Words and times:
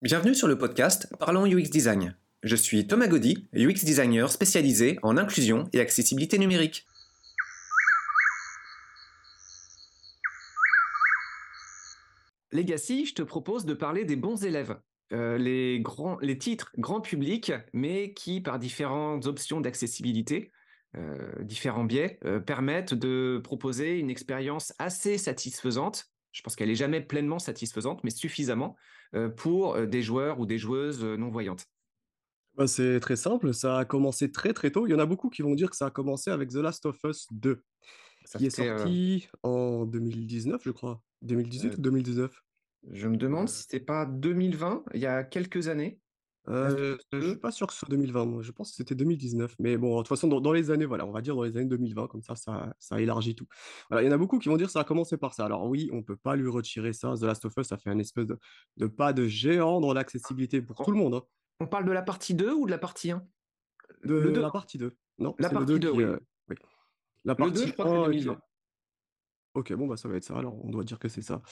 Bienvenue 0.00 0.36
sur 0.36 0.46
le 0.46 0.56
podcast 0.56 1.12
Parlons 1.18 1.44
UX 1.44 1.70
Design. 1.70 2.14
Je 2.44 2.54
suis 2.54 2.86
Thomas 2.86 3.08
Gaudy, 3.08 3.48
UX 3.52 3.84
designer 3.84 4.30
spécialisé 4.30 4.96
en 5.02 5.16
inclusion 5.16 5.68
et 5.72 5.80
accessibilité 5.80 6.38
numérique. 6.38 6.86
Legacy, 12.52 13.06
je 13.06 13.14
te 13.14 13.22
propose 13.22 13.64
de 13.64 13.74
parler 13.74 14.04
des 14.04 14.14
bons 14.14 14.44
élèves. 14.44 14.78
Euh, 15.12 15.36
les, 15.36 15.80
grands, 15.80 16.16
les 16.20 16.38
titres 16.38 16.70
grand 16.78 17.00
public, 17.00 17.50
mais 17.72 18.12
qui, 18.12 18.40
par 18.40 18.60
différentes 18.60 19.26
options 19.26 19.60
d'accessibilité, 19.60 20.52
euh, 20.96 21.42
différents 21.42 21.82
biais, 21.82 22.20
euh, 22.24 22.38
permettent 22.38 22.94
de 22.94 23.40
proposer 23.42 23.98
une 23.98 24.10
expérience 24.10 24.72
assez 24.78 25.18
satisfaisante. 25.18 26.04
Je 26.30 26.42
pense 26.42 26.54
qu'elle 26.54 26.68
n'est 26.68 26.76
jamais 26.76 27.00
pleinement 27.00 27.40
satisfaisante, 27.40 28.04
mais 28.04 28.10
suffisamment 28.10 28.76
pour 29.36 29.76
euh, 29.76 29.86
des 29.86 30.02
joueurs 30.02 30.40
ou 30.40 30.46
des 30.46 30.58
joueuses 30.58 31.04
euh, 31.04 31.16
non-voyantes 31.16 31.66
bah, 32.58 32.66
c'est 32.66 32.98
très 32.98 33.14
simple, 33.14 33.54
ça 33.54 33.78
a 33.78 33.84
commencé 33.84 34.32
très 34.32 34.52
très 34.52 34.72
tôt. 34.72 34.88
Il 34.88 34.90
y 34.90 34.94
en 34.94 34.98
a 34.98 35.06
beaucoup 35.06 35.30
qui 35.30 35.42
vont 35.42 35.54
dire 35.54 35.70
que 35.70 35.76
ça 35.76 35.86
a 35.86 35.90
commencé 35.92 36.32
avec 36.32 36.50
The 36.50 36.56
Last 36.56 36.86
of 36.86 36.98
Us 37.04 37.28
2, 37.30 37.62
Ça 38.24 38.36
qui 38.36 38.46
est 38.46 38.58
euh, 38.58 38.78
sorti 38.78 39.28
en 39.44 39.84
2019, 39.86 40.60
je 40.64 40.70
crois. 40.72 41.00
2018 41.22 41.68
euh, 41.68 41.72
ou 41.74 41.80
2019? 41.80 42.42
je 42.90 43.06
me 43.06 43.16
demande 43.16 43.48
si 43.48 43.62
c'était 43.62 43.78
pas 43.78 44.06
2020, 44.06 44.84
il 44.94 45.00
y 45.00 45.06
a 45.06 45.22
quelques 45.22 45.68
années. 45.68 46.00
Euh, 46.48 46.96
je 47.12 47.20
suis 47.20 47.34
2. 47.34 47.40
pas 47.40 47.50
sûr 47.50 47.66
que 47.66 47.72
ce 47.72 47.80
soit 47.80 47.88
2020, 47.90 48.24
moi. 48.24 48.42
Je 48.42 48.52
pense 48.52 48.70
que 48.70 48.76
c'était 48.76 48.94
2019. 48.94 49.54
Mais 49.58 49.76
bon, 49.76 49.96
de 49.96 49.98
toute 49.98 50.08
façon, 50.08 50.28
dans, 50.28 50.40
dans 50.40 50.52
les 50.52 50.70
années, 50.70 50.86
voilà, 50.86 51.06
on 51.06 51.12
va 51.12 51.20
dire 51.20 51.36
dans 51.36 51.42
les 51.42 51.56
années 51.56 51.66
2020, 51.66 52.06
comme 52.06 52.22
ça, 52.22 52.36
ça, 52.36 52.74
ça 52.78 53.00
élargit 53.00 53.34
tout. 53.34 53.46
Voilà, 53.90 54.02
il 54.02 54.06
y 54.06 54.08
en 54.08 54.14
a 54.14 54.18
beaucoup 54.18 54.38
qui 54.38 54.48
vont 54.48 54.56
dire 54.56 54.66
que 54.66 54.72
ça 54.72 54.80
a 54.80 54.84
commencé 54.84 55.16
par 55.16 55.34
ça. 55.34 55.44
Alors 55.44 55.66
oui, 55.66 55.90
on 55.92 56.02
peut 56.02 56.16
pas 56.16 56.36
lui 56.36 56.48
retirer 56.48 56.92
ça. 56.92 57.14
The 57.16 57.22
Last 57.22 57.44
of 57.44 57.54
Us, 57.58 57.66
ça 57.66 57.76
fait 57.76 57.90
un 57.90 57.98
espèce 57.98 58.26
de, 58.26 58.38
de 58.76 58.86
pas 58.86 59.12
de 59.12 59.26
géant 59.26 59.80
dans 59.80 59.92
l'accessibilité 59.92 60.62
pour 60.62 60.82
tout 60.84 60.90
le 60.90 60.98
monde, 60.98 61.14
hein. 61.14 61.22
on 61.60 61.66
parle 61.66 61.84
de 61.84 61.92
la 61.92 62.02
partie 62.02 62.34
2 62.34 62.52
ou 62.54 62.66
de 62.66 62.70
la 62.70 62.78
partie 62.78 63.10
1? 63.10 63.26
Le 64.00 64.22
De 64.22 64.30
2, 64.30 64.40
la 64.40 64.50
partie 64.50 64.78
2. 64.78 64.96
Non, 65.18 65.34
la 65.38 65.48
c'est 65.48 65.54
le 65.54 65.64
2 65.64 65.78
partie 65.78 65.80
2, 65.80 65.90
qui... 65.90 65.96
oui. 65.98 66.04
euh, 66.04 66.18
oui. 66.48 66.56
La 67.24 67.34
Le 67.38 67.50
2, 67.50 67.66
je 67.66 67.72
partie 67.72 67.72
crois 67.72 67.84
que 67.84 67.90
c'est 67.90 67.96
1 67.98 68.02
qui... 68.04 68.18
2020. 68.24 68.40
Ok, 69.54 69.72
bon, 69.72 69.86
bah, 69.86 69.96
ça 69.96 70.08
va 70.08 70.16
être 70.16 70.24
ça, 70.24 70.36
alors 70.36 70.64
on 70.64 70.70
doit 70.70 70.84
dire 70.84 70.98
que 70.98 71.08
c'est 71.08 71.22
ça. 71.22 71.42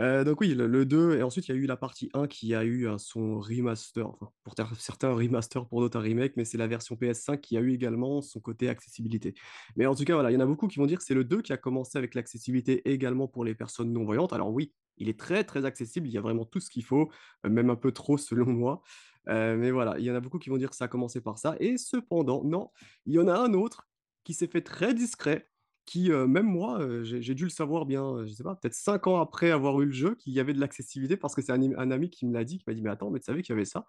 Euh, 0.00 0.24
donc 0.24 0.40
oui, 0.40 0.54
le, 0.54 0.66
le 0.66 0.86
2, 0.86 1.18
et 1.18 1.22
ensuite 1.22 1.48
il 1.48 1.54
y 1.54 1.58
a 1.58 1.60
eu 1.60 1.66
la 1.66 1.76
partie 1.76 2.08
un 2.14 2.26
qui 2.26 2.54
a 2.54 2.64
eu 2.64 2.88
son 2.96 3.38
remaster, 3.38 4.08
enfin 4.08 4.30
pour 4.44 4.54
certains 4.78 5.10
un 5.10 5.14
remaster, 5.14 5.68
pour 5.68 5.80
d'autres 5.80 5.98
un 5.98 6.00
remake, 6.00 6.36
mais 6.36 6.46
c'est 6.46 6.56
la 6.56 6.66
version 6.68 6.96
PS5 6.96 7.40
qui 7.42 7.58
a 7.58 7.60
eu 7.60 7.74
également 7.74 8.22
son 8.22 8.40
côté 8.40 8.70
accessibilité. 8.70 9.34
Mais 9.76 9.84
en 9.84 9.94
tout 9.94 10.04
cas, 10.04 10.14
voilà, 10.14 10.30
il 10.30 10.34
y 10.34 10.36
en 10.38 10.40
a 10.40 10.46
beaucoup 10.46 10.68
qui 10.68 10.78
vont 10.78 10.86
dire 10.86 10.98
que 10.98 11.04
c'est 11.04 11.14
le 11.14 11.24
2 11.24 11.42
qui 11.42 11.52
a 11.52 11.58
commencé 11.58 11.98
avec 11.98 12.14
l'accessibilité 12.14 12.88
également 12.90 13.28
pour 13.28 13.44
les 13.44 13.54
personnes 13.54 13.92
non-voyantes. 13.92 14.32
Alors 14.32 14.50
oui, 14.50 14.72
il 14.96 15.10
est 15.10 15.18
très 15.18 15.44
très 15.44 15.66
accessible, 15.66 16.08
il 16.08 16.12
y 16.12 16.18
a 16.18 16.22
vraiment 16.22 16.46
tout 16.46 16.60
ce 16.60 16.70
qu'il 16.70 16.84
faut, 16.84 17.10
euh, 17.44 17.50
même 17.50 17.68
un 17.68 17.76
peu 17.76 17.92
trop 17.92 18.16
selon 18.16 18.46
moi. 18.46 18.82
Euh, 19.28 19.56
mais 19.58 19.70
voilà, 19.70 19.98
il 19.98 20.04
y 20.06 20.10
en 20.10 20.14
a 20.14 20.20
beaucoup 20.20 20.38
qui 20.38 20.48
vont 20.48 20.56
dire 20.56 20.70
que 20.70 20.76
ça 20.76 20.86
a 20.86 20.88
commencé 20.88 21.20
par 21.20 21.38
ça, 21.38 21.56
et 21.60 21.76
cependant, 21.76 22.42
non, 22.42 22.70
il 23.04 23.14
y 23.14 23.18
en 23.18 23.28
a 23.28 23.34
un 23.34 23.52
autre 23.52 23.86
qui 24.24 24.32
s'est 24.32 24.46
fait 24.46 24.62
très 24.62 24.94
discret 24.94 25.49
qui, 25.90 26.08
même 26.10 26.46
moi, 26.46 26.78
j'ai 27.02 27.34
dû 27.34 27.42
le 27.42 27.50
savoir 27.50 27.84
bien, 27.84 28.04
euh, 28.04 28.24
je 28.24 28.32
sais 28.32 28.44
pas, 28.44 28.54
peut-être 28.54 28.74
cinq 28.74 29.08
ans 29.08 29.20
après 29.20 29.50
avoir 29.50 29.80
eu 29.80 29.86
le 29.86 29.92
jeu, 29.92 30.14
qu'il 30.14 30.32
y 30.32 30.38
avait 30.38 30.52
de 30.52 30.60
l'accessibilité 30.60 31.16
parce 31.16 31.34
que 31.34 31.42
c'est 31.42 31.50
un, 31.50 31.90
ami 31.90 32.10
qui 32.10 32.26
me 32.26 32.32
l'a 32.32 32.44
dit, 32.44 32.58
qui 32.58 32.64
m'a 32.68 32.74
dit, 32.74 32.80
mais 32.80 32.90
attends, 32.90 33.10
mais 33.10 33.18
tu 33.18 33.24
savais 33.24 33.42
qu'il 33.42 33.54
y 33.54 33.56
avait 33.58 33.64
ça? 33.64 33.86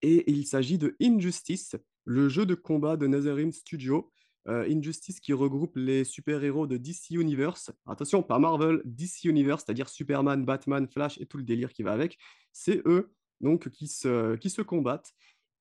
Et 0.00 0.32
il 0.32 0.46
s'agit 0.46 0.78
de 0.78 0.96
Injustice, 1.02 1.76
le 2.06 2.30
jeu 2.30 2.46
de 2.46 2.54
combat 2.54 2.96
de 2.96 3.06
NetherRealm 3.06 3.52
Studio. 3.52 4.10
Injustice 4.46 5.20
qui 5.20 5.32
regroupe 5.32 5.76
les 5.76 6.02
super-héros 6.02 6.66
de 6.66 6.76
DC 6.76 7.10
Universe. 7.10 7.70
Attention, 7.86 8.24
pas 8.24 8.40
Marvel, 8.40 8.82
DC 8.84 9.24
Universe, 9.24 9.62
c'est-à-dire 9.64 9.88
Superman, 9.88 10.44
Batman, 10.44 10.88
Flash 10.88 11.16
et 11.20 11.26
tout 11.26 11.36
le 11.36 11.44
délire 11.44 11.72
qui 11.72 11.84
va 11.84 11.92
avec. 11.92 12.18
C'est 12.52 12.82
eux 12.86 13.12
donc 13.40 13.68
qui 13.68 13.86
se, 13.86 14.34
qui 14.36 14.50
se 14.50 14.62
combattent. 14.62 15.12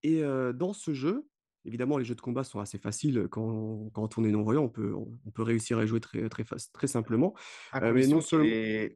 Et 0.02 0.24
dans 0.56 0.74
ce 0.74 0.96
jeu, 0.96 1.28
évidemment, 1.66 1.98
les 1.98 2.06
jeux 2.06 2.16
de 2.16 2.22
combat 2.22 2.44
sont 2.44 2.60
assez 2.60 2.78
faciles 2.78 3.28
quand, 3.30 3.90
quand 3.94 4.18
on 4.18 4.24
est 4.24 4.32
non-voyant, 4.32 4.64
on 4.64 4.70
peut, 4.70 4.94
on, 4.94 5.20
on 5.26 5.32
peut 5.32 5.44
réussir 5.44 5.78
à 5.78 5.86
jouer 5.86 6.00
très, 6.00 6.28
très, 6.30 6.44
fac- 6.44 6.72
très 6.74 6.88
simplement. 6.88 7.34
À 7.72 7.80
Euh, 7.82 7.94
mais 7.94 8.08
non 8.08 8.22
seulement, 8.22 8.48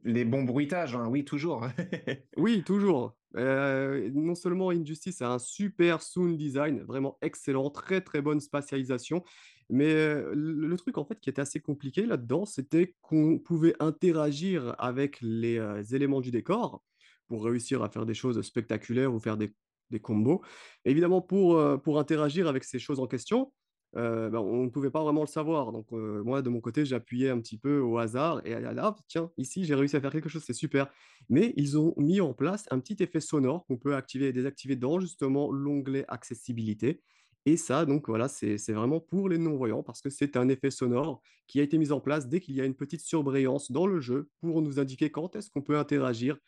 les 0.04 0.24
bons 0.24 0.44
bruitages, 0.44 0.94
hein, 0.94 1.08
oui, 1.08 1.24
toujours. 1.24 1.66
oui, 2.36 2.64
toujours. 2.64 3.16
Euh, 3.36 4.10
non 4.14 4.34
seulement 4.34 4.70
Injustice 4.70 5.20
a 5.22 5.32
un 5.32 5.38
super 5.38 6.02
sound 6.02 6.36
design, 6.38 6.82
vraiment 6.82 7.18
excellent, 7.20 7.70
très 7.70 8.00
très 8.00 8.22
bonne 8.22 8.40
spatialisation, 8.40 9.22
mais 9.68 9.92
euh, 9.92 10.32
le, 10.34 10.52
le 10.66 10.76
truc 10.76 10.96
en 10.98 11.04
fait 11.04 11.20
qui 11.20 11.28
était 11.28 11.42
assez 11.42 11.60
compliqué 11.60 12.06
là-dedans, 12.06 12.44
c'était 12.46 12.96
qu'on 13.02 13.38
pouvait 13.38 13.74
interagir 13.80 14.74
avec 14.78 15.18
les 15.20 15.58
euh, 15.58 15.82
éléments 15.82 16.20
du 16.20 16.30
décor 16.30 16.82
pour 17.26 17.44
réussir 17.44 17.82
à 17.82 17.90
faire 17.90 18.06
des 18.06 18.14
choses 18.14 18.40
spectaculaires 18.42 19.12
ou 19.12 19.18
faire 19.18 19.36
des, 19.36 19.54
des 19.90 20.00
combos. 20.00 20.42
Évidemment, 20.84 21.20
pour, 21.22 21.56
euh, 21.56 21.76
pour 21.76 21.98
interagir 21.98 22.48
avec 22.48 22.64
ces 22.64 22.78
choses 22.78 23.00
en 23.00 23.06
question, 23.06 23.52
euh, 23.96 24.28
ben, 24.28 24.40
on 24.40 24.64
ne 24.64 24.68
pouvait 24.68 24.90
pas 24.90 25.02
vraiment 25.02 25.22
le 25.22 25.26
savoir. 25.26 25.72
Donc 25.72 25.92
euh, 25.92 26.22
moi, 26.22 26.42
de 26.42 26.50
mon 26.50 26.60
côté, 26.60 26.84
j'appuyais 26.84 27.30
un 27.30 27.40
petit 27.40 27.56
peu 27.58 27.78
au 27.78 27.98
hasard 27.98 28.42
et 28.44 28.58
là, 28.60 28.94
tiens, 29.08 29.30
ici, 29.38 29.64
j'ai 29.64 29.74
réussi 29.74 29.96
à 29.96 30.00
faire 30.00 30.12
quelque 30.12 30.28
chose, 30.28 30.42
c'est 30.44 30.52
super. 30.52 30.88
Mais 31.28 31.54
ils 31.56 31.78
ont 31.78 31.94
mis 31.96 32.20
en 32.20 32.34
place 32.34 32.66
un 32.70 32.78
petit 32.80 33.02
effet 33.02 33.20
sonore 33.20 33.64
qu'on 33.66 33.78
peut 33.78 33.94
activer 33.94 34.28
et 34.28 34.32
désactiver 34.32 34.76
dans 34.76 35.00
justement 35.00 35.50
l'onglet 35.50 36.04
accessibilité. 36.08 37.02
Et 37.48 37.56
ça, 37.56 37.86
donc 37.86 38.08
voilà, 38.08 38.26
c'est 38.28 38.56
vraiment 38.72 38.98
pour 39.00 39.28
les 39.28 39.38
non-voyants 39.38 39.84
parce 39.84 40.00
que 40.00 40.10
c'est 40.10 40.36
un 40.36 40.48
effet 40.48 40.70
sonore 40.70 41.22
qui 41.46 41.60
a 41.60 41.62
été 41.62 41.78
mis 41.78 41.92
en 41.92 42.00
place 42.00 42.28
dès 42.28 42.40
qu'il 42.40 42.56
y 42.56 42.60
a 42.60 42.64
une 42.64 42.74
petite 42.74 43.02
surbrillance 43.02 43.70
dans 43.70 43.86
le 43.86 44.00
jeu 44.00 44.30
pour 44.40 44.62
nous 44.62 44.80
indiquer 44.80 45.10
quand 45.12 45.36
est-ce 45.36 45.48
qu'on 45.50 45.62
peut 45.62 45.78
interagir 45.78 46.38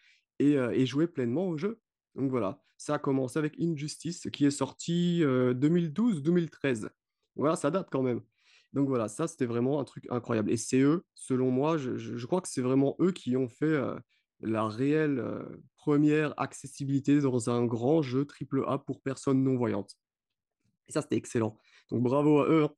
et 0.40 0.86
jouer 0.86 1.06
pleinement 1.06 1.48
au 1.48 1.56
jeu. 1.56 1.80
Donc 2.18 2.30
voilà, 2.30 2.60
ça 2.76 2.94
a 2.94 2.98
commencé 2.98 3.38
avec 3.38 3.58
Injustice 3.60 4.28
qui 4.32 4.44
est 4.44 4.50
sorti 4.50 5.22
euh, 5.22 5.54
2012-2013. 5.54 6.88
Voilà, 7.36 7.56
ça 7.56 7.70
date 7.70 7.88
quand 7.90 8.02
même. 8.02 8.20
Donc 8.72 8.88
voilà, 8.88 9.08
ça 9.08 9.26
c'était 9.26 9.46
vraiment 9.46 9.80
un 9.80 9.84
truc 9.84 10.06
incroyable. 10.10 10.50
Et 10.50 10.56
c'est 10.56 10.80
eux, 10.80 11.04
selon 11.14 11.50
moi, 11.50 11.78
je, 11.78 12.26
crois 12.26 12.40
que 12.40 12.48
c'est 12.48 12.60
vraiment 12.60 12.96
eux 13.00 13.12
qui 13.12 13.36
ont 13.36 13.48
fait 13.48 13.64
euh, 13.64 13.96
la 14.40 14.68
réelle 14.68 15.18
euh, 15.20 15.44
première 15.76 16.38
accessibilité 16.38 17.20
dans 17.20 17.48
un 17.48 17.64
grand 17.64 18.02
jeu 18.02 18.26
triple 18.26 18.64
A 18.66 18.78
pour 18.78 19.00
personnes 19.00 19.42
non-voyantes. 19.42 19.96
Et 20.88 20.92
ça, 20.92 21.02
c'était 21.02 21.16
excellent. 21.16 21.56
Donc 21.90 22.02
bravo 22.02 22.40
à 22.40 22.48
eux. 22.48 22.64
hein. 22.64 22.74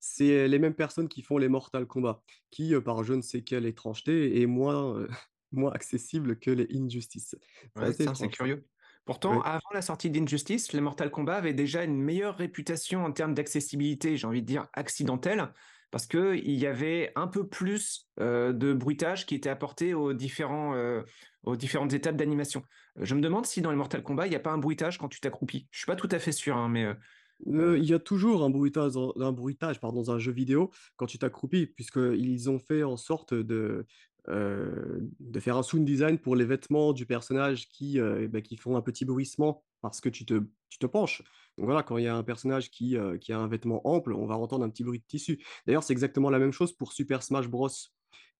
C'est 0.00 0.48
les 0.48 0.58
mêmes 0.58 0.74
personnes 0.74 1.08
qui 1.08 1.20
font 1.20 1.36
les 1.36 1.48
Mortal 1.48 1.86
Kombat, 1.86 2.22
qui, 2.50 2.74
euh, 2.74 2.80
par 2.80 3.04
je 3.04 3.12
ne 3.12 3.20
sais 3.20 3.42
quelle 3.42 3.66
étrangeté, 3.66 4.40
est 4.40 4.46
moins, 4.46 4.96
euh, 4.96 5.08
moins 5.52 5.72
accessible 5.72 6.38
que 6.38 6.50
les 6.50 6.66
Injustice. 6.74 7.36
C'est 7.76 7.80
Ouais, 7.80 8.14
c'est 8.14 8.28
curieux. 8.28 8.64
Pourtant, 9.10 9.38
Oui. 9.38 9.42
avant 9.44 9.70
la 9.74 9.82
sortie 9.82 10.08
d'Injustice, 10.08 10.72
les 10.72 10.80
Mortal 10.80 11.10
Kombat 11.10 11.34
avaient 11.34 11.52
déjà 11.52 11.82
une 11.82 12.00
meilleure 12.00 12.36
réputation 12.36 13.04
en 13.04 13.10
termes 13.10 13.34
d'accessibilité, 13.34 14.16
j'ai 14.16 14.24
envie 14.24 14.40
de 14.40 14.46
dire 14.46 14.68
accidentelle, 14.72 15.52
parce 15.90 16.06
que 16.06 16.36
il 16.36 16.54
y 16.54 16.64
avait 16.64 17.10
un 17.16 17.26
peu 17.26 17.48
plus 17.48 18.06
euh, 18.20 18.52
de 18.52 18.72
bruitage 18.72 19.26
qui 19.26 19.34
était 19.34 19.48
apporté 19.48 19.94
aux 19.94 20.12
différents, 20.12 20.76
euh, 20.76 21.02
aux 21.42 21.56
différentes 21.56 21.92
étapes 21.92 22.14
d'animation. 22.14 22.62
Je 23.00 23.16
me 23.16 23.20
demande 23.20 23.46
si 23.46 23.60
dans 23.62 23.72
les 23.72 23.76
Mortal 23.76 24.04
Kombat, 24.04 24.28
il 24.28 24.30
n'y 24.30 24.36
a 24.36 24.40
pas 24.40 24.52
un 24.52 24.58
bruitage 24.58 24.96
quand 24.98 25.08
tu 25.08 25.18
t'accroupis. 25.18 25.66
Je 25.72 25.78
suis 25.78 25.86
pas 25.86 25.96
tout 25.96 26.08
à 26.12 26.20
fait 26.20 26.30
sûr, 26.30 26.56
hein, 26.56 26.68
mais 26.68 26.84
euh, 27.48 27.78
il 27.78 27.84
y 27.84 27.94
a 27.94 27.98
toujours 27.98 28.44
un 28.44 28.50
bruitage, 28.50 28.92
dans- 28.92 29.12
un 29.18 29.32
bruitage 29.32 29.80
pardon, 29.80 30.02
dans 30.02 30.12
un 30.12 30.18
jeu 30.20 30.30
vidéo 30.30 30.70
quand 30.94 31.06
tu 31.06 31.18
t'accroupis, 31.18 31.66
puisqu'ils 31.66 32.48
ont 32.48 32.60
fait 32.60 32.84
en 32.84 32.96
sorte 32.96 33.34
de, 33.34 33.86
euh, 34.28 35.00
de 35.18 35.40
faire 35.40 35.56
un 35.56 35.62
sound 35.62 35.84
design 35.84 36.18
pour 36.18 36.36
les 36.36 36.44
vêtements 36.44 36.92
du 36.92 37.06
personnage 37.06 37.68
qui, 37.68 37.98
euh, 37.98 38.22
eh 38.22 38.28
ben, 38.28 38.42
qui 38.42 38.56
font 38.56 38.76
un 38.76 38.82
petit 38.82 39.04
bruissement 39.04 39.64
parce 39.80 40.00
que 40.00 40.08
tu 40.08 40.24
te, 40.26 40.42
tu 40.68 40.78
te 40.78 40.86
penches. 40.86 41.22
Donc 41.56 41.66
voilà, 41.66 41.82
quand 41.82 41.98
il 41.98 42.04
y 42.04 42.08
a 42.08 42.14
un 42.14 42.22
personnage 42.22 42.70
qui, 42.70 42.96
euh, 42.96 43.18
qui 43.18 43.32
a 43.32 43.38
un 43.38 43.48
vêtement 43.48 43.86
ample, 43.86 44.12
on 44.12 44.26
va 44.26 44.36
entendre 44.36 44.64
un 44.64 44.70
petit 44.70 44.84
bruit 44.84 44.98
de 44.98 45.04
tissu. 45.04 45.42
D'ailleurs, 45.66 45.82
c'est 45.82 45.92
exactement 45.92 46.30
la 46.30 46.38
même 46.38 46.52
chose 46.52 46.72
pour 46.72 46.92
Super 46.92 47.22
Smash 47.22 47.48
Bros. 47.48 47.68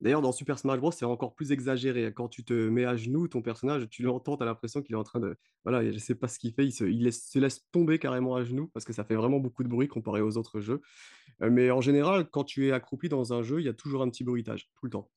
D'ailleurs, 0.00 0.22
dans 0.22 0.32
Super 0.32 0.58
Smash 0.58 0.80
Bros, 0.80 0.92
c'est 0.92 1.04
encore 1.04 1.34
plus 1.34 1.52
exagéré. 1.52 2.12
Quand 2.14 2.28
tu 2.28 2.42
te 2.42 2.54
mets 2.54 2.86
à 2.86 2.96
genoux, 2.96 3.28
ton 3.28 3.42
personnage, 3.42 3.88
tu 3.90 4.02
l'entends, 4.02 4.36
tu 4.36 4.42
as 4.42 4.46
l'impression 4.46 4.80
qu'il 4.80 4.94
est 4.94 4.98
en 4.98 5.04
train 5.04 5.20
de, 5.20 5.36
voilà, 5.64 5.90
je 5.90 5.98
sais 5.98 6.14
pas 6.14 6.26
ce 6.28 6.38
qu'il 6.38 6.54
fait, 6.54 6.64
il 6.64 6.72
se, 6.72 6.84
laisse- 6.84 7.28
se 7.28 7.38
laisse 7.38 7.66
tomber 7.70 7.98
carrément 7.98 8.34
à 8.34 8.44
genoux 8.44 8.68
parce 8.72 8.86
que 8.86 8.94
ça 8.94 9.04
fait 9.04 9.14
vraiment 9.14 9.38
beaucoup 9.40 9.62
de 9.62 9.68
bruit 9.68 9.88
comparé 9.88 10.22
aux 10.22 10.38
autres 10.38 10.60
jeux. 10.60 10.80
Mais 11.40 11.70
en 11.70 11.80
général, 11.80 12.28
quand 12.30 12.44
tu 12.44 12.68
es 12.68 12.72
accroupi 12.72 13.08
dans 13.08 13.32
un 13.32 13.42
jeu, 13.42 13.60
il 13.60 13.66
y 13.66 13.68
a 13.68 13.74
toujours 13.74 14.02
un 14.02 14.10
petit 14.10 14.24
bruitage, 14.24 14.70
tout 14.74 14.86
le 14.86 14.90
temps. 14.90 15.10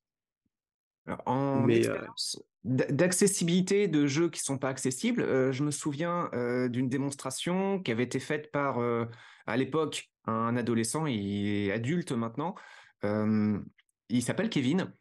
Alors, 1.05 1.21
en 1.25 1.61
Mais 1.63 1.75
euh, 1.75 1.77
expérience 1.79 2.43
d'accessibilité 2.63 3.89
de 3.89 4.07
jeux 4.07 4.29
qui 4.29 4.39
sont 4.39 4.57
pas 4.57 4.69
accessibles, 4.69 5.21
euh, 5.21 5.51
je 5.51 5.63
me 5.63 5.71
souviens 5.71 6.29
euh, 6.33 6.69
d'une 6.69 6.87
démonstration 6.87 7.81
qui 7.81 7.91
avait 7.91 8.03
été 8.03 8.19
faite 8.19 8.51
par, 8.51 8.79
à 9.45 9.57
l'époque, 9.57 10.11
un 10.25 10.55
adolescent, 10.55 11.05
il 11.05 11.67
est 11.67 11.71
adulte 11.71 12.13
maintenant. 12.13 12.55
Il 13.03 14.21
s'appelle 14.21 14.49
Kevin. 14.49 14.93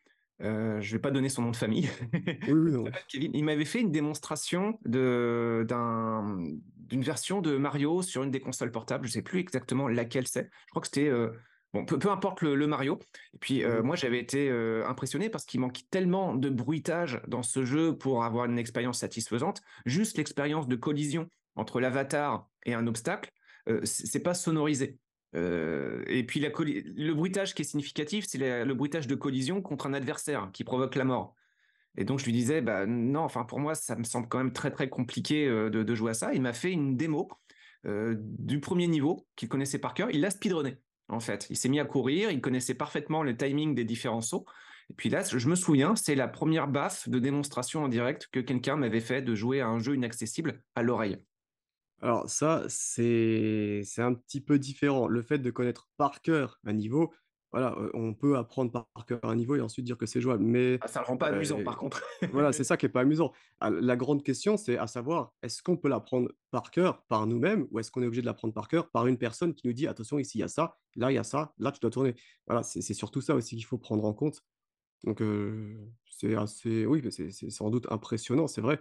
Euh, 0.43 0.81
je 0.81 0.93
vais 0.93 0.99
pas 0.99 1.11
donner 1.11 1.29
son 1.29 1.43
nom 1.43 1.51
de 1.51 1.57
famille. 1.57 1.89
oui, 2.13 2.53
oui, 2.53 2.73
Il 3.15 3.31
non. 3.31 3.45
m'avait 3.45 3.65
fait 3.65 3.81
une 3.81 3.93
démonstration 3.93 4.79
de, 4.85 5.65
d'un, 5.69 6.39
d'une 6.77 7.03
version 7.03 7.41
de 7.41 7.57
Mario 7.57 8.03
sur 8.03 8.23
une 8.25 8.31
des 8.31 8.41
consoles 8.41 8.73
portables. 8.73 9.07
Je 9.07 9.13
sais 9.13 9.23
plus 9.23 9.39
exactement 9.39 9.89
laquelle 9.89 10.27
c'est. 10.27 10.51
Je 10.67 10.71
crois 10.71 10.81
que 10.83 10.89
c'était 10.89 11.09
euh, 11.09 11.31
Bon, 11.73 11.87
peu, 11.87 11.99
peu 11.99 12.11
importe 12.11 12.43
le, 12.43 12.55
le, 12.55 12.67
Mario. 12.67 12.99
Et 13.33 13.39
puis, 13.39 13.65
euh, 13.65 13.81
mmh. 13.83 13.87
moi, 13.87 13.97
j'avais 13.97 14.19
été 14.19 14.51
euh, 14.51 14.87
impressionné 14.87 15.31
parce 15.31 15.47
qu'il 15.47 15.61
manquait 15.61 15.85
tellement 15.91 16.35
de 16.35 16.51
bruitage 16.51 17.23
dans 17.29 17.43
ce 17.43 17.65
jeu 17.65 17.97
pour 17.97 18.25
avoir 18.25 18.45
une 18.45 18.59
expérience 18.59 18.99
satisfaisante. 18.99 19.63
Juste 19.87 20.19
l'expérience 20.19 20.69
de 20.69 20.77
collision 20.77 21.29
entre 21.57 21.81
l'avatar 21.81 22.47
et 22.67 22.75
un 22.75 22.87
obstacle, 22.87 23.31
euh, 23.69 23.81
c'est 23.85 24.23
pas 24.23 24.35
sonorisé. 24.35 24.99
Euh, 25.35 26.05
et 26.09 26.27
puis 26.27 26.41
la 26.41 26.51
le 26.51 27.13
bruitage 27.15 27.55
qui 27.55 27.63
est 27.63 27.65
significatif, 27.65 28.27
c'est 28.29 28.65
le 28.65 28.75
bruitage 28.75 29.07
de 29.07 29.15
collision 29.15 29.63
contre 29.63 29.87
un 29.87 29.95
adversaire 29.95 30.51
qui 30.53 30.65
provoque 30.65 30.95
la 30.95 31.05
mort. 31.05 31.35
Et 31.97 32.05
donc 32.05 32.19
je 32.19 32.27
lui 32.27 32.33
disais, 32.33 32.61
bah 32.61 32.85
non, 32.85 33.21
enfin 33.21 33.45
pour 33.45 33.59
moi 33.59 33.75
ça 33.75 33.97
me 33.97 34.05
semble 34.05 34.29
quand 34.29 34.37
même 34.37 34.53
très 34.53 34.71
très 34.71 34.91
compliqué 34.91 35.47
de, 35.47 35.69
de 35.71 35.95
jouer 35.95 36.11
à 36.11 36.15
ça. 36.15 36.35
Il 36.35 36.43
m'a 36.43 36.53
fait 36.53 36.71
une 36.71 36.99
démo 36.99 37.31
du 37.85 38.61
premier 38.61 38.89
niveau 38.89 39.27
qu'il 39.37 39.49
connaissait 39.49 39.79
par 39.79 39.95
cœur. 39.95 40.11
Il 40.11 40.21
l'a 40.21 40.31
speedrunné 40.31 40.77
en 41.09 41.21
fait. 41.21 41.47
Il 41.51 41.57
s'est 41.57 41.69
mis 41.69 41.81
à 41.81 41.85
courir, 41.85 42.31
il 42.31 42.41
connaissait 42.41 42.75
parfaitement 42.75 43.23
le 43.23 43.37
timing 43.37 43.75
des 43.75 43.85
différents 43.85 44.21
sauts. 44.21 44.47
Et 44.91 44.95
puis 44.95 45.09
là, 45.09 45.23
je 45.25 45.49
me 45.49 45.55
souviens, 45.55 45.97
c'est 45.97 46.15
la 46.15 46.29
première 46.29 46.69
baffe 46.69 47.09
de 47.09 47.19
démonstration 47.19 47.85
en 47.85 47.89
direct 47.89 48.29
que 48.33 48.41
quelqu'un 48.41 48.77
m'avait 48.77 49.01
fait 49.01 49.23
de 49.23 49.35
jouer 49.35 49.61
à 49.61 49.69
un 49.69 49.79
jeu 49.79 49.95
inaccessible 49.95 50.63
à 50.75 50.83
l'oreille. 50.83 51.25
Alors 52.01 52.29
ça, 52.29 52.65
c'est 52.69 53.85
un 53.99 54.15
petit 54.15 54.41
peu 54.41 54.59
différent. 54.59 55.07
Le 55.07 55.23
fait 55.23 55.39
de 55.39 55.51
connaître 55.51 55.89
par 55.97 56.21
cœur 56.21 56.59
un 56.67 56.73
niveau, 56.73 57.15
voilà, 57.53 57.77
on 57.93 58.15
peut 58.15 58.39
apprendre 58.39 58.73
par 58.73 59.07
cœur 59.07 59.21
un 59.25 59.37
niveau 59.37 59.55
et 59.57 59.61
ensuite 59.61 59.85
dire 59.85 59.99
que 59.99 60.07
c'est 60.07 60.23
jouable, 60.23 60.43
mais 60.43 60.79
ah, 60.81 60.89
ça 60.89 61.01
ne 61.01 61.05
rend 61.05 61.19
pas 61.19 61.27
amusant 61.27 61.63
par 61.63 61.77
contre. 61.77 62.03
voilà, 62.33 62.51
c'est 62.53 62.65
ça 62.65 62.79
qui 62.79 62.87
est 62.87 62.89
pas 62.89 63.03
amusant. 63.03 63.33
Ah, 63.61 63.69
la 63.71 63.95
grande 63.95 64.23
question, 64.23 64.57
c'est 64.57 64.79
à 64.79 64.87
savoir, 64.87 65.35
est-ce 65.43 65.63
qu'on 65.63 65.77
peut 65.77 65.89
l'apprendre 65.89 66.31
par 66.51 66.71
cœur, 66.71 67.05
par 67.09 67.27
nous-mêmes, 67.27 67.67
ou 67.71 67.79
est-ce 67.79 67.91
qu'on 67.91 68.03
est 68.03 68.07
obligé 68.07 68.23
de 68.23 68.27
l'apprendre 68.27 68.55
par 68.55 68.69
cœur 68.69 68.91
par 68.91 69.07
une 69.07 69.19
personne 69.19 69.53
qui 69.53 69.67
nous 69.67 69.75
dit: 69.75 69.87
«Attention, 69.87 70.19
ici, 70.19 70.39
il 70.39 70.41
y 70.41 70.45
a 70.45 70.49
ça, 70.49 70.79
là, 70.97 71.13
il 71.13 71.15
y 71.15 71.19
a 71.19 71.25
ça, 71.25 71.53
là, 71.59 71.73
tu 71.73 71.81
dois 71.81 71.91
tourner». 71.91 72.15
Voilà, 72.47 72.63
c'est 72.63 72.81
surtout 72.95 73.21
ça 73.21 73.35
aussi 73.35 73.57
qu'il 73.57 73.67
faut 73.67 73.79
prendre 73.79 74.05
en 74.05 74.15
compte. 74.15 74.41
Donc 75.05 75.23
c'est 76.09 76.35
assez 76.37 76.87
oui, 76.87 77.03
c'est 77.11 77.51
sans 77.51 77.71
doute 77.71 77.87
impressionnant, 77.91 78.47
c'est 78.47 78.61
vrai, 78.61 78.79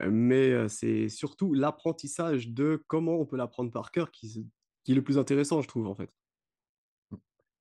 mais 0.00 0.68
c'est 0.68 1.08
surtout 1.08 1.54
l'apprentissage 1.54 2.50
de 2.50 2.84
comment 2.86 3.18
on 3.18 3.26
peut 3.26 3.36
l'apprendre 3.36 3.72
par 3.72 3.90
cœur 3.90 4.10
qui 4.10 4.46
qui 4.84 4.92
est 4.92 4.94
le 4.94 5.02
plus 5.02 5.18
intéressant, 5.18 5.62
je 5.62 5.68
trouve, 5.68 5.86
en 5.86 5.94
fait. 5.94 6.10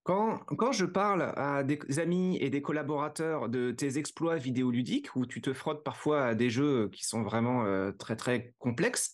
Quand, 0.03 0.39
quand 0.39 0.71
je 0.71 0.85
parle 0.85 1.31
à 1.35 1.63
des 1.63 1.99
amis 1.99 2.37
et 2.37 2.49
des 2.49 2.63
collaborateurs 2.63 3.49
de 3.49 3.71
tes 3.71 3.99
exploits 3.99 4.37
vidéoludiques, 4.37 5.15
où 5.15 5.27
tu 5.27 5.41
te 5.41 5.53
frottes 5.53 5.83
parfois 5.83 6.25
à 6.25 6.35
des 6.35 6.49
jeux 6.49 6.89
qui 6.89 7.05
sont 7.05 7.21
vraiment 7.21 7.65
euh, 7.65 7.91
très 7.91 8.15
très 8.15 8.55
complexes, 8.57 9.13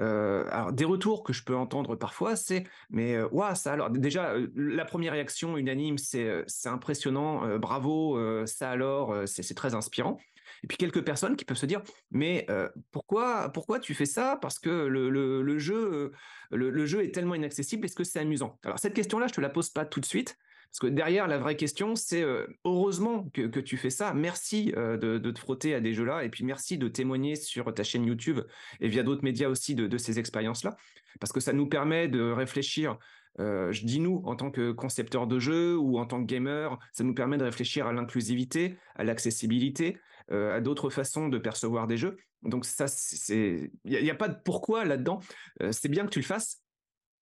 euh, 0.00 0.70
des 0.72 0.86
retours 0.86 1.22
que 1.22 1.34
je 1.34 1.44
peux 1.44 1.54
entendre 1.54 1.96
parfois, 1.96 2.34
c'est 2.34 2.64
mais 2.88 3.20
ouais, 3.24 3.54
ça 3.54 3.74
alors 3.74 3.90
déjà 3.90 4.30
euh, 4.30 4.48
la 4.56 4.86
première 4.86 5.12
réaction 5.12 5.58
unanime, 5.58 5.98
c'est 5.98 6.42
c'est 6.46 6.70
impressionnant, 6.70 7.58
bravo, 7.58 8.18
ça 8.46 8.70
alors, 8.70 9.14
c'est 9.26 9.54
très 9.54 9.74
inspirant. 9.74 10.18
Et 10.62 10.66
puis 10.66 10.76
quelques 10.76 11.04
personnes 11.04 11.36
qui 11.36 11.44
peuvent 11.44 11.56
se 11.56 11.66
dire 11.66 11.82
mais 12.10 12.46
pourquoi 12.90 13.50
pourquoi 13.50 13.80
tu 13.80 13.94
fais 13.94 14.06
ça? 14.06 14.38
Parce 14.40 14.58
que 14.58 14.70
le, 14.70 15.10
le, 15.10 15.58
jeu 15.58 16.12
le, 16.50 16.70
le, 16.70 16.86
jeu 16.86 17.02
est 17.02 17.10
tellement 17.12 17.34
inaccessible. 17.34 17.84
Est-ce 17.84 17.96
que 17.96 18.04
c'est 18.04 18.20
amusant? 18.20 18.58
Alors 18.64 18.78
cette 18.78 18.94
question-là, 18.94 19.26
je 19.26 19.34
te 19.34 19.40
la 19.40 19.48
pose 19.48 19.70
pas 19.70 19.84
tout 19.84 20.00
de 20.00 20.06
suite. 20.06 20.36
Parce 20.70 20.78
que 20.80 20.86
derrière, 20.86 21.28
la 21.28 21.36
vraie 21.36 21.56
question, 21.56 21.96
c'est 21.96 22.24
heureusement 22.64 23.28
que, 23.34 23.42
que, 23.42 23.60
tu 23.60 23.76
fais 23.76 23.90
ça. 23.90 24.14
Merci 24.14 24.72
de, 24.72 25.18
de, 25.18 25.30
te 25.30 25.38
frotter 25.38 25.74
à 25.74 25.80
des 25.80 25.92
jeux-là. 25.92 26.24
Et 26.24 26.30
puis 26.30 26.44
merci 26.44 26.78
de 26.78 26.88
témoigner 26.88 27.36
sur 27.36 27.74
ta 27.74 27.84
chaîne 27.84 28.06
YouTube 28.06 28.40
et 28.80 28.88
via 28.88 29.02
d'autres 29.02 29.22
médias 29.22 29.48
aussi 29.48 29.74
de, 29.74 29.98
ces 29.98 30.18
expériences-là. 30.18 30.76
Parce 31.20 31.30
que 31.30 31.40
ça 31.40 31.52
nous 31.52 31.66
permet 31.66 32.08
de 32.08 32.22
réfléchir 32.30 32.98
euh, 33.40 33.72
je 33.72 33.86
dis 33.86 34.00
nous 34.00 34.22
en 34.26 34.36
tant 34.36 34.50
que 34.50 34.72
concepteur 34.72 35.26
de 35.26 35.38
jeux 35.38 35.76
ou 35.78 35.98
en 35.98 36.06
tant 36.06 36.20
que 36.20 36.26
gamer, 36.26 36.78
ça 36.92 37.04
nous 37.04 37.14
permet 37.14 37.38
de 37.38 37.44
réfléchir 37.44 37.86
à 37.86 37.92
l'inclusivité, 37.92 38.76
à 38.94 39.04
l'accessibilité, 39.04 39.96
euh, 39.96 39.98
à 40.32 40.60
d'autres 40.60 40.90
façons 40.90 41.28
de 41.28 41.38
percevoir 41.38 41.86
des 41.86 41.96
jeux. 41.96 42.16
Donc 42.42 42.64
ça, 42.64 42.88
c'est, 42.88 43.70
il 43.84 44.02
n'y 44.02 44.10
a, 44.10 44.14
pas 44.14 44.28
de 44.28 44.36
pourquoi 44.44 44.84
là-dedans. 44.84 45.20
Euh, 45.62 45.70
c'est 45.72 45.88
bien 45.88 46.04
que 46.04 46.10
tu 46.10 46.18
le 46.18 46.24
fasses, 46.24 46.62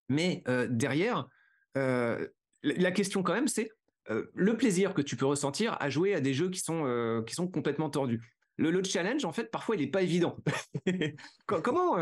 mais 0.08 0.42
euh, 0.48 0.66
derrière, 0.68 1.28
euh, 1.76 2.26
la 2.62 2.90
question 2.90 3.22
quand 3.22 3.34
même, 3.34 3.48
c'est 3.48 3.70
euh, 4.10 4.30
le 4.34 4.56
plaisir 4.56 4.94
que 4.94 5.02
tu 5.02 5.16
peux 5.16 5.26
ressentir 5.26 5.76
à 5.80 5.88
jouer 5.88 6.14
à 6.14 6.20
des 6.20 6.34
jeux 6.34 6.50
qui 6.50 6.60
sont 6.60 7.22
qui 7.26 7.34
sont 7.34 7.48
complètement 7.48 7.90
tordus. 7.90 8.20
Le, 8.56 8.70
le, 8.70 8.84
challenge, 8.84 9.24
en 9.24 9.32
fait, 9.32 9.50
parfois, 9.50 9.76
il 9.76 9.80
n'est 9.80 9.90
pas 9.90 10.02
évident. 10.02 10.36
Comment, 11.46 11.96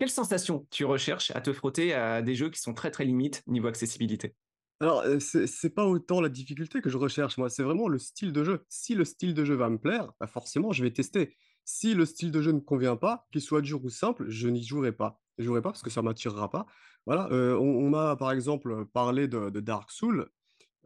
quelle 0.00 0.10
sensation 0.10 0.66
tu 0.70 0.84
recherches 0.84 1.30
à 1.36 1.40
te 1.40 1.52
frotter 1.52 1.94
à 1.94 2.20
des 2.20 2.34
jeux 2.34 2.50
qui 2.50 2.58
sont 2.58 2.74
très 2.74 2.90
très 2.90 3.04
limites 3.04 3.44
niveau 3.46 3.68
accessibilité? 3.68 4.34
Alors, 4.80 5.04
c'est 5.20 5.46
c'est 5.46 5.70
pas 5.70 5.86
autant 5.86 6.20
la 6.20 6.28
difficulté 6.30 6.80
que 6.80 6.88
je 6.90 6.96
recherche, 6.96 7.36
moi, 7.38 7.50
c'est 7.50 7.62
vraiment 7.62 7.88
le 7.88 7.98
style 7.98 8.32
de 8.32 8.44
jeu. 8.44 8.64
Si 8.68 8.94
le 8.94 9.04
style 9.04 9.34
de 9.34 9.44
jeu 9.44 9.54
va 9.54 9.68
me 9.68 9.78
plaire, 9.78 10.12
bah 10.20 10.26
forcément, 10.26 10.72
je 10.72 10.82
vais 10.82 10.90
tester. 10.92 11.36
Si 11.64 11.94
le 11.94 12.06
style 12.06 12.30
de 12.32 12.40
jeu 12.40 12.52
ne 12.52 12.60
convient 12.60 12.96
pas, 12.96 13.26
qu'il 13.32 13.42
soit 13.42 13.60
dur 13.60 13.84
ou 13.84 13.90
simple, 13.90 14.28
je 14.28 14.48
n'y 14.48 14.62
jouerai 14.64 14.92
pas. 14.92 15.20
Je 15.38 15.44
jouerai 15.44 15.60
pas 15.62 15.70
parce 15.70 15.82
que 15.82 15.90
ça 15.90 16.02
m'attirera 16.02 16.50
pas. 16.50 16.66
Voilà, 17.06 17.28
on 17.32 17.88
m'a, 17.90 18.16
par 18.16 18.32
exemple, 18.32 18.86
parlé 18.86 19.28
de 19.28 19.48
Dark 19.60 19.90
Souls, 19.90 20.30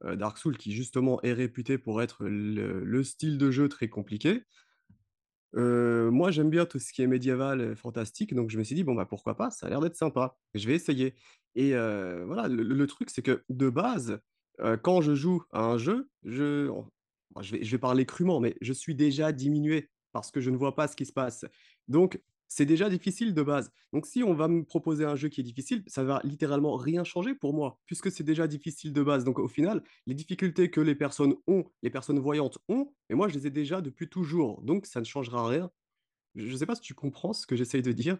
Dark 0.04 0.38
Souls 0.38 0.56
qui 0.58 0.72
justement 0.72 1.20
est 1.22 1.32
réputé 1.32 1.78
pour 1.78 2.02
être 2.02 2.24
le 2.26 3.02
style 3.04 3.38
de 3.38 3.50
jeu 3.50 3.68
très 3.68 3.88
compliqué. 3.88 4.44
Moi, 5.54 6.30
j'aime 6.30 6.50
bien 6.50 6.66
tout 6.66 6.78
ce 6.78 6.92
qui 6.92 7.02
est 7.02 7.06
médiéval, 7.06 7.76
fantastique, 7.76 8.34
donc 8.34 8.50
je 8.50 8.58
me 8.58 8.64
suis 8.64 8.74
dit: 8.74 8.84
«Bon, 8.84 8.94
bah, 8.94 9.06
pourquoi 9.06 9.36
pas? 9.36 9.50
Ça 9.50 9.66
a 9.66 9.70
l'air 9.70 9.80
d'être 9.80 9.96
sympa, 9.96 10.36
je 10.54 10.66
vais 10.66 10.74
essayer» 10.74 11.14
et 11.56 11.70
voilà, 11.72 12.48
le 12.48 12.86
truc, 12.86 13.10
c'est 13.10 13.22
que 13.22 13.44
de 13.48 13.70
base, 13.70 14.20
quand 14.82 15.00
je 15.00 15.14
joue 15.14 15.42
à 15.52 15.62
un 15.64 15.78
jeu, 15.78 16.10
je 16.24 16.70
je 17.40 17.52
vais 17.56 17.64
je 17.64 17.70
vais 17.72 17.78
parler 17.78 18.06
crûment, 18.06 18.40
mais 18.40 18.56
je 18.60 18.72
suis 18.72 18.94
déjà 18.94 19.32
diminué 19.32 19.90
parce 20.12 20.30
que 20.30 20.40
je 20.40 20.50
ne 20.50 20.56
vois 20.56 20.74
pas 20.76 20.88
ce 20.88 20.96
qui 20.96 21.06
se 21.06 21.12
passe. 21.12 21.44
Donc 21.88 22.20
c'est 22.48 22.66
déjà 22.66 22.88
difficile 22.88 23.34
de 23.34 23.42
base. 23.42 23.72
Donc 23.92 24.06
si 24.06 24.22
on 24.22 24.34
va 24.34 24.48
me 24.48 24.64
proposer 24.64 25.04
un 25.04 25.16
jeu 25.16 25.28
qui 25.28 25.40
est 25.40 25.44
difficile, 25.44 25.82
ça 25.86 26.04
va 26.04 26.20
littéralement 26.24 26.76
rien 26.76 27.04
changer 27.04 27.34
pour 27.34 27.54
moi, 27.54 27.80
puisque 27.86 28.10
c'est 28.10 28.24
déjà 28.24 28.46
difficile 28.46 28.92
de 28.92 29.02
base. 29.02 29.24
Donc 29.24 29.38
au 29.38 29.48
final, 29.48 29.82
les 30.06 30.14
difficultés 30.14 30.70
que 30.70 30.80
les 30.80 30.94
personnes 30.94 31.34
ont, 31.46 31.64
les 31.82 31.90
personnes 31.90 32.18
voyantes 32.18 32.58
ont, 32.68 32.92
et 33.10 33.14
moi 33.14 33.28
je 33.28 33.34
les 33.34 33.46
ai 33.46 33.50
déjà 33.50 33.80
depuis 33.80 34.08
toujours. 34.08 34.62
Donc 34.62 34.86
ça 34.86 35.00
ne 35.00 35.04
changera 35.04 35.48
rien. 35.48 35.70
Je 36.34 36.50
ne 36.50 36.56
sais 36.56 36.66
pas 36.66 36.74
si 36.74 36.82
tu 36.82 36.94
comprends 36.94 37.32
ce 37.32 37.46
que 37.46 37.56
j'essaye 37.56 37.82
de 37.82 37.92
dire. 37.92 38.18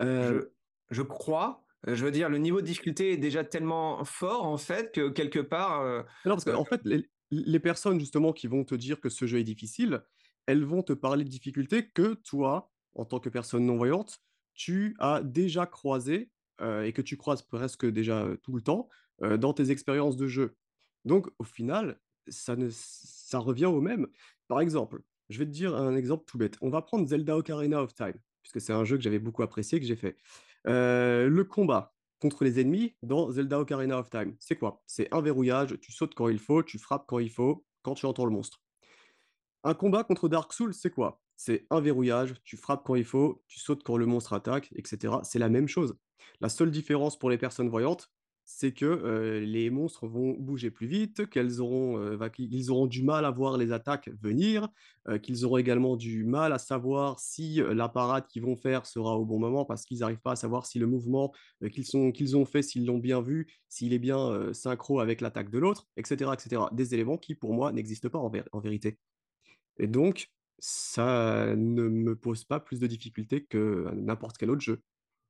Euh... 0.00 0.42
Je, 0.90 0.96
je, 0.96 1.02
crois. 1.02 1.64
Je 1.86 2.04
veux 2.04 2.10
dire, 2.10 2.28
le 2.28 2.38
niveau 2.38 2.60
de 2.60 2.66
difficulté 2.66 3.12
est 3.12 3.18
déjà 3.18 3.44
tellement 3.44 4.04
fort 4.04 4.44
en 4.44 4.56
fait 4.56 4.92
que 4.92 5.10
quelque 5.10 5.40
part. 5.40 5.82
Euh... 5.82 6.02
Non, 6.24 6.32
parce 6.32 6.44
qu'en 6.44 6.62
euh... 6.62 6.64
fait, 6.64 6.80
les, 6.84 7.08
les 7.30 7.60
personnes 7.60 8.00
justement 8.00 8.32
qui 8.32 8.46
vont 8.46 8.64
te 8.64 8.74
dire 8.74 9.00
que 9.00 9.08
ce 9.08 9.26
jeu 9.26 9.38
est 9.38 9.44
difficile, 9.44 10.02
elles 10.46 10.64
vont 10.64 10.82
te 10.82 10.92
parler 10.92 11.24
de 11.24 11.28
difficultés 11.28 11.88
que 11.88 12.14
toi, 12.14 12.70
en 12.94 13.04
tant 13.04 13.20
que 13.20 13.28
personne 13.28 13.64
non-voyante, 13.66 14.20
tu 14.54 14.96
as 14.98 15.22
déjà 15.22 15.66
croisé 15.66 16.30
euh, 16.60 16.82
et 16.82 16.92
que 16.92 17.02
tu 17.02 17.16
croises 17.16 17.42
presque 17.42 17.86
déjà 17.86 18.22
euh, 18.22 18.36
tout 18.36 18.52
le 18.52 18.60
temps 18.60 18.88
euh, 19.22 19.36
dans 19.36 19.52
tes 19.52 19.70
expériences 19.70 20.16
de 20.16 20.26
jeu. 20.26 20.56
Donc, 21.04 21.28
au 21.38 21.44
final, 21.44 22.00
ça, 22.26 22.56
ça 22.70 23.38
revient 23.38 23.66
au 23.66 23.80
même. 23.80 24.08
Par 24.48 24.60
exemple, 24.60 25.00
je 25.28 25.38
vais 25.38 25.46
te 25.46 25.50
dire 25.50 25.76
un 25.76 25.94
exemple 25.94 26.24
tout 26.26 26.38
bête. 26.38 26.56
On 26.60 26.70
va 26.70 26.82
prendre 26.82 27.06
Zelda 27.06 27.36
Ocarina 27.36 27.82
of 27.82 27.94
Time, 27.94 28.16
puisque 28.42 28.60
c'est 28.60 28.72
un 28.72 28.84
jeu 28.84 28.96
que 28.96 29.02
j'avais 29.02 29.20
beaucoup 29.20 29.42
apprécié, 29.42 29.78
que 29.78 29.86
j'ai 29.86 29.96
fait. 29.96 30.16
Le 30.64 31.42
combat 31.42 31.94
contre 32.20 32.44
les 32.44 32.60
ennemis 32.60 32.96
dans 33.02 33.30
Zelda 33.30 33.60
Ocarina 33.60 33.98
of 33.98 34.10
Time, 34.10 34.34
c'est 34.40 34.56
quoi? 34.56 34.82
C'est 34.86 35.12
un 35.14 35.20
verrouillage, 35.20 35.78
tu 35.80 35.92
sautes 35.92 36.14
quand 36.14 36.28
il 36.28 36.38
faut, 36.38 36.62
tu 36.62 36.78
frappes 36.78 37.06
quand 37.06 37.20
il 37.20 37.30
faut, 37.30 37.64
quand 37.82 37.94
tu 37.94 38.06
entends 38.06 38.24
le 38.24 38.32
monstre. 38.32 38.60
Un 39.64 39.74
combat 39.74 40.04
contre 40.04 40.28
Dark 40.28 40.52
Souls, 40.52 40.74
c'est 40.74 40.90
quoi? 40.90 41.20
C'est 41.38 41.66
un 41.70 41.80
verrouillage, 41.80 42.34
tu 42.42 42.56
frappes 42.56 42.82
quand 42.84 42.96
il 42.96 43.04
faut, 43.04 43.42
tu 43.46 43.60
sautes 43.60 43.84
quand 43.84 43.96
le 43.96 44.06
monstre 44.06 44.32
attaque, 44.32 44.70
etc. 44.74 45.14
C'est 45.22 45.38
la 45.38 45.48
même 45.48 45.68
chose. 45.68 45.96
La 46.40 46.48
seule 46.48 46.72
différence 46.72 47.16
pour 47.16 47.30
les 47.30 47.38
personnes 47.38 47.68
voyantes, 47.68 48.10
c'est 48.44 48.72
que 48.72 48.86
euh, 48.86 49.40
les 49.40 49.70
monstres 49.70 50.08
vont 50.08 50.32
bouger 50.32 50.72
plus 50.72 50.88
vite, 50.88 51.22
auront, 51.60 51.98
euh, 51.98 52.18
ils 52.38 52.70
auront 52.72 52.86
du 52.86 53.04
mal 53.04 53.24
à 53.24 53.30
voir 53.30 53.56
les 53.56 53.70
attaques 53.70 54.10
venir, 54.20 54.68
euh, 55.06 55.18
qu'ils 55.18 55.44
auront 55.44 55.58
également 55.58 55.96
du 55.96 56.24
mal 56.24 56.52
à 56.52 56.58
savoir 56.58 57.20
si 57.20 57.60
la 57.70 57.88
parade 57.88 58.26
qu'ils 58.26 58.42
vont 58.42 58.56
faire 58.56 58.84
sera 58.84 59.16
au 59.16 59.24
bon 59.24 59.38
moment 59.38 59.64
parce 59.64 59.84
qu'ils 59.84 59.98
n'arrivent 59.98 60.22
pas 60.22 60.32
à 60.32 60.36
savoir 60.36 60.66
si 60.66 60.80
le 60.80 60.86
mouvement 60.86 61.32
qu'ils 61.70 61.84
qu'ils 62.12 62.36
ont 62.36 62.46
fait, 62.46 62.62
s'ils 62.62 62.84
l'ont 62.84 62.98
bien 62.98 63.20
vu, 63.20 63.46
s'il 63.68 63.92
est 63.92 63.98
bien 64.00 64.52
synchro 64.52 64.98
avec 64.98 65.20
l'attaque 65.20 65.50
de 65.50 65.58
l'autre, 65.58 65.86
etc., 65.96 66.32
etc. 66.32 66.62
Des 66.72 66.94
éléments 66.94 67.18
qui, 67.18 67.36
pour 67.36 67.54
moi, 67.54 67.70
n'existent 67.70 68.08
pas 68.08 68.18
en 68.18 68.60
vérité. 68.60 68.98
Et 69.78 69.86
donc, 69.86 70.30
ça 70.58 71.54
ne 71.56 71.88
me 71.88 72.16
pose 72.16 72.44
pas 72.44 72.60
plus 72.60 72.80
de 72.80 72.86
difficultés 72.86 73.44
que 73.44 73.88
n'importe 73.94 74.38
quel 74.38 74.50
autre 74.50 74.60
jeu. 74.60 74.80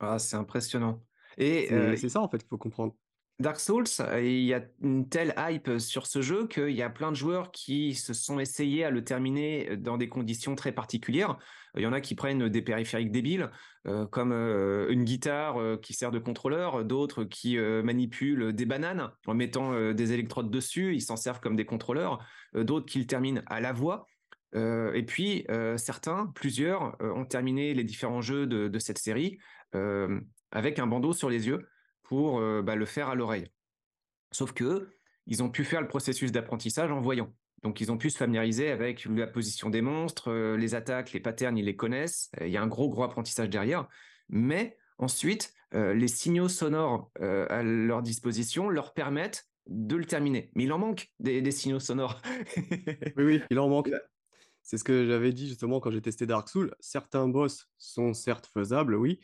Ah, 0.00 0.18
c'est 0.18 0.36
impressionnant 0.36 1.02
et 1.36 1.66
C'est 1.68 1.96
c'est 1.96 2.08
ça, 2.08 2.20
en 2.20 2.28
fait, 2.28 2.38
qu'il 2.38 2.48
faut 2.48 2.58
comprendre. 2.58 2.94
Dark 3.40 3.60
Souls, 3.60 3.84
euh, 4.00 4.20
il 4.20 4.42
y 4.42 4.52
a 4.52 4.64
une 4.82 5.08
telle 5.08 5.32
hype 5.38 5.78
sur 5.78 6.08
ce 6.08 6.22
jeu 6.22 6.48
qu'il 6.48 6.70
y 6.70 6.82
a 6.82 6.90
plein 6.90 7.12
de 7.12 7.16
joueurs 7.16 7.52
qui 7.52 7.94
se 7.94 8.12
sont 8.12 8.40
essayés 8.40 8.84
à 8.84 8.90
le 8.90 9.04
terminer 9.04 9.76
dans 9.76 9.96
des 9.96 10.08
conditions 10.08 10.56
très 10.56 10.72
particulières. 10.72 11.38
Il 11.76 11.82
y 11.82 11.86
en 11.86 11.92
a 11.92 12.00
qui 12.00 12.16
prennent 12.16 12.48
des 12.48 12.62
périphériques 12.62 13.12
débiles, 13.12 13.50
euh, 13.86 14.06
comme 14.06 14.32
euh, 14.32 14.88
une 14.90 15.04
guitare 15.04 15.78
qui 15.80 15.94
sert 15.94 16.10
de 16.10 16.18
contrôleur, 16.18 16.84
d'autres 16.84 17.22
qui 17.22 17.56
manipulent 17.56 18.52
des 18.52 18.66
bananes 18.66 19.12
en 19.26 19.34
mettant 19.34 19.92
des 19.92 20.12
électrodes 20.12 20.50
dessus, 20.50 20.94
ils 20.96 21.02
s'en 21.02 21.16
servent 21.16 21.40
comme 21.40 21.54
des 21.54 21.66
contrôleurs, 21.66 22.18
d'autres 22.54 22.86
qui 22.86 22.98
le 22.98 23.06
terminent 23.06 23.42
à 23.46 23.60
la 23.60 23.72
voix. 23.72 24.08
Et 24.54 25.04
puis 25.06 25.46
certains, 25.76 26.32
plusieurs, 26.34 26.96
ont 27.00 27.24
terminé 27.24 27.74
les 27.74 27.84
différents 27.84 28.22
jeux 28.22 28.46
de, 28.46 28.68
de 28.68 28.78
cette 28.78 28.98
série 28.98 29.38
avec 29.72 30.78
un 30.78 30.86
bandeau 30.86 31.12
sur 31.12 31.28
les 31.28 31.46
yeux 31.46 31.68
pour 32.02 32.40
bah, 32.62 32.74
le 32.74 32.86
faire 32.86 33.08
à 33.08 33.14
l'oreille. 33.14 33.50
Sauf 34.30 34.52
que 34.52 34.90
ils 35.26 35.42
ont 35.42 35.50
pu 35.50 35.64
faire 35.64 35.82
le 35.82 35.88
processus 35.88 36.32
d'apprentissage 36.32 36.90
en 36.90 37.00
voyant. 37.00 37.32
Donc 37.62 37.80
ils 37.80 37.92
ont 37.92 37.98
pu 37.98 38.08
se 38.08 38.16
familiariser 38.16 38.70
avec 38.70 39.04
la 39.04 39.26
position 39.26 39.68
des 39.68 39.82
monstres, 39.82 40.32
les 40.56 40.74
attaques, 40.74 41.12
les 41.12 41.20
patterns, 41.20 41.58
ils 41.58 41.66
les 41.66 41.76
connaissent. 41.76 42.30
Il 42.40 42.48
y 42.48 42.56
a 42.56 42.62
un 42.62 42.66
gros 42.66 42.88
gros 42.88 43.02
apprentissage 43.02 43.50
derrière. 43.50 43.86
Mais 44.30 44.76
ensuite, 44.96 45.52
les 45.72 46.08
signaux 46.08 46.48
sonores 46.48 47.10
à 47.20 47.62
leur 47.62 48.02
disposition 48.02 48.70
leur 48.70 48.94
permettent 48.94 49.48
de 49.66 49.96
le 49.96 50.04
terminer. 50.04 50.50
Mais 50.54 50.64
il 50.64 50.72
en 50.72 50.78
manque 50.78 51.08
des, 51.20 51.50
signaux 51.50 51.80
sonores. 51.80 52.20
oui, 52.56 53.24
oui, 53.24 53.42
il 53.50 53.58
en 53.58 53.68
manque. 53.68 53.90
C'est 54.68 54.76
ce 54.76 54.84
que 54.84 55.06
j'avais 55.06 55.32
dit 55.32 55.48
justement 55.48 55.80
quand 55.80 55.90
j'ai 55.90 56.02
testé 56.02 56.26
Dark 56.26 56.46
Souls. 56.46 56.74
Certains 56.78 57.26
boss 57.26 57.70
sont 57.78 58.12
certes 58.12 58.50
faisables, 58.52 58.96
oui, 58.96 59.18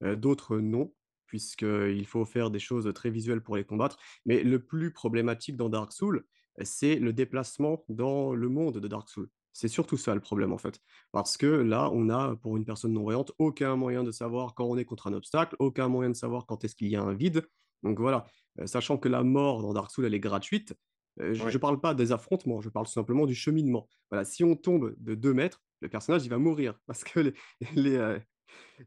d'autres 0.00 0.58
non 0.58 0.94
puisqu'il 1.26 2.06
faut 2.06 2.24
faire 2.24 2.48
des 2.48 2.60
choses 2.60 2.88
très 2.94 3.10
visuelles 3.10 3.42
pour 3.42 3.56
les 3.56 3.64
combattre. 3.64 3.98
Mais 4.24 4.44
le 4.44 4.64
plus 4.64 4.92
problématique 4.92 5.56
dans 5.56 5.68
Dark 5.68 5.92
Souls, 5.92 6.24
c'est 6.62 6.94
le 6.94 7.12
déplacement 7.12 7.84
dans 7.88 8.36
le 8.36 8.48
monde 8.48 8.78
de 8.78 8.86
Dark 8.86 9.08
Souls. 9.08 9.28
C'est 9.52 9.66
surtout 9.66 9.96
ça 9.96 10.14
le 10.14 10.20
problème 10.20 10.52
en 10.52 10.58
fait. 10.58 10.78
Parce 11.10 11.36
que 11.36 11.46
là, 11.46 11.90
on 11.92 12.08
a, 12.08 12.36
pour 12.36 12.56
une 12.56 12.64
personne 12.64 12.92
non-voyante, 12.92 13.32
aucun 13.38 13.74
moyen 13.74 14.04
de 14.04 14.12
savoir 14.12 14.54
quand 14.54 14.66
on 14.66 14.78
est 14.78 14.84
contre 14.84 15.08
un 15.08 15.12
obstacle, 15.12 15.56
aucun 15.58 15.88
moyen 15.88 16.10
de 16.10 16.16
savoir 16.16 16.46
quand 16.46 16.62
est-ce 16.62 16.76
qu'il 16.76 16.86
y 16.86 16.94
a 16.94 17.02
un 17.02 17.14
vide. 17.14 17.44
Donc 17.82 17.98
voilà, 17.98 18.26
euh, 18.60 18.68
sachant 18.68 18.96
que 18.96 19.08
la 19.08 19.24
mort 19.24 19.60
dans 19.60 19.72
Dark 19.72 19.90
Souls, 19.90 20.04
elle 20.04 20.14
est 20.14 20.20
gratuite, 20.20 20.72
euh, 21.20 21.34
je 21.34 21.44
ne 21.44 21.58
parle 21.58 21.80
pas 21.80 21.94
des 21.94 22.12
affrontements, 22.12 22.60
je 22.60 22.68
parle 22.68 22.86
simplement 22.86 23.26
du 23.26 23.34
cheminement. 23.34 23.88
Voilà, 24.10 24.24
si 24.24 24.44
on 24.44 24.56
tombe 24.56 24.94
de 24.98 25.14
2 25.14 25.34
mètres, 25.34 25.62
le 25.80 25.88
personnage, 25.88 26.24
il 26.24 26.28
va 26.28 26.38
mourir. 26.38 26.78
Parce 26.86 27.04
que 27.04 27.32
les, 27.74 27.96
euh, 27.96 28.18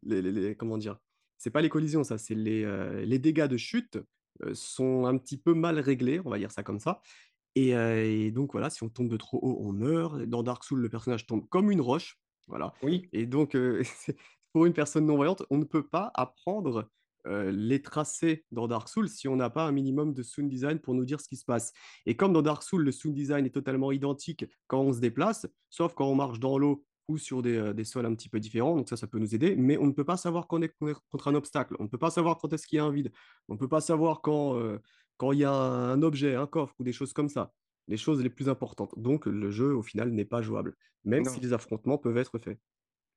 les, 0.03 0.22
les 0.22 0.55
comment 0.55 0.77
dire, 0.77 0.98
c'est 1.38 1.51
pas 1.51 1.62
les 1.62 1.69
collisions, 1.69 2.03
ça, 2.03 2.17
c'est 2.17 2.36
les, 2.36 2.63
euh, 2.63 3.05
les 3.05 3.19
dégâts 3.19 3.48
de 3.48 3.57
chute 3.57 4.00
sont 4.53 5.05
un 5.05 5.17
petit 5.17 5.38
peu 5.38 5.55
mal 5.55 5.79
réglés, 5.79 6.22
on 6.24 6.29
va 6.29 6.38
dire 6.38 6.51
ça 6.51 6.62
comme 6.62 6.79
ça. 6.79 7.01
Et, 7.55 7.69
et, 7.69 8.29
donc 8.29 8.51
voilà, 8.51 8.69
si 8.69 8.84
on 8.84 8.89
tombe 8.89 9.10
de 9.10 9.17
trop 9.17 9.39
haut, 9.41 9.57
on 9.60 9.74
meurt. 9.74 10.22
Dans 10.25 10.43
Dark 10.43 10.63
Souls, 10.63 10.79
le 10.79 10.89
personnage 10.89 11.25
tombe 11.25 11.50
comme 11.50 11.72
une 11.72 11.81
roche, 11.81 12.19
voilà. 12.46 12.72
Oui. 12.84 13.10
Et 13.13 13.25
donc, 13.25 13.57
pour 14.53 14.67
une 14.67 14.74
personne 14.74 15.07
non 15.07 15.15
voyante, 15.15 15.41
on 15.50 15.57
ne 15.57 15.63
peut 15.63 15.88
pas 15.88 16.12
apprendre 16.13 16.88
les 17.51 17.81
tracés 17.81 18.46
dans 18.51 18.67
Dark 18.67 18.89
Souls 18.89 19.10
si 19.10 19.27
on 19.27 19.36
n'a 19.36 19.50
pas 19.50 19.65
un 19.65 19.72
minimum 19.72 20.13
de 20.13 20.24
sound 20.24 20.50
design 20.50 20.79
pour 20.79 20.93
nous 20.93 21.05
dire 21.05 21.22
ce 21.22 21.27
qui 21.27 21.38
se 21.38 21.46
passe. 21.46 21.74
Et 22.05 22.15
comme 22.15 22.34
dans 22.34 22.41
Dark 22.41 22.63
Souls, 22.63 22.84
le 22.84 22.91
sound 22.91 23.15
design 23.15 23.46
est 23.46 23.53
totalement 23.53 23.91
identique 23.91 24.46
quand 24.67 24.81
on 24.81 24.93
se 24.93 25.00
déplace, 25.00 25.48
sauf 25.69 25.93
quand 25.93 26.07
on 26.07 26.15
marche 26.15 26.39
dans 26.39 26.57
l'eau 26.57 26.86
ou 27.07 27.17
sur 27.17 27.41
des, 27.41 27.74
des, 27.74 27.84
sols 27.84 28.05
un 28.05 28.13
petit 28.15 28.29
peu 28.29 28.39
différents. 28.39 28.75
Donc 28.75 28.89
ça, 28.89 28.98
ça 28.98 29.07
peut 29.07 29.19
nous 29.19 29.34
aider. 29.34 29.55
Mais 29.55 29.77
on 29.77 29.88
ne 29.88 29.91
peut 29.91 30.03
pas 30.03 30.17
savoir 30.17 30.48
quand 30.48 30.57
on 30.57 30.62
est, 30.62 30.74
contre 31.10 31.27
un 31.27 31.36
obstacle. 31.36 31.75
On 31.79 31.84
ne 31.84 31.89
peut 31.89 31.98
pas 31.98 32.12
savoir 32.12 32.38
quand 32.38 32.51
est-ce 32.51 32.67
qu'il 32.67 32.77
y 32.77 32.79
a 32.79 32.84
un 32.84 32.91
vide. 32.91 33.12
On 33.48 33.53
ne 33.53 33.60
peut 33.60 33.69
pas 33.69 33.81
savoir 33.81 34.22
quand, 34.22 34.60
quand 35.17 35.31
il 35.31 35.39
y 35.39 35.46
a 35.46 35.51
un 35.51 36.01
objet, 36.01 36.36
un 36.36 36.48
coffre 36.48 36.75
ou 36.79 36.84
des 36.84 36.93
choses 36.93 37.13
comme 37.13 37.29
ça. 37.29 37.53
Les 37.88 37.98
choses 37.98 38.22
les 38.22 38.29
plus 38.29 38.50
importantes. 38.50 38.93
Donc 38.98 39.25
le 39.25 39.51
jeu, 39.51 39.74
au 39.74 39.81
final, 39.81 40.12
n'est 40.12 40.25
pas 40.25 40.41
jouable. 40.41 40.75
Même 41.05 41.25
si 41.25 41.39
les 41.39 41.53
affrontements 41.53 41.98
peuvent 41.98 42.17
être 42.17 42.38
faits. 42.39 42.60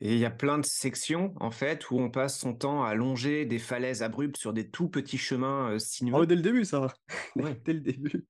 Et 0.00 0.14
il 0.14 0.19
y 0.19 0.25
a 0.25 0.30
plein 0.30 0.59
de 0.59 0.64
sections, 0.64 1.35
en 1.40 1.50
fait, 1.50 1.90
où 1.90 1.99
on 1.99 2.11
passe 2.11 2.38
son 2.38 2.54
temps 2.54 2.85
à 2.85 2.95
longer 2.95 3.45
des 3.45 3.59
falaises 3.59 4.02
abruptes 4.02 4.38
sur 4.38 4.52
des 4.52 4.71
tout 4.71 4.88
petits 4.88 5.19
chemins 5.19 5.78
sinueux. 5.78 6.14
Oh, 6.16 6.26
dès 6.26 6.37
le 6.37 6.42
début, 6.42 6.64
ça 6.64 6.80
va. 6.80 6.95
dès 7.64 7.75
le 7.75 7.80
début. 7.80 8.26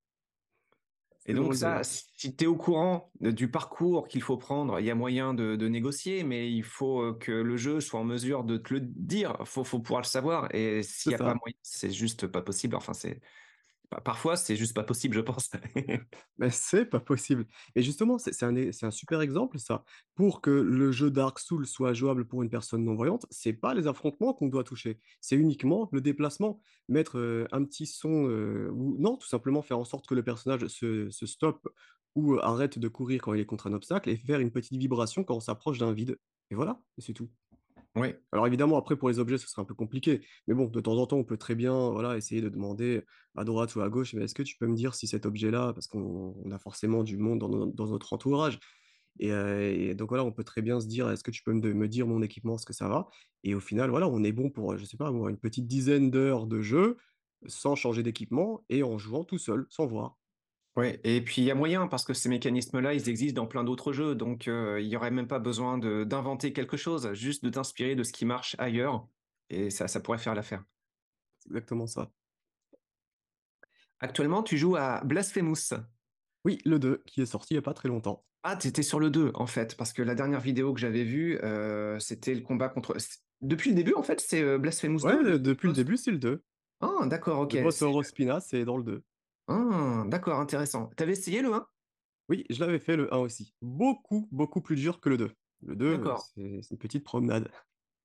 Et 1.26 1.34
donc 1.34 1.54
ça, 1.54 1.82
si 1.84 2.34
tu 2.34 2.44
es 2.44 2.46
au 2.46 2.56
courant 2.56 3.12
du 3.20 3.48
parcours 3.50 4.08
qu'il 4.08 4.22
faut 4.22 4.36
prendre, 4.36 4.80
il 4.80 4.86
y 4.86 4.90
a 4.90 4.94
moyen 4.94 5.34
de, 5.34 5.68
négocier, 5.68 6.24
mais 6.24 6.50
il 6.50 6.64
faut 6.64 7.02
euh, 7.02 7.18
que 7.18 7.30
le 7.30 7.56
jeu 7.56 7.80
soit 7.80 8.00
en 8.00 8.04
mesure 8.04 8.42
de 8.42 8.56
te 8.56 8.74
le 8.74 8.80
dire. 8.80 9.36
Il 9.38 9.46
faut, 9.46 9.62
faut 9.62 9.78
pouvoir 9.78 10.00
le 10.00 10.06
savoir. 10.06 10.52
Et 10.54 10.82
s'il 10.82 11.10
n'y 11.10 11.14
a 11.14 11.18
pas 11.18 11.34
moyen, 11.34 11.54
c'est 11.62 11.90
juste 11.90 12.26
pas 12.26 12.42
possible. 12.42 12.74
Enfin, 12.74 12.94
c'est 12.94 13.20
Parfois, 14.04 14.36
c'est 14.36 14.54
juste 14.54 14.74
pas 14.74 14.84
possible, 14.84 15.16
je 15.16 15.20
pense. 15.20 15.50
Mais 16.38 16.50
c'est 16.50 16.84
pas 16.84 17.00
possible. 17.00 17.46
Et 17.74 17.82
justement, 17.82 18.18
c'est 18.18 18.42
un, 18.44 18.56
un, 18.56 18.90
super 18.90 19.20
exemple, 19.20 19.58
ça. 19.58 19.84
Pour 20.14 20.40
que 20.40 20.50
le 20.50 20.92
jeu 20.92 21.10
Dark 21.10 21.40
Souls 21.40 21.66
soit 21.66 21.92
jouable 21.92 22.24
pour 22.24 22.44
une 22.44 22.50
personne 22.50 22.84
non-voyante, 22.84 23.26
c'est 23.30 23.52
pas 23.52 23.74
les 23.74 23.88
affrontements 23.88 24.32
qu'on 24.32 24.46
doit 24.46 24.62
toucher, 24.62 25.00
c'est 25.20 25.34
uniquement 25.36 25.88
le 25.92 26.00
déplacement. 26.00 26.60
Mettre 26.88 27.18
euh, 27.18 27.46
un 27.50 27.64
petit 27.64 27.86
son, 27.86 28.28
euh, 28.28 28.70
ou 28.72 28.96
non, 28.98 29.16
tout 29.16 29.28
simplement 29.28 29.62
faire 29.62 29.78
en 29.78 29.84
sorte 29.84 30.06
que 30.06 30.14
le 30.14 30.22
personnage 30.22 30.66
se, 30.68 31.10
se 31.10 31.26
stoppe 31.26 31.68
ou 32.14 32.38
arrête 32.38 32.78
de 32.78 32.88
courir 32.88 33.22
quand 33.22 33.34
il 33.34 33.40
est 33.40 33.46
contre 33.46 33.66
un 33.66 33.72
obstacle 33.72 34.08
et 34.10 34.16
faire 34.16 34.40
une 34.40 34.50
petite 34.52 34.76
vibration 34.76 35.24
quand 35.24 35.36
on 35.36 35.40
s'approche 35.40 35.78
d'un 35.78 35.92
vide. 35.92 36.16
Et 36.50 36.54
voilà, 36.54 36.80
c'est 36.98 37.12
tout. 37.12 37.28
Alors 38.32 38.46
évidemment, 38.46 38.78
après, 38.78 38.96
pour 38.96 39.08
les 39.08 39.18
objets, 39.18 39.38
ce 39.38 39.48
serait 39.48 39.62
un 39.62 39.64
peu 39.64 39.74
compliqué. 39.74 40.24
Mais 40.46 40.54
bon, 40.54 40.66
de 40.66 40.80
temps 40.80 40.96
en 40.96 41.06
temps, 41.06 41.16
on 41.16 41.24
peut 41.24 41.36
très 41.36 41.54
bien 41.54 41.90
voilà, 41.90 42.16
essayer 42.16 42.40
de 42.40 42.48
demander 42.48 43.02
à 43.36 43.44
droite 43.44 43.74
ou 43.74 43.80
à 43.80 43.88
gauche, 43.88 44.14
est-ce 44.14 44.34
que 44.34 44.42
tu 44.42 44.56
peux 44.56 44.66
me 44.66 44.76
dire 44.76 44.94
si 44.94 45.06
cet 45.06 45.26
objet-là, 45.26 45.72
parce 45.72 45.86
qu'on 45.86 46.50
a 46.50 46.58
forcément 46.58 47.02
du 47.02 47.16
monde 47.16 47.38
dans, 47.38 47.86
notre 47.86 48.12
entourage, 48.12 48.58
et, 49.18 49.94
donc 49.94 50.08
voilà, 50.08 50.24
on 50.24 50.32
peut 50.32 50.44
très 50.44 50.62
bien 50.62 50.80
se 50.80 50.86
dire, 50.86 51.10
est-ce 51.10 51.22
que 51.22 51.30
tu 51.30 51.42
peux 51.42 51.52
me, 51.52 51.88
dire 51.88 52.06
mon 52.06 52.22
équipement, 52.22 52.56
est-ce 52.56 52.66
que 52.66 52.72
ça 52.72 52.88
va? 52.88 53.08
Et 53.44 53.54
au 53.54 53.60
final, 53.60 53.90
voilà, 53.90 54.08
on 54.08 54.24
est 54.24 54.32
bon 54.32 54.50
pour, 54.50 54.76
je 54.78 54.84
sais 54.84 54.96
pas, 54.96 55.08
une 55.08 55.38
petite 55.38 55.66
dizaine 55.66 56.10
d'heures 56.10 56.46
de 56.46 56.60
jeu, 56.60 56.96
sans 57.46 57.74
changer 57.74 58.02
d'équipement, 58.02 58.64
et 58.68 58.82
en 58.82 58.98
jouant 58.98 59.24
tout 59.24 59.38
seul, 59.38 59.66
sans 59.68 59.86
voir. 59.86 60.19
Ouais, 60.76 61.00
et 61.02 61.20
puis 61.20 61.42
il 61.42 61.44
y 61.44 61.50
a 61.50 61.54
moyen 61.54 61.88
parce 61.88 62.04
que 62.04 62.14
ces 62.14 62.28
mécanismes-là, 62.28 62.94
ils 62.94 63.08
existent 63.08 63.42
dans 63.42 63.48
plein 63.48 63.64
d'autres 63.64 63.92
jeux, 63.92 64.14
donc 64.14 64.46
il 64.46 64.86
n'y 64.86 64.96
aurait 64.96 65.10
même 65.10 65.26
pas 65.26 65.40
besoin 65.40 65.78
d'inventer 65.78 66.52
quelque 66.52 66.76
chose, 66.76 67.12
juste 67.12 67.44
de 67.44 67.50
t'inspirer 67.50 67.96
de 67.96 68.04
ce 68.04 68.12
qui 68.12 68.24
marche 68.24 68.54
ailleurs, 68.58 69.06
et 69.50 69.70
ça, 69.70 69.88
ça 69.88 70.00
pourrait 70.00 70.18
faire 70.18 70.34
l'affaire. 70.34 70.64
C'est 71.40 71.50
exactement 71.50 71.86
ça. 71.86 72.10
Actuellement, 73.98 74.42
tu 74.42 74.56
joues 74.56 74.76
à 74.76 75.02
Blasphemous. 75.04 75.74
Oui, 76.44 76.58
le 76.64 76.78
2, 76.78 77.02
qui 77.04 77.20
est 77.20 77.26
sorti 77.26 77.54
il 77.54 77.56
n'y 77.56 77.58
a 77.58 77.62
pas 77.62 77.74
très 77.74 77.88
longtemps. 77.88 78.24
Ah, 78.44 78.56
tu 78.56 78.68
étais 78.68 78.82
sur 78.82 79.00
le 79.00 79.10
2, 79.10 79.32
en 79.34 79.46
fait, 79.46 79.76
parce 79.76 79.92
que 79.92 80.00
la 80.02 80.14
dernière 80.14 80.40
vidéo 80.40 80.72
que 80.72 80.80
j'avais 80.80 81.04
vue, 81.04 81.38
c'était 81.98 82.34
le 82.34 82.42
combat 82.42 82.68
contre... 82.68 82.96
Depuis 83.42 83.70
le 83.70 83.76
début, 83.76 83.94
en 83.94 84.02
fait, 84.02 84.20
c'est 84.20 84.58
Blasphemous 84.58 85.00
2 85.00 85.06
Ouais, 85.06 85.38
depuis 85.38 85.66
le 85.66 85.74
début, 85.74 85.96
c'est 85.96 86.12
le 86.12 86.18
2. 86.18 86.42
Ah, 86.80 87.06
d'accord, 87.06 87.40
ok. 87.40 87.54
Le 87.54 87.62
boss 87.62 87.82
Orospina, 87.82 88.40
c'est 88.40 88.64
dans 88.64 88.76
le 88.76 88.84
2. 88.84 89.02
Ah, 89.50 90.04
d'accord, 90.06 90.38
intéressant. 90.38 90.90
T'avais 90.96 91.12
essayé 91.12 91.42
le 91.42 91.52
1 91.52 91.66
Oui, 92.28 92.44
je 92.50 92.60
l'avais 92.60 92.78
fait 92.78 92.96
le 92.96 93.12
1 93.12 93.18
aussi. 93.18 93.52
Beaucoup, 93.60 94.28
beaucoup 94.30 94.60
plus 94.60 94.76
dur 94.76 95.00
que 95.00 95.08
le 95.08 95.16
2. 95.16 95.32
Le 95.62 95.74
2, 95.74 96.00
c'est 96.62 96.70
une 96.70 96.78
petite 96.78 97.02
promenade. 97.02 97.50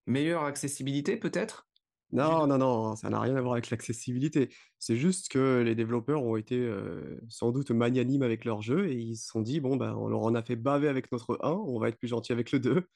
Meilleure 0.07 0.43
accessibilité 0.43 1.17
peut-être? 1.17 1.67
Non, 2.11 2.47
non, 2.47 2.57
non, 2.57 2.95
ça 2.95 3.09
n'a 3.09 3.19
rien 3.19 3.35
à 3.35 3.41
voir 3.41 3.53
avec 3.53 3.69
l'accessibilité. 3.69 4.49
C'est 4.79 4.95
juste 4.95 5.29
que 5.29 5.61
les 5.63 5.75
développeurs 5.75 6.23
ont 6.23 6.35
été 6.35 6.57
euh, 6.57 7.19
sans 7.29 7.51
doute 7.51 7.69
magnanimes 7.71 8.23
avec 8.23 8.43
leur 8.43 8.61
jeu 8.61 8.87
et 8.89 8.95
ils 8.95 9.15
se 9.15 9.27
sont 9.27 9.41
dit, 9.41 9.59
bon, 9.59 9.75
ben, 9.75 9.93
on 9.95 10.07
leur 10.07 10.21
en 10.21 10.33
a 10.33 10.41
fait 10.41 10.55
baver 10.55 10.87
avec 10.87 11.11
notre 11.11 11.37
1, 11.43 11.51
on 11.51 11.79
va 11.79 11.89
être 11.89 11.97
plus 11.97 12.07
gentil 12.07 12.31
avec 12.31 12.51
le 12.51 12.59
2. 12.59 12.87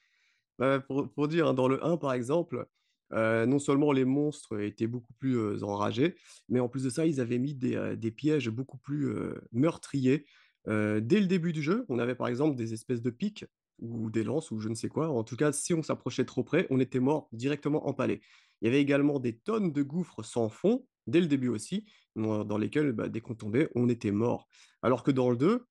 Bah, 0.58 0.80
pour, 0.80 1.10
pour 1.14 1.28
dire, 1.28 1.48
hein, 1.48 1.54
dans 1.54 1.68
le 1.68 1.84
1, 1.86 1.98
par 1.98 2.14
exemple, 2.14 2.68
non 3.12 3.60
seulement 3.60 3.92
les 3.92 4.06
monstres 4.06 4.60
étaient 4.62 4.88
beaucoup 4.88 5.14
plus 5.14 5.64
enragés, 5.64 6.16
mais 6.48 6.60
en 6.60 6.70
plus 6.70 6.84
de 6.84 6.90
ça, 6.90 7.06
ils 7.06 7.22
avaient 7.22 7.40
mis 7.40 7.56
des, 7.56 8.12
pièges 8.12 8.50
beaucoup 8.50 8.78
plus 8.78 9.14
meurtriers. 9.52 10.26
dès 10.68 11.20
le 11.20 11.26
début 11.26 11.54
du 11.54 11.62
jeu, 11.62 11.86
on 11.90 12.00
avait 12.00 12.16
par 12.16 12.28
exemple 12.28 12.56
des 12.56 12.74
espèces 12.74 13.02
de 13.02 13.10
pics 13.10 13.46
ou 13.82 14.10
des 14.10 14.24
lances 14.24 14.52
ou 14.52 14.60
je 14.60 14.70
ne 14.70 14.76
sais 14.76 14.90
quoi. 14.90 15.10
En 15.10 15.24
tout 15.24 15.36
cas, 15.36 15.52
si 15.52 15.74
on 15.74 15.84
s'approchait 15.84 16.26
trop 16.26 16.44
près, 16.44 16.68
on 16.70 16.80
était 16.80 17.00
mort 17.00 17.30
directement 17.32 17.88
empalé. 17.88 18.22
Il 18.62 18.66
y 18.66 18.68
avait 18.68 18.82
également 18.82 19.20
des 19.20 19.38
tonnes 19.38 19.72
de 19.72 19.84
gouffres 19.84 20.24
sans 20.24 20.50
fond, 20.50 20.86
dès 21.08 21.22
le 21.22 21.28
début 21.28 21.48
aussi, 21.48 21.86
dans 22.16 22.58
lesquels, 22.58 22.92
bah, 22.92 23.08
dès 23.08 23.22
qu'on 23.22 23.36
tombait, 23.36 23.70
on 23.76 23.90
était 23.90 24.12
mort. 24.12 24.48
Alors 24.82 25.04
que 25.04 25.12
dans 25.12 25.30
le 25.30 25.38
2, 25.38 25.66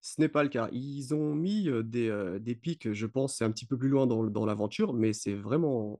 ce 0.00 0.20
n'est 0.20 0.28
pas 0.28 0.42
le 0.42 0.50
cas. 0.50 0.68
Ils 0.72 1.14
ont 1.14 1.34
mis 1.34 1.68
des, 1.84 2.58
pics, 2.60 2.92
je 2.92 3.06
pense, 3.06 3.36
c'est 3.36 3.44
un 3.44 3.50
petit 3.50 3.66
peu 3.66 3.78
plus 3.78 3.88
loin 3.88 4.06
dans 4.06 4.46
l'aventure, 4.46 4.92
mais 4.92 5.12
c'est 5.12 5.34
vraiment 5.34 5.98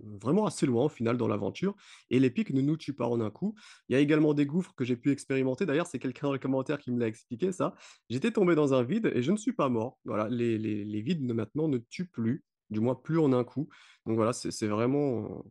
vraiment 0.00 0.46
assez 0.46 0.66
loin 0.66 0.84
au 0.84 0.88
final 0.88 1.16
dans 1.16 1.28
l'aventure. 1.28 1.74
Et 2.10 2.18
les 2.20 2.30
pics 2.30 2.50
ne 2.50 2.60
nous 2.60 2.76
tuent 2.76 2.94
pas 2.94 3.06
en 3.06 3.20
un 3.20 3.30
coup. 3.30 3.54
Il 3.88 3.94
y 3.94 3.96
a 3.96 4.00
également 4.00 4.34
des 4.34 4.46
gouffres 4.46 4.74
que 4.76 4.84
j'ai 4.84 4.96
pu 4.96 5.10
expérimenter. 5.10 5.66
D'ailleurs, 5.66 5.86
c'est 5.86 5.98
quelqu'un 5.98 6.28
dans 6.28 6.32
les 6.32 6.38
commentaires 6.38 6.78
qui 6.78 6.90
me 6.90 6.98
l'a 7.00 7.06
expliqué 7.06 7.52
ça. 7.52 7.74
J'étais 8.10 8.30
tombé 8.30 8.54
dans 8.54 8.74
un 8.74 8.82
vide 8.82 9.10
et 9.14 9.22
je 9.22 9.32
ne 9.32 9.36
suis 9.36 9.52
pas 9.52 9.68
mort. 9.68 9.98
Voilà, 10.04 10.28
les, 10.28 10.58
les, 10.58 11.02
vides 11.02 11.22
maintenant 11.32 11.68
ne 11.68 11.78
tuent 11.78 12.08
plus, 12.08 12.44
du 12.70 12.80
moins 12.80 12.94
plus 12.94 13.18
en 13.18 13.32
un 13.32 13.44
coup. 13.44 13.68
Donc 14.06 14.16
voilà, 14.16 14.32
c'est 14.32 14.66
vraiment, 14.66 15.44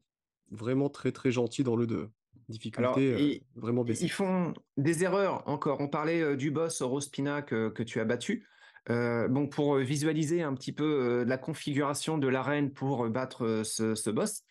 vraiment 0.52 0.90
très 0.90 1.12
très 1.12 1.32
gentil 1.32 1.64
dans 1.64 1.76
le 1.76 1.88
2. 1.88 1.96
Alors, 1.96 2.10
Difficulté, 2.50 3.14
heu, 3.14 3.20
i 3.20 3.44
vraiment 3.56 3.84
ils 3.84 3.88
baissée. 3.88 4.08
font 4.10 4.54
des 4.78 5.04
erreurs 5.04 5.48
encore. 5.48 5.80
On 5.80 5.88
parlait, 5.88 6.22
heu, 6.22 6.36
du 6.36 6.52
boss 6.52 6.82
Orospina 6.82 7.42
que 7.42 7.70
que 7.70 7.84
tu 7.84 8.00
as 8.00 8.06
battu. 8.06 8.46
Bon, 8.90 9.48
pour, 9.48 9.76
heu, 9.78 9.82
visualiser 9.82 10.42
un 10.44 10.54
petit 10.54 10.74
peu, 10.74 11.22
heu, 11.22 11.24
la 11.24 11.38
configuration 11.38 12.18
de 12.18 12.28
l'arène 12.28 12.74
pour, 12.74 13.08
battre, 13.10 13.64
ce 13.66 13.96
ce 13.96 14.10
boss, 14.10 14.44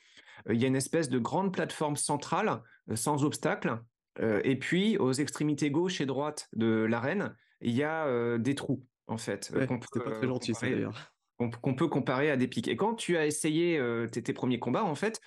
il 0.50 0.60
y 0.60 0.64
a 0.64 0.68
une 0.68 0.76
espèce 0.76 1.08
de 1.08 1.18
grande 1.18 1.52
plateforme 1.52 1.96
centrale, 1.96 2.62
sans 2.94 3.24
obstacle, 3.24 3.80
et 4.20 4.58
puis 4.58 4.98
aux 4.98 5.12
extrémités 5.12 5.70
gauche 5.70 6.00
et 6.00 6.06
droite 6.06 6.48
de 6.54 6.66
l'arène, 6.84 7.36
il 7.60 7.72
y 7.72 7.82
a, 7.84 8.38
des 8.38 8.54
trous, 8.54 8.86
en 9.06 9.18
fait, 9.18 9.52
Ouais, 9.54 9.68
c'était 9.80 10.00
pas 10.00 10.10
très 10.10 10.26
gentil 10.26 10.54
ça 10.54 10.68
comparer 10.68 10.70
d'ailleurs. 10.70 11.12
qu'on 11.38 11.74
peut 11.74 11.88
comparer 11.88 12.30
à 12.30 12.36
des 12.36 12.48
pics 12.48 12.68
et 12.68 12.76
quand 12.76 12.94
tu 12.94 13.16
as 13.16 13.26
essayé, 13.26 13.80
tes 14.12 14.22
tes 14.22 14.32
1 14.34 14.58
combats, 14.58 14.84
en 14.84 14.94
fait, 14.94 15.20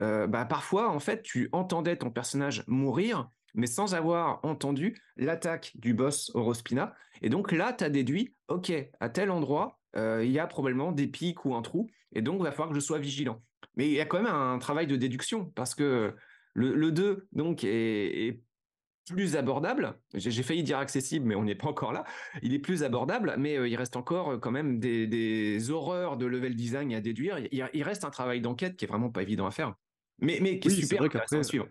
bah, 0.00 0.44
parfois, 0.48 0.90
en 0.90 1.00
fait, 1.00 1.22
tu 1.22 1.48
entendais 1.52 1.96
ton 1.96 2.10
personnage 2.10 2.64
mourir, 2.66 3.30
mais 3.58 3.66
sans 3.68 3.94
avoir 3.94 4.40
entendu 4.44 4.96
l'attaque 5.16 5.72
du 5.76 5.94
boss 5.94 6.30
Orospina 6.34 6.94
et 7.22 7.28
donc 7.30 7.52
là, 7.52 7.72
tu 7.72 7.84
as 7.84 7.90
déduit: 7.90 8.36
«OK, 8.48 8.72
à 9.00 9.08
tel 9.10 9.30
endroit, 9.30 9.80
heu, 9.96 10.24
il 10.24 10.30
y 10.32 10.38
a 10.38 10.46
probablement 10.46 10.92
des 10.92 11.08
pics 11.08 11.44
ou 11.44 11.54
un 11.54 11.62
trou 11.62 11.88
et 12.12 12.22
donc 12.22 12.36
il 12.40 12.44
va 12.44 12.52
falloir 12.52 12.70
que 12.70 12.76
je 12.76 12.80
sois 12.80 12.98
vigilant». 13.00 13.42
Mais 13.76 13.88
il 13.88 13.92
y 13.94 14.00
a 14.00 14.06
quand 14.06 14.18
même 14.22 14.32
un 14.32 14.58
travail 14.58 14.86
de 14.86 14.96
déduction 14.96 15.46
parce 15.46 15.74
que 15.74 16.14
le 16.54 16.74
le 16.74 16.92
2 16.92 17.28
donc 17.32 17.64
est 17.64 18.28
est 18.28 18.44
plus 19.08 19.36
abordable. 19.36 20.00
J'ai 20.14 20.42
failli 20.42 20.62
dire 20.62 20.78
accessible, 20.78 21.26
mais 21.26 21.34
on 21.34 21.44
n'est 21.44 21.54
pas 21.54 21.68
encore 21.68 21.92
là. 21.92 22.04
Il 22.42 22.52
est 22.54 22.58
plus 22.58 22.82
abordable, 22.82 23.34
mais 23.38 23.56
heu, 23.56 23.68
il 23.68 23.76
reste 23.76 23.96
encore, 23.96 24.32
heu, 24.32 24.38
quand 24.38 24.50
même 24.50 24.78
des 24.80 25.06
des 25.06 25.70
horreurs 25.70 26.16
de 26.18 26.26
level 26.26 26.54
design 26.56 26.92
à 26.94 27.00
déduire. 27.00 27.38
Il 27.52 27.82
reste 27.82 28.04
un 28.04 28.10
travail 28.10 28.40
d'enquête 28.42 28.76
qui 28.76 28.84
est 28.84 28.88
vraiment 28.88 29.10
pas 29.10 29.22
évident 29.22 29.46
à 29.46 29.50
faire, 29.50 29.74
mais 30.20 30.38
mais 30.42 30.58
qui 30.60 30.68
est 30.68 30.70
Oui, 30.70 30.82
super 30.82 30.98
vrai 30.98 31.06
intéressant 31.06 31.38
à 31.40 31.42
suivre. 31.44 31.68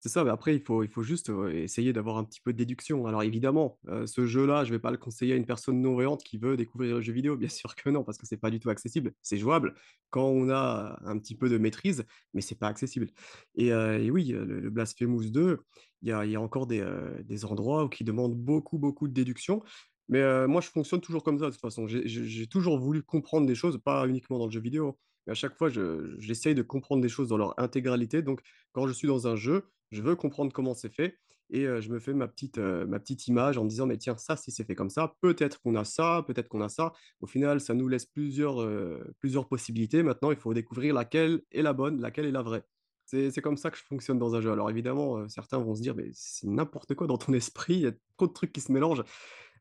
C'est 0.00 0.10
ça, 0.10 0.22
mais 0.22 0.30
après 0.30 0.54
il 0.54 0.62
faut 0.62 0.84
il 0.84 0.88
faut 0.88 1.02
juste, 1.02 1.28
essayer 1.52 1.92
d'avoir 1.92 2.18
un 2.18 2.24
petit 2.24 2.40
peu 2.40 2.52
de 2.52 2.58
déduction. 2.58 3.06
Alors 3.06 3.24
évidemment, 3.24 3.80
ce 4.06 4.26
jeu-là, 4.26 4.62
je 4.64 4.70
vais 4.70 4.78
pas 4.78 4.92
le 4.92 4.96
conseiller 4.96 5.32
à 5.32 5.36
une 5.36 5.44
personne 5.46 5.80
non-voyante 5.80 6.22
qui 6.22 6.38
veut 6.38 6.56
découvrir 6.56 6.94
le 6.96 7.00
jeu 7.00 7.12
vidéo, 7.12 7.36
bien 7.36 7.48
sûr 7.48 7.74
que 7.74 7.90
non, 7.90 8.04
parce 8.04 8.16
que 8.16 8.24
c'est 8.26 8.36
pas 8.36 8.50
du 8.50 8.60
tout 8.60 8.70
accessible. 8.70 9.12
C'est 9.22 9.38
jouable 9.38 9.74
quand 10.10 10.24
on 10.28 10.50
a 10.50 11.00
un 11.04 11.18
petit 11.18 11.34
peu 11.34 11.48
de 11.48 11.58
maîtrise, 11.58 12.04
mais 12.32 12.40
c'est 12.42 12.54
pas 12.58 12.68
accessible 12.68 13.08
et 13.56 13.72
oui, 14.10 14.26
le 14.28 14.44
le 14.60 14.70
Blasphemous 14.70 15.30
2, 15.30 15.58
il 16.02 16.08
y 16.08 16.12
a 16.12 16.24
y 16.26 16.36
a 16.36 16.40
encore 16.40 16.66
des, 16.66 16.84
des 17.24 17.44
endroits 17.44 17.84
où 17.84 17.88
qui 17.88 18.04
demandent 18.04 18.36
beaucoup, 18.36 18.78
beaucoup 18.78 19.08
de 19.08 19.12
déduction, 19.12 19.62
mais 20.08 20.46
moi 20.46 20.60
je 20.60 20.68
fonctionne 20.68 21.00
toujours 21.00 21.22
comme 21.22 21.38
ça 21.38 21.46
de 21.46 21.50
toute 21.50 21.60
façon. 21.60 21.86
J'ai 21.88 22.46
toujours 22.46 22.78
voulu 22.78 23.02
comprendre 23.02 23.46
des 23.46 23.54
choses, 23.54 23.78
pas 23.82 24.06
uniquement 24.06 24.38
dans 24.38 24.46
le 24.46 24.50
jeu 24.52 24.60
vidéo, 24.60 24.98
mais 25.26 25.32
à 25.32 25.34
chaque 25.34 25.56
fois 25.56 25.68
je 25.68 26.14
j'essaye 26.18 26.54
de 26.54 26.62
comprendre 26.62 27.02
des 27.02 27.08
choses 27.08 27.28
dans 27.28 27.36
leur 27.36 27.58
intégralité, 27.60 28.22
donc 28.22 28.40
quand 28.72 28.86
je 28.86 28.92
suis 28.92 29.08
dans 29.08 29.26
un 29.26 29.36
jeu, 29.36 29.64
je 29.90 30.02
veux 30.02 30.16
comprendre 30.16 30.52
comment 30.52 30.74
c'est 30.74 30.92
fait 30.94 31.18
et 31.50 31.64
heu, 31.66 31.80
je 31.80 31.90
me 31.90 31.98
fais 31.98 32.12
ma 32.12 32.28
petite, 32.28 32.58
heu, 32.58 32.86
ma 32.86 33.00
petite 33.00 33.26
image 33.26 33.56
en 33.56 33.64
me 33.64 33.70
disant: 33.70 33.86
«Mais 33.86 33.96
tiens, 33.96 34.16
ça, 34.18 34.36
si 34.36 34.50
c'est 34.50 34.64
fait 34.64 34.74
comme 34.74 34.90
ça, 34.90 35.14
peut-être 35.22 35.60
qu'on 35.62 35.74
a 35.76 35.84
ça, 35.84 36.22
peut-être 36.26 36.48
qu'on 36.48 36.60
a 36.60 36.68
ça». 36.68 36.92
Au 37.20 37.26
final, 37.26 37.60
ça 37.60 37.72
nous 37.74 37.88
laisse 37.88 38.04
plusieurs, 38.06 38.60
heu, 38.60 39.14
plusieurs 39.18 39.48
possibilités. 39.48 40.02
Maintenant, 40.02 40.30
il 40.30 40.36
faut 40.36 40.52
découvrir 40.52 40.94
laquelle 40.94 41.40
est 41.50 41.62
la 41.62 41.72
bonne, 41.72 42.00
laquelle 42.02 42.26
est 42.26 42.30
la 42.32 42.42
vraie. 42.42 42.64
C'est 43.06 43.40
comme 43.40 43.56
ça 43.56 43.70
que 43.70 43.78
je 43.78 43.84
fonctionne 43.84 44.18
dans 44.18 44.34
un 44.34 44.42
jeu. 44.42 44.52
Alors 44.52 44.68
évidemment, 44.68 45.26
certains 45.30 45.58
vont 45.58 45.74
se 45.74 45.80
dire: 45.80 45.94
«Mais 45.96 46.10
c'est 46.12 46.46
n'importe 46.46 46.94
quoi 46.94 47.06
dans 47.06 47.16
ton 47.18 47.32
esprit, 47.34 47.74
il 47.76 47.80
y 47.80 47.86
a 47.86 47.92
trop 48.18 48.26
de 48.26 48.32
trucs 48.34 48.52
qui 48.52 48.60
se 48.60 48.70
mélangent». 48.72 49.02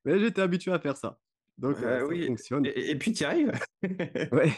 Mais 0.05 0.19
j'étais 0.19 0.41
habitué 0.41 0.71
à 0.73 0.79
faire 0.79 0.97
ça. 0.97 1.19
Donc 1.57 1.79
ça 1.79 1.99
oui 2.07 2.21
fonctionne. 2.25 2.71
et 2.75 2.91
et 2.91 2.95
puis 2.97 3.13
tu 3.13 3.23
y 3.23 3.25
arrives. 3.25 3.51
Ouais, 4.31 4.51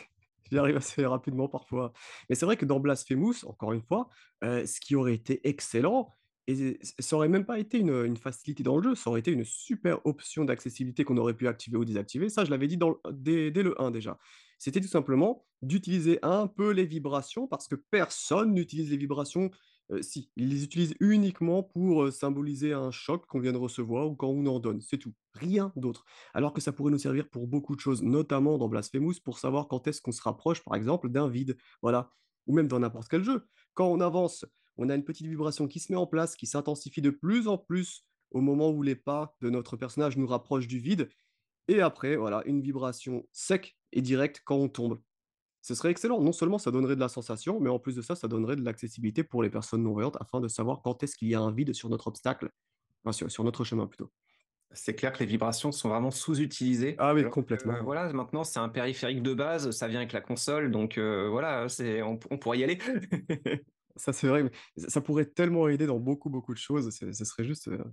j'y 0.51 0.57
arrive 0.57 0.77
assez 0.77 1.05
rapidement 1.05 1.47
parfois. 1.47 1.93
Mais 2.29 2.35
c'est 2.35 2.45
vrai 2.45 2.57
que 2.57 2.65
dans 2.65 2.79
Blasphemous, 2.79 3.45
encore 3.45 3.73
une 3.73 3.83
fois, 3.83 4.09
heu, 4.43 4.65
ce 4.65 4.79
qui 4.79 4.95
aurait 4.95 5.15
été 5.15 5.47
excellent 5.47 6.13
et 6.49 6.79
ça 6.97 7.15
aurait 7.15 7.29
même 7.29 7.45
pas 7.45 7.59
été 7.59 7.77
une, 7.77 8.17
facilité 8.17 8.63
dans 8.63 8.77
le 8.77 8.81
jeu, 8.81 8.95
ça 8.95 9.11
aurait 9.11 9.19
été 9.19 9.31
une 9.31 9.43
super 9.43 10.03
option 10.05 10.45
d'accessibilité 10.45 11.03
qu'on 11.03 11.17
aurait 11.17 11.35
pu 11.35 11.47
activer 11.47 11.77
ou 11.77 11.85
désactiver. 11.85 12.27
Ça, 12.27 12.43
je 12.43 12.49
l'avais 12.49 12.65
dit 12.65 12.79
dès 13.11 13.61
le 13.61 13.79
1 13.79 13.91
déjà. 13.91 14.17
C'était 14.57 14.81
tout 14.81 14.87
simplement 14.87 15.45
d'utiliser 15.61 16.17
un 16.23 16.47
peu 16.47 16.71
les 16.71 16.87
vibrations 16.87 17.47
parce 17.47 17.67
que 17.67 17.75
personne 17.75 18.53
n'utilise 18.53 18.89
les 18.89 18.97
vibrations, 18.97 19.51
heu, 19.91 20.01
si, 20.01 20.31
ils 20.35 20.49
les 20.49 20.63
utilisent 20.63 20.95
uniquement 20.99 21.63
pour, 21.63 22.11
symboliser 22.11 22.73
un 22.73 22.91
choc 22.91 23.25
qu'on 23.27 23.39
vient 23.39 23.51
de 23.53 23.57
recevoir 23.57 24.09
ou 24.09 24.15
quand 24.15 24.27
on 24.27 24.45
en 24.45 24.59
donne, 24.59 24.81
c'est 24.81 24.97
tout, 24.97 25.13
rien 25.33 25.71
d'autre. 25.75 26.05
Alors 26.33 26.53
que 26.53 26.61
ça 26.61 26.71
pourrait 26.71 26.91
nous 26.91 26.97
servir 26.99 27.29
pour 27.29 27.47
beaucoup 27.47 27.75
de 27.75 27.81
choses, 27.81 28.03
notamment 28.03 28.57
dans 28.57 28.67
Blasphemous, 28.69 29.15
pour 29.23 29.39
savoir 29.39 29.67
quand 29.67 29.87
est-ce 29.87 30.01
qu'on 30.01 30.11
se 30.11 30.21
rapproche, 30.21 30.63
par 30.63 30.75
exemple, 30.75 31.09
d'un 31.09 31.27
vide, 31.29 31.57
voilà. 31.81 32.11
Ou 32.47 32.53
même 32.55 32.67
dans 32.67 32.79
n'importe 32.79 33.07
quel 33.09 33.23
jeu. 33.23 33.47
Quand 33.73 33.87
on 33.87 33.99
avance, 34.01 34.45
on 34.77 34.89
a 34.89 34.95
une 34.95 35.03
petite 35.03 35.27
vibration 35.27 35.67
qui 35.67 35.79
se 35.79 35.91
met 35.91 35.97
en 35.97 36.07
place, 36.07 36.35
qui 36.35 36.47
s'intensifie 36.47 37.01
de 37.01 37.11
plus 37.11 37.47
en 37.47 37.57
plus 37.57 38.05
au 38.31 38.41
moment 38.41 38.69
où 38.69 38.81
les 38.81 38.95
pas 38.95 39.35
de 39.41 39.49
notre 39.49 39.75
personnage 39.77 40.17
nous 40.17 40.27
rapprochent 40.27 40.67
du 40.67 40.79
vide. 40.79 41.09
Et 41.69 41.81
après, 41.81 42.15
voilà, 42.17 42.43
une 42.45 42.61
vibration 42.61 43.27
sec 43.31 43.77
et 43.93 44.01
directe 44.01 44.41
quand 44.45 44.57
on 44.57 44.69
tombe. 44.69 45.01
Ce 45.61 45.75
serait 45.75 45.91
excellent. 45.91 46.21
Non 46.21 46.31
seulement 46.31 46.57
ça 46.57 46.71
donnerait 46.71 46.95
de 46.95 46.99
la 47.01 47.09
sensation, 47.09 47.59
mais 47.59 47.69
en 47.69 47.79
plus 47.79 47.95
de 47.95 48.01
ça, 48.01 48.15
ça 48.15 48.27
donnerait 48.27 48.55
de 48.55 48.63
l'accessibilité 48.63 49.23
pour 49.23 49.43
les 49.43 49.49
personnes 49.49 49.83
non-voyantes 49.83 50.17
afin 50.21 50.39
de 50.41 50.47
savoir 50.47 50.81
quand 50.81 51.03
est-ce 51.03 51.15
qu'il 51.17 51.27
y 51.29 51.35
a 51.35 51.41
un 51.41 51.51
vide 51.51 51.73
sur 51.73 51.89
notre 51.89 52.07
obstacle, 52.07 52.49
enfin 53.03 53.13
sur, 53.13 53.31
sur 53.31 53.43
notre 53.43 53.63
chemin 53.63 53.87
plutôt. 53.87 54.11
C'est 54.71 54.95
clair 54.95 55.11
que 55.13 55.19
les 55.19 55.25
vibrations 55.25 55.71
sont 55.71 55.89
vraiment 55.89 56.11
sous-utilisées, 56.11 56.97
Ah 56.97 57.13
oui, 57.15 57.27
complètement. 57.27 57.81
voilà, 57.81 58.13
maintenant 58.13 58.43
c'est 58.43 58.59
un 58.59 58.69
périphérique 58.69 59.23
de 59.23 59.33
base, 59.33 59.71
ça 59.71 59.87
vient 59.87 59.99
avec 59.99 60.13
la 60.13 60.21
console, 60.21 60.69
donc 60.69 60.99
heu, 60.99 61.27
voilà, 61.27 61.67
c'est 61.69 62.03
on 62.03 62.19
on 62.29 62.37
pourrait 62.37 62.59
y 62.59 62.63
aller. 62.63 62.77
Ça, 63.95 64.13
c'est 64.13 64.27
vrai, 64.27 64.43
mais 64.43 64.51
ça 64.87 65.01
pourrait 65.01 65.25
tellement 65.25 65.67
aider 65.67 65.85
dans 65.85 65.99
beaucoup, 65.99 66.29
beaucoup 66.29 66.53
de 66.53 66.59
choses. 66.59 66.89
Ce 66.95 67.11
serait 67.25 67.43
juste, 67.43 67.67
heu, 67.67 67.83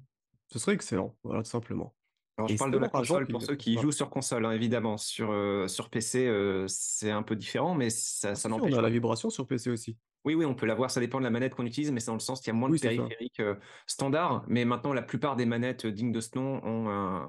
ce 0.48 0.58
serait 0.58 0.74
excellent, 0.74 1.18
voilà, 1.24 1.42
tout 1.42 1.50
simplement 1.50 1.96
Alors 2.38 2.48
je 2.48 2.56
parle 2.56 2.70
de 2.70 2.78
la 2.78 2.88
console 2.90 3.28
pour 3.28 3.42
ceux 3.42 3.56
qui 3.56 3.76
pas. 3.76 3.78
jouent 3.78 3.92
sur 3.92 4.10
console, 4.10 4.44
hein, 4.44 4.52
évidemment. 4.52 4.98
Sur, 4.98 5.32
heu, 5.32 5.68
sur 5.68 5.88
PC, 5.90 6.26
heu, 6.26 6.66
c'est 6.68 7.10
un 7.10 7.22
peu 7.22 7.34
différent, 7.36 7.74
mais 7.74 7.88
ça 7.90 8.34
Ah 8.34 8.36
ça 8.36 8.48
si, 8.48 8.52
si, 8.52 8.60
on 8.60 8.72
n'empêche 8.72 8.78
a 8.78 8.80
pas 8.80 8.82
la 8.82 8.90
vibration 8.90 9.30
sur 9.30 9.46
PC 9.48 9.70
aussi. 9.70 9.98
oui, 10.24 10.34
oui, 10.34 10.44
on 10.44 10.54
peut 10.56 10.66
l'avoir, 10.66 10.90
ça 10.90 10.98
dépend 11.00 11.18
de 11.18 11.24
la 11.24 11.30
manette 11.30 11.54
qu'on 11.54 11.64
utilise, 11.66 11.92
mais 11.92 12.00
c'est 12.00 12.06
dans 12.08 12.14
le 12.14 12.18
sens 12.20 12.40
qu'il 12.40 12.48
y 12.48 12.50
a 12.50 12.54
moins 12.54 12.68
de 12.70 12.74
Oui, 12.74 12.78
périphériques, 12.78 13.38
heu, 13.40 13.60
standards, 13.86 14.44
mais 14.48 14.64
maintenant 14.64 14.92
la 14.92 15.02
plupart 15.02 15.36
des 15.36 15.46
manettes, 15.46 15.84
heu, 15.84 15.92
dignes 15.92 16.10
de 16.12 16.20
ce 16.20 16.36
nom 16.36 16.60
ont 16.64 17.28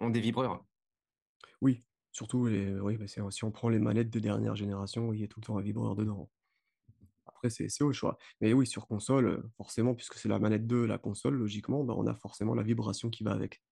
ont 0.00 0.10
des 0.10 0.20
vibreurs. 0.20 0.64
Oui, 1.60 1.84
surtout 2.12 2.46
les 2.46 2.78
oui, 2.80 2.96
bah, 2.96 3.06
si 3.06 3.44
on 3.44 3.50
prend 3.52 3.68
les 3.68 3.78
manettes 3.78 4.10
de 4.10 4.18
dernière 4.20 4.56
génération, 4.56 5.12
il 5.12 5.20
y 5.20 5.24
a 5.24 5.28
tout 5.28 5.38
le 5.40 5.46
temps 5.46 5.56
un 5.58 5.62
vibreur 5.62 5.94
dedans. 5.94 6.30
Après 7.26 7.50
c'est 7.50 7.68
au 7.82 7.92
choix. 7.92 8.18
Mais 8.40 8.52
oui, 8.54 8.66
sur 8.66 8.88
console, 8.88 9.50
forcément, 9.56 9.94
puisque 9.94 10.14
c'est 10.14 10.28
la 10.28 10.38
manette 10.40 10.66
de 10.66 10.76
la 10.78 10.98
console, 10.98 11.36
logiquement, 11.36 11.84
bah, 11.84 11.94
on 11.96 12.06
a 12.06 12.14
forcément 12.14 12.54
la 12.54 12.62
vibration 12.64 13.10
qui 13.10 13.24
va 13.24 13.32
avec. 13.32 13.62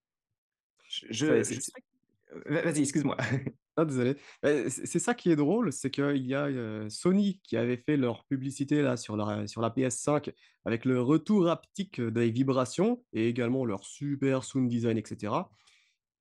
Je 0.96 1.06
je 1.10 1.26
va 1.26 2.62
vas-y, 2.62 2.80
excuse-moi. 2.80 3.16
ah 3.76 3.84
désolé. 3.84 4.16
Bah, 4.42 4.68
c'est 4.68 4.98
ça 4.98 5.14
qui 5.14 5.30
est 5.30 5.36
drôle, 5.36 5.72
c'est 5.72 5.90
qu'il 5.90 6.26
y 6.26 6.34
a, 6.34 6.48
heu, 6.48 6.88
Sony 6.90 7.40
qui 7.42 7.56
avait 7.56 7.76
fait 7.76 7.96
leur 7.96 8.24
publicité 8.24 8.82
là 8.82 8.96
sur 8.96 9.16
la 9.16 9.46
sur 9.46 9.60
la 9.60 9.70
PS5 9.70 10.32
avec 10.64 10.84
le 10.84 11.00
retour 11.00 11.48
haptique 11.48 12.00
des 12.00 12.30
vibrations 12.30 13.04
et 13.12 13.28
également 13.28 13.64
leur 13.64 13.84
super 13.84 14.44
sound 14.44 14.68
design 14.68 14.98
et 14.98 15.04
cetera 15.06 15.50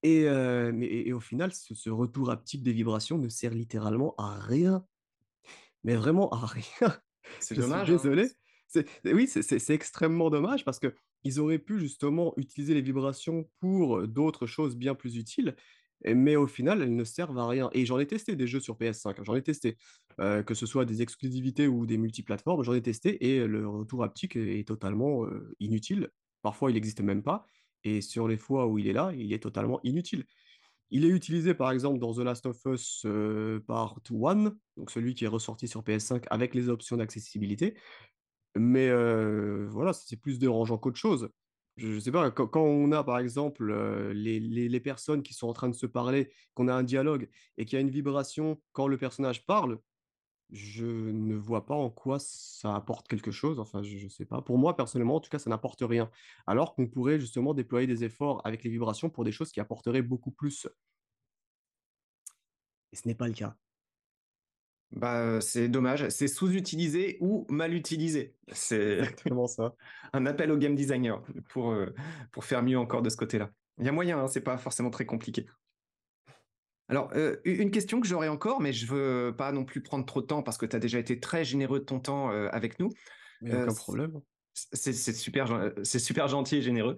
et 0.03 0.25
mais 0.73 0.85
et 0.85 1.09
et 1.09 1.13
au 1.13 1.19
final, 1.19 1.53
ce 1.53 1.73
ce 1.73 1.89
retour 1.89 2.29
haptique 2.29 2.63
des 2.63 2.73
vibrations 2.73 3.17
ne 3.17 3.29
sert 3.29 3.51
littéralement 3.53 4.15
à 4.17 4.37
rien, 4.39 4.85
mais 5.83 5.95
vraiment 5.95 6.29
à 6.29 6.45
rien. 6.45 6.97
C'est 7.39 7.55
suis 7.55 7.57
dommage, 7.57 7.91
hein. 7.91 8.09
Oui, 9.05 9.27
c'est 9.27 9.69
extrêmement 9.69 10.29
dommage 10.29 10.65
parce 10.65 10.79
qu'ils 10.79 11.39
auraient 11.39 11.59
pu 11.59 11.79
justement 11.79 12.33
utiliser 12.37 12.73
les 12.73 12.81
vibrations 12.81 13.49
pour, 13.59 14.07
d'autres 14.07 14.45
choses 14.45 14.75
bien 14.75 14.95
plus 14.95 15.17
utiles, 15.17 15.55
mais 16.05 16.35
au 16.35 16.47
final, 16.47 16.81
elles 16.81 16.95
ne 16.95 17.03
servent 17.03 17.37
à 17.37 17.47
rien 17.47 17.69
et 17.73 17.85
j'en 17.85 17.99
ai 17.99 18.05
testé 18.05 18.35
des 18.35 18.47
jeux 18.47 18.59
sur 18.59 18.77
PS5, 18.77 19.09
hein, 19.09 19.23
j'en 19.23 19.35
ai 19.35 19.41
testé, 19.41 19.77
que 20.17 20.53
ce 20.53 20.65
soit 20.65 20.85
des 20.85 21.01
exclusivités 21.01 21.67
ou 21.67 21.85
des 21.85 21.97
multiplateformes, 21.97 22.63
j'en 22.63 22.73
ai 22.73 22.81
testé 22.81 23.25
et 23.25 23.47
le 23.47 23.67
retour 23.67 24.03
haptique 24.03 24.35
est 24.35 24.67
totalement, 24.67 25.25
inutile. 25.59 26.09
Parfois, 26.41 26.69
il 26.69 26.75
n'existe 26.75 27.01
même 27.01 27.23
pas 27.23 27.45
et 27.85 28.01
sur 28.01 28.27
les 28.27 28.37
fois 28.37 28.67
où 28.67 28.77
il 28.77 28.87
est 28.87 28.93
là, 28.93 29.11
il 29.15 29.31
est 29.31 29.39
totalement 29.39 29.79
inutile. 29.83 30.25
Il 30.91 31.05
est 31.05 31.09
utilisé 31.09 31.53
par 31.53 31.71
exemple 31.71 31.99
dans 31.99 32.13
The 32.13 32.19
Last 32.19 32.45
of 32.45 32.57
Us, 32.65 33.05
Part 33.67 33.99
1, 34.09 34.55
donc 34.77 34.91
celui 34.91 35.15
qui 35.15 35.25
est 35.25 35.29
ressorti 35.29 35.67
sur 35.67 35.83
PS5 35.83 36.25
avec 36.29 36.53
les 36.53 36.69
options 36.69 36.97
d'accessibilité, 36.97 37.75
mais 38.55 38.89
voilà, 39.67 39.93
c'est 39.93 40.17
plus 40.17 40.39
dérangeant 40.39 40.77
qu'autre 40.77 40.97
chose. 40.97 41.29
Je 41.77 41.91
je 41.93 41.99
sais 41.99 42.11
pas, 42.11 42.31
quand 42.31 42.55
on 42.55 42.91
a 42.93 43.03
par 43.03 43.19
exemple, 43.19 43.73
les 44.13 44.39
les 44.39 44.69
les 44.69 44.79
personnes 44.79 45.23
qui 45.23 45.33
sont 45.33 45.47
en 45.47 45.53
train 45.53 45.67
de 45.69 45.75
se 45.75 45.85
parler, 45.85 46.31
qu'on 46.53 46.67
a 46.69 46.73
un 46.73 46.83
dialogue 46.83 47.29
et 47.57 47.65
qu'il 47.65 47.75
y 47.75 47.79
a 47.79 47.81
une 47.81 47.89
vibration 47.89 48.61
quand 48.71 48.87
le 48.87 48.97
personnage 48.97 49.45
parle, 49.45 49.79
je 50.51 50.85
ne 50.87 51.35
vois 51.35 51.65
pas 51.65 51.75
en 51.75 51.89
quoi 51.89 52.19
ça 52.19 52.75
apporte 52.75 53.07
quelque 53.07 53.31
chose, 53.31 53.59
enfin 53.59 53.83
je 53.83 53.97
je 53.97 54.07
sais 54.07 54.25
pas. 54.25 54.41
Pour 54.41 54.57
moi 54.59 54.75
personnellement, 54.77 55.15
en 55.15 55.19
tout 55.21 55.29
cas, 55.29 55.39
ça 55.39 55.49
n'apporte 55.49 55.81
rien. 55.83 56.11
Alors 56.47 56.75
qu'on 56.75 56.87
pourrait 56.87 57.19
justement 57.19 57.53
déployer 57.53 57.87
des 57.87 58.03
efforts 58.03 58.41
avec 58.45 58.63
les 58.63 58.69
vibrations 58.71 59.09
pour 59.09 59.23
des 59.25 59.31
choses 59.31 59.51
qui 59.51 59.59
apporteraient 59.59 60.01
beaucoup 60.03 60.31
plus 60.31 60.67
et 62.91 62.95
ce 62.95 63.07
n'est 63.07 63.13
pas 63.15 63.27
le 63.27 63.33
cas. 63.35 63.57
Bah, 64.91 65.41
c'est 65.41 65.67
dommage, 65.67 66.07
c'est 66.09 66.27
sous-utilisé 66.27 67.17
ou 67.19 67.45
mal 67.49 67.73
utilisé. 67.73 68.33
C'est 68.51 68.99
Exactement 68.99 69.47
ça. 69.47 69.75
un 70.13 70.25
appel 70.25 70.51
au 70.51 70.57
game 70.57 70.75
designer 70.75 71.21
pour, 71.49 71.75
pour 72.31 72.45
faire 72.45 72.63
mieux 72.63 72.77
encore 72.77 73.01
de 73.01 73.09
ce 73.09 73.17
côté-là. 73.17 73.49
Il 73.77 73.85
y 73.85 73.89
a 73.89 73.91
moyen, 73.91 74.19
hein, 74.19 74.27
c'est 74.27 74.41
pas 74.41 74.57
forcément 74.57 74.89
très 74.89 75.05
compliqué. 75.05 75.45
Alors, 76.87 77.11
une 77.45 77.71
question 77.71 77.99
que 77.99 78.07
j'aurais 78.07 78.27
encore, 78.27 78.61
mais 78.61 78.71
je 78.71 78.85
veux 78.85 79.35
pas 79.35 79.51
non 79.51 79.65
plus 79.65 79.81
prendre 79.81 80.05
trop 80.05 80.21
de 80.21 80.27
temps 80.27 80.43
parce 80.43 80.57
que 80.57 80.67
tu 80.67 80.75
as 80.75 80.79
déjà 80.79 80.99
été 80.99 81.19
très 81.19 81.43
généreux 81.43 81.79
de 81.79 81.85
ton 81.85 81.99
temps, 81.99 82.29
avec 82.29 82.79
nous. 82.79 82.89
Mais 83.41 83.55
aucun 83.55 83.73
problème. 83.73 84.21
c'est 84.53 84.93
super 84.93 85.73
super 85.83 86.27
gentil 86.27 86.57
et 86.57 86.61
généreux. 86.61 86.97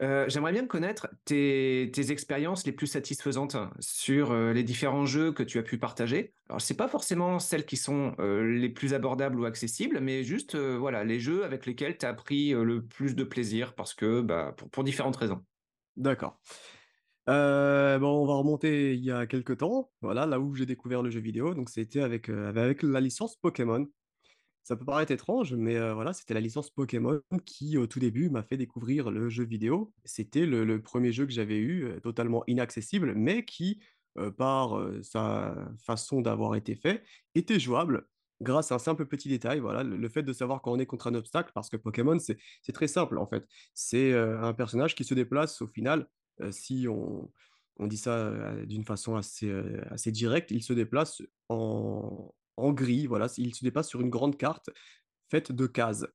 J'aimerais 0.00 0.52
bien 0.52 0.66
connaître 0.66 1.08
tes 1.24 2.10
expériences 2.10 2.66
les 2.66 2.72
plus 2.72 2.86
satisfaisantes 2.86 3.56
sur, 3.80 4.32
heu, 4.32 4.52
les 4.52 4.62
différents 4.62 5.06
jeux 5.06 5.32
que 5.32 5.42
tu 5.42 5.58
as 5.58 5.62
pu 5.62 5.78
partager. 5.78 6.34
Alors 6.48 6.60
c'est 6.60 6.76
pas 6.76 6.88
forcément 6.88 7.38
celles 7.38 7.64
qui 7.64 7.76
sont, 7.76 8.14
les 8.18 8.68
plus 8.68 8.94
abordables 8.94 9.40
ou 9.40 9.44
accessibles, 9.44 10.00
mais 10.00 10.22
juste, 10.22 10.56
voilà, 10.56 11.04
les 11.04 11.18
jeux 11.18 11.44
avec 11.44 11.66
lesquels 11.66 11.96
tu 11.96 12.06
as 12.06 12.14
pris, 12.14 12.50
le 12.50 12.84
plus 12.84 13.14
de 13.14 13.24
plaisir 13.24 13.74
parce 13.74 13.94
que, 13.94 14.20
bah, 14.20 14.54
pour 14.70 14.84
différentes 14.84 15.16
raisons. 15.16 15.42
D'accord. 15.96 16.40
Bon, 17.26 17.32
on 17.34 18.26
va 18.26 18.34
remonter 18.34 18.94
il 18.94 19.04
y 19.04 19.10
a 19.10 19.26
quelque 19.26 19.52
temps, 19.52 19.90
voilà, 20.02 20.26
là 20.26 20.38
où 20.38 20.54
j'ai 20.54 20.66
découvert 20.66 21.02
le 21.02 21.10
jeu 21.10 21.20
vidéo, 21.20 21.54
donc 21.54 21.70
c'était 21.70 22.00
avec, 22.00 22.28
avec 22.28 22.82
la 22.82 23.00
licence 23.00 23.36
Pokémon. 23.36 23.86
Ça 24.66 24.74
peut 24.74 24.84
paraître 24.84 25.12
étrange, 25.12 25.54
mais 25.54 25.78
voilà, 25.92 26.12
c'était 26.12 26.34
la 26.34 26.40
licence 26.40 26.70
Pokémon 26.70 27.22
qui, 27.44 27.78
au 27.78 27.86
tout 27.86 28.00
début, 28.00 28.30
m'a 28.30 28.42
fait 28.42 28.56
découvrir 28.56 29.12
le 29.12 29.28
jeu 29.28 29.44
vidéo. 29.44 29.94
C'était 30.04 30.44
le 30.44 30.82
1 30.82 31.12
jeu 31.12 31.24
que 31.24 31.30
j'avais 31.30 31.58
eu, 31.58 31.88
totalement 32.02 32.42
inaccessible, 32.48 33.14
mais 33.14 33.44
qui, 33.44 33.78
par, 34.36 34.84
sa 35.02 35.54
façon 35.78 36.20
d'avoir 36.20 36.56
été 36.56 36.74
fait, 36.74 37.04
était 37.36 37.60
jouable 37.60 38.08
grâce 38.40 38.72
à 38.72 38.74
un 38.74 38.78
simple 38.80 39.06
petit 39.06 39.28
détail, 39.28 39.60
voilà, 39.60 39.84
le 39.84 40.08
fait 40.08 40.24
de 40.24 40.32
savoir 40.32 40.60
quand 40.62 40.72
on 40.72 40.80
est 40.80 40.86
contre 40.86 41.06
un 41.06 41.14
obstacle 41.14 41.52
parce 41.54 41.70
que 41.70 41.76
Pokémon, 41.76 42.18
c'est 42.18 42.72
très 42.72 42.88
simple, 42.88 43.18
en 43.18 43.26
fait. 43.28 43.46
C'est, 43.72 44.14
un 44.14 44.52
personnage 44.52 44.96
qui 44.96 45.04
se 45.04 45.14
déplace 45.14 45.62
au 45.62 45.68
final, 45.68 46.08
si 46.50 46.88
on 46.88 47.30
dit 47.86 47.98
ça, 47.98 48.56
d'une 48.64 48.84
façon 48.84 49.14
assez 49.14 50.10
directe, 50.10 50.50
il 50.50 50.64
se 50.64 50.72
déplace 50.72 51.22
en 51.48 52.34
en 52.56 52.72
gris, 52.72 53.06
voilà, 53.06 53.28
il 53.38 53.54
se 53.54 53.64
déplace 53.64 53.88
sur 53.88 54.00
une 54.00 54.10
grande 54.10 54.36
carte 54.36 54.70
faite 55.30 55.52
de 55.52 55.66
cases. 55.66 56.06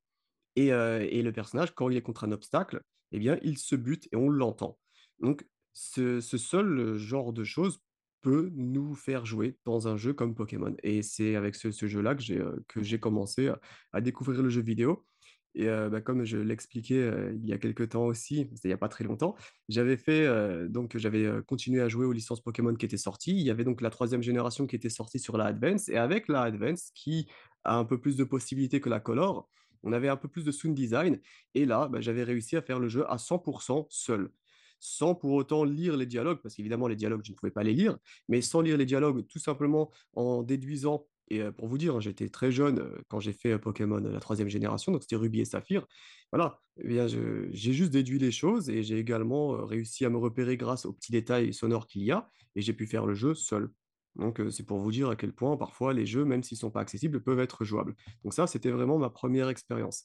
Et 0.56 0.72
heu 0.74 1.02
et 1.02 1.22
le 1.22 1.32
personnage, 1.32 1.74
quand 1.74 1.90
il 1.90 1.98
est 1.98 2.02
contre 2.02 2.24
un 2.26 2.32
obstacle, 2.32 2.82
eh 3.12 3.20
bien, 3.20 3.38
il 3.44 3.58
se 3.58 3.76
bute 3.76 4.08
et 4.12 4.16
on 4.16 4.30
l'entend. 4.30 4.80
Donc 5.20 5.46
ce 5.74 6.20
seul, 6.22 6.80
heu, 6.80 6.98
genre 6.98 7.34
de 7.34 7.44
choses 7.44 7.82
peut 8.22 8.52
nous 8.54 8.94
faire 8.96 9.26
jouer 9.26 9.58
dans 9.66 9.88
un 9.88 9.98
jeu 9.98 10.14
comme 10.14 10.36
Pokémon. 10.36 10.76
Et 10.84 11.02
c'est 11.02 11.36
avec 11.36 11.56
ce 11.56 11.88
jeu-là 11.88 12.16
que 12.16 12.22
j'ai, 12.22 12.44
j'ai 12.78 13.00
commencé 13.00 13.52
à 13.94 14.02
découvrir 14.02 14.44
le 14.44 14.50
jeu 14.50 14.62
vidéo 14.62 15.06
et 15.56 15.66
bah, 15.66 16.02
comme 16.02 16.24
je 16.24 16.38
l'expliquais, 16.38 17.12
il 17.36 17.46
y 17.46 17.54
a 17.54 17.58
quelque 17.58 17.84
temps 17.84 18.06
aussi, 18.06 18.50
il 18.64 18.70
y 18.70 18.74
a 18.74 18.78
pas 18.78 18.88
très 18.88 19.04
longtemps, 19.04 19.36
j'avais 19.70 19.98
fait, 19.98 20.28
donc 20.70 20.98
j'avais, 20.98 21.30
continué 21.46 21.82
à 21.82 21.90
jouer 21.90 22.06
aux 22.06 22.14
licences 22.14 22.42
Pokémon 22.42 22.74
qui 22.76 22.86
étaient 22.86 22.98
sorties. 22.98 23.32
Il 23.32 23.42
y 23.42 23.50
avait 23.50 23.64
donc 23.64 23.82
la 23.82 23.90
troisième 23.90 24.24
génération 24.24 24.68
qui 24.68 24.76
était 24.76 24.90
sortie 24.90 25.20
sur 25.20 25.38
la 25.38 25.46
Advance 25.46 25.90
et 25.90 25.98
avec 25.98 26.28
la 26.28 26.44
Advance 26.44 26.92
qui 26.96 27.28
a 27.64 27.78
un 27.78 27.86
peu 27.86 28.00
plus 28.00 28.16
de 28.18 28.24
possibilités 28.24 28.80
que 28.82 28.90
la 28.90 29.00
Color, 29.00 29.48
on 29.84 29.94
avait 29.94 30.10
un 30.10 30.18
peu 30.18 30.28
plus 30.28 30.44
de 30.44 30.52
sound 30.52 30.76
design 30.76 31.20
et 31.56 31.66
là, 31.66 31.88
bah, 31.88 32.02
j'avais 32.02 32.24
réussi 32.24 32.56
à 32.56 32.62
faire 32.62 32.80
le 32.80 32.88
jeu 32.88 33.06
à 33.12 33.18
100% 33.18 33.88
seul. 33.90 34.32
Sans 34.80 35.14
pour 35.14 35.34
autant 35.34 35.64
lire 35.64 35.96
les 35.96 36.08
dialogues, 36.08 36.40
parce 36.42 36.56
qu'évidemment 36.56 36.88
les 36.88 36.96
dialogues, 36.96 37.22
je 37.24 37.32
ne 37.32 37.36
pouvais 37.36 37.52
pas 37.52 37.62
les 37.62 37.74
lire, 37.74 37.98
mais 38.28 38.42
sans 38.42 38.62
lire 38.62 38.78
les 38.78 38.86
dialogues, 38.86 39.28
tout 39.28 39.38
simplement 39.38 39.92
en 40.14 40.42
déduisant 40.42 41.06
et 41.36 41.52
pour 41.52 41.68
vous 41.68 41.78
dire, 41.78 41.96
hein, 41.96 42.00
j'étais 42.00 42.30
très 42.30 42.52
jeune, 42.52 42.84
quand 43.08 43.20
j'ai 43.20 43.34
fait, 43.34 43.58
Pokémon, 43.58 44.00
la 44.00 44.20
troisième 44.20 44.50
génération, 44.50 44.92
donc 44.92 45.04
c'était 45.04 45.16
Ruby 45.16 45.42
et 45.42 45.46
Saphir. 45.46 45.88
Voilà, 46.32 46.62
eh 46.78 46.88
bien 46.88 47.08
j'ai 47.08 47.74
juste 47.74 47.92
déduit 47.92 48.20
les 48.20 48.32
choses 48.32 48.70
et 48.70 48.84
j'ai 48.84 48.98
également, 48.98 49.66
réussi 49.66 50.06
à 50.06 50.10
me 50.10 50.18
repérer 50.18 50.58
grâce 50.58 50.86
aux 50.86 50.94
petits 50.94 51.12
détails 51.12 51.54
sonores 51.54 51.88
qu'il 51.88 52.04
y 52.04 52.12
a 52.12 52.30
et 52.56 52.62
j'ai 52.62 52.74
pu 52.74 52.86
faire 52.86 53.06
le 53.06 53.14
jeu 53.14 53.34
seul. 53.34 53.70
Donc 54.16 54.42
c'est 54.50 54.66
pour 54.66 54.80
vous 54.80 54.92
dire 54.92 55.10
à 55.10 55.16
quel 55.16 55.34
point 55.34 55.56
parfois 55.58 55.94
les 55.94 56.06
jeux, 56.06 56.26
même 56.26 56.44
s'ils 56.44 56.58
sont 56.58 56.72
pas 56.72 56.82
accessibles, 56.82 57.22
peuvent 57.22 57.40
être 57.40 57.64
jouables. 57.64 57.96
Donc 58.24 58.34
ça, 58.34 58.48
c'était 58.48 58.72
vraiment 58.72 58.98
ma 58.98 59.10
première 59.10 59.50
expérience. 59.50 60.04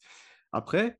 Après, 0.53 0.99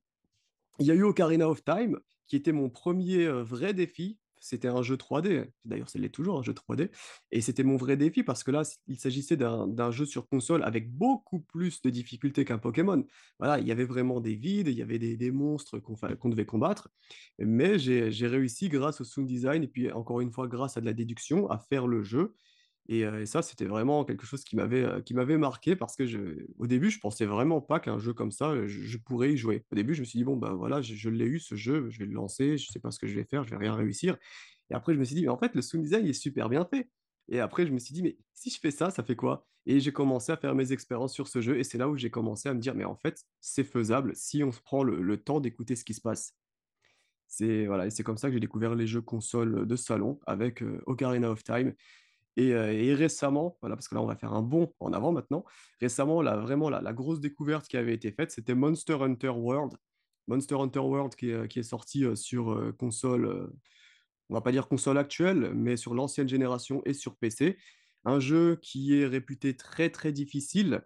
il 0.79 0.85
y 0.85 0.91
a 0.91 0.93
eu 0.93 1.03
Ocarina 1.03 1.49
of 1.49 1.63
Time, 1.63 1.97
qui 2.27 2.35
était 2.35 2.51
mon 2.51 2.69
premier 2.69 3.23
er 3.23 3.43
vrai 3.43 3.73
défi. 3.73 4.17
C'était 4.39 4.67
un 4.67 4.81
jeu 4.81 4.95
3D, 4.95 5.51
d'ailleurs 5.65 5.89
ça 5.89 5.99
l'est 5.99 6.09
toujours, 6.09 6.39
un 6.39 6.43
jeu 6.43 6.53
3D 6.53 6.89
et 7.31 7.41
c'était 7.41 7.63
mon 7.63 7.77
vrai 7.77 7.97
défi 7.97 8.23
parce 8.23 8.43
que 8.43 8.51
là, 8.51 8.63
il 8.87 8.99
s'agissait 8.99 9.37
d'un 9.37 9.91
jeu 9.91 10.05
sur 10.05 10.27
console 10.27 10.63
avec 10.63 10.91
beaucoup 10.91 11.39
plus 11.39 11.81
de 11.81 11.89
difficultés 11.89 12.45
qu'un 12.45 12.57
Pokémon. 12.57 13.05
Voilà, 13.39 13.59
il 13.59 13.67
y 13.67 13.71
avait 13.71 13.85
vraiment 13.85 14.21
des 14.21 14.35
vides, 14.35 14.67
il 14.67 14.75
y 14.75 14.81
avait 14.81 14.99
des 14.99 15.31
monstres 15.31 15.79
qu'on 15.79 16.29
devait 16.29 16.45
combattre, 16.45 16.89
mais 17.39 17.79
j'ai 17.79 18.27
réussi 18.27 18.69
grâce 18.69 19.01
au 19.01 19.03
sound 19.03 19.27
design 19.27 19.63
et 19.63 19.67
puis 19.67 19.91
encore 19.91 20.21
une 20.21 20.31
fois 20.31 20.47
grâce 20.47 20.77
à 20.77 20.81
de 20.81 20.85
la 20.85 20.93
déduction 20.93 21.49
à 21.49 21.57
faire 21.59 21.87
le 21.87 22.03
jeu 22.03 22.35
et 22.89 23.25
ça, 23.25 23.41
c'était 23.41 23.65
vraiment 23.65 24.05
quelque 24.05 24.25
chose 24.25 24.43
qui 24.45 24.55
m'avait, 24.55 25.37
marqué 25.37 25.75
parce 25.75 25.95
que 25.95 26.05
je 26.05 26.45
au 26.57 26.67
début, 26.67 26.89
je 26.89 26.99
pensais 26.99 27.25
vraiment 27.25 27.59
pas 27.61 27.79
qu'un 27.79 27.99
jeu 27.99 28.13
comme 28.13 28.31
ça, 28.31 28.55
je 28.67 28.97
pourrais 28.97 29.33
y 29.33 29.37
jouer. 29.37 29.65
Au 29.71 29.75
début, 29.75 29.93
je 29.93 29.99
me 30.01 30.05
suis 30.05 30.19
dit: 30.19 30.23
«Bon, 30.25 30.37
bah, 30.37 30.53
voilà, 30.53 30.81
je 30.81 31.09
l'ai 31.09 31.25
eu 31.25 31.39
ce 31.39 31.55
jeu, 31.55 31.89
je 31.89 31.99
vais 31.99 32.05
le 32.05 32.13
lancer, 32.13 32.57
je 32.57 32.67
sais 32.71 32.79
pas 32.79 32.91
ce 32.91 32.99
que 32.99 33.07
je 33.07 33.15
vais 33.15 33.25
faire, 33.25 33.43
je 33.43 33.49
vais 33.51 33.57
rien 33.57 33.73
réussir» 33.75 34.17
et 34.69 34.73
après 34.75 34.93
je 34.93 34.99
me 34.99 35.05
suis 35.05 35.15
dit: 35.15 35.23
«Mais 35.23 35.29
en 35.29 35.37
fait, 35.37 35.55
le 35.55 35.61
sound 35.61 35.83
design 35.83 36.05
est 36.07 36.13
super 36.13 36.49
bien 36.49 36.65
fait» 36.65 36.89
et 37.29 37.39
après 37.39 37.67
je 37.67 37.71
me 37.73 37.79
suis 37.79 37.93
dit: 37.93 38.03
«Mais 38.03 38.17
si 38.33 38.49
je 38.49 38.59
fais 38.59 38.71
ça, 38.71 38.89
ça 38.91 39.03
fait 39.03 39.15
quoi?» 39.15 39.47
et 39.65 39.81
j'ai 39.81 39.91
commencé 39.91 40.31
à 40.31 40.37
faire 40.37 40.55
mes 40.55 40.71
expériences 40.71 41.13
sur 41.13 41.27
ce 41.27 41.41
jeu 41.41 41.57
et 41.59 41.63
c'est 41.65 41.77
là 41.77 41.89
où 41.89 41.97
j'ai 41.97 42.09
commencé 42.09 42.47
à 42.49 42.53
me 42.53 42.59
dire: 42.61 42.73
«Mais 42.75 42.85
en 42.85 42.95
fait, 42.95 43.25
c'est 43.41 43.65
faisable 43.65 44.13
si 44.15 44.43
on 44.43 44.51
se 44.51 44.61
prend 44.61 44.83
le 44.83 45.17
temps 45.17 45.39
d'écouter 45.41 45.75
ce 45.75 45.83
qui 45.85 45.93
se 45.93 46.01
passe». 46.01 46.33
C'est 47.27 47.65
voilà 47.67 47.89
c'est 47.89 48.03
comme 48.03 48.17
ça 48.17 48.29
que 48.29 48.33
j'ai 48.33 48.39
découvert 48.39 48.75
les 48.75 48.87
jeux 48.87 49.01
consoles, 49.01 49.67
de 49.67 49.75
salon 49.75 50.19
avec, 50.25 50.61
heu, 50.63 50.81
Ocarina 50.85 51.29
of 51.31 51.43
Time 51.43 51.73
et 52.37 52.93
récemment, 52.93 53.57
voilà, 53.61 53.75
parce 53.75 53.87
que 53.87 53.95
là, 53.95 54.01
on 54.01 54.05
va 54.05 54.15
faire 54.15 54.33
un 54.33 54.41
bond 54.41 54.73
en 54.79 54.93
avant 54.93 55.11
maintenant. 55.11 55.43
Récemment, 55.81 56.21
la 56.21 56.37
vraiment 56.37 56.69
la 56.69 56.93
grosse 56.93 57.19
découverte 57.19 57.67
qui 57.67 57.77
avait 57.77 57.93
été 57.93 58.11
faite, 58.11 58.31
c'était 58.31 58.55
Monster 58.55 58.97
Hunter 59.01 59.29
World. 59.29 59.73
Monster 60.27 60.55
Hunter 60.55 60.79
World 60.79 61.15
qui 61.15 61.31
est, 61.31 61.47
qui 61.47 61.59
est 61.59 61.63
sorti, 61.63 62.05
sur, 62.15 62.73
console, 62.77 63.49
on 64.29 64.33
va 64.35 64.41
pas 64.41 64.51
dire 64.51 64.67
console 64.67 64.97
actuelle, 64.97 65.51
mais 65.55 65.77
sur 65.77 65.93
l'ancienne 65.93 66.29
génération 66.29 66.81
et 66.85 66.93
sur 66.93 67.17
PC. 67.17 67.57
Un 68.05 68.19
jeu 68.19 68.59
qui 68.61 68.99
est 68.99 69.07
réputé 69.07 69.55
très, 69.55 69.89
très 69.89 70.11
difficile, 70.11 70.81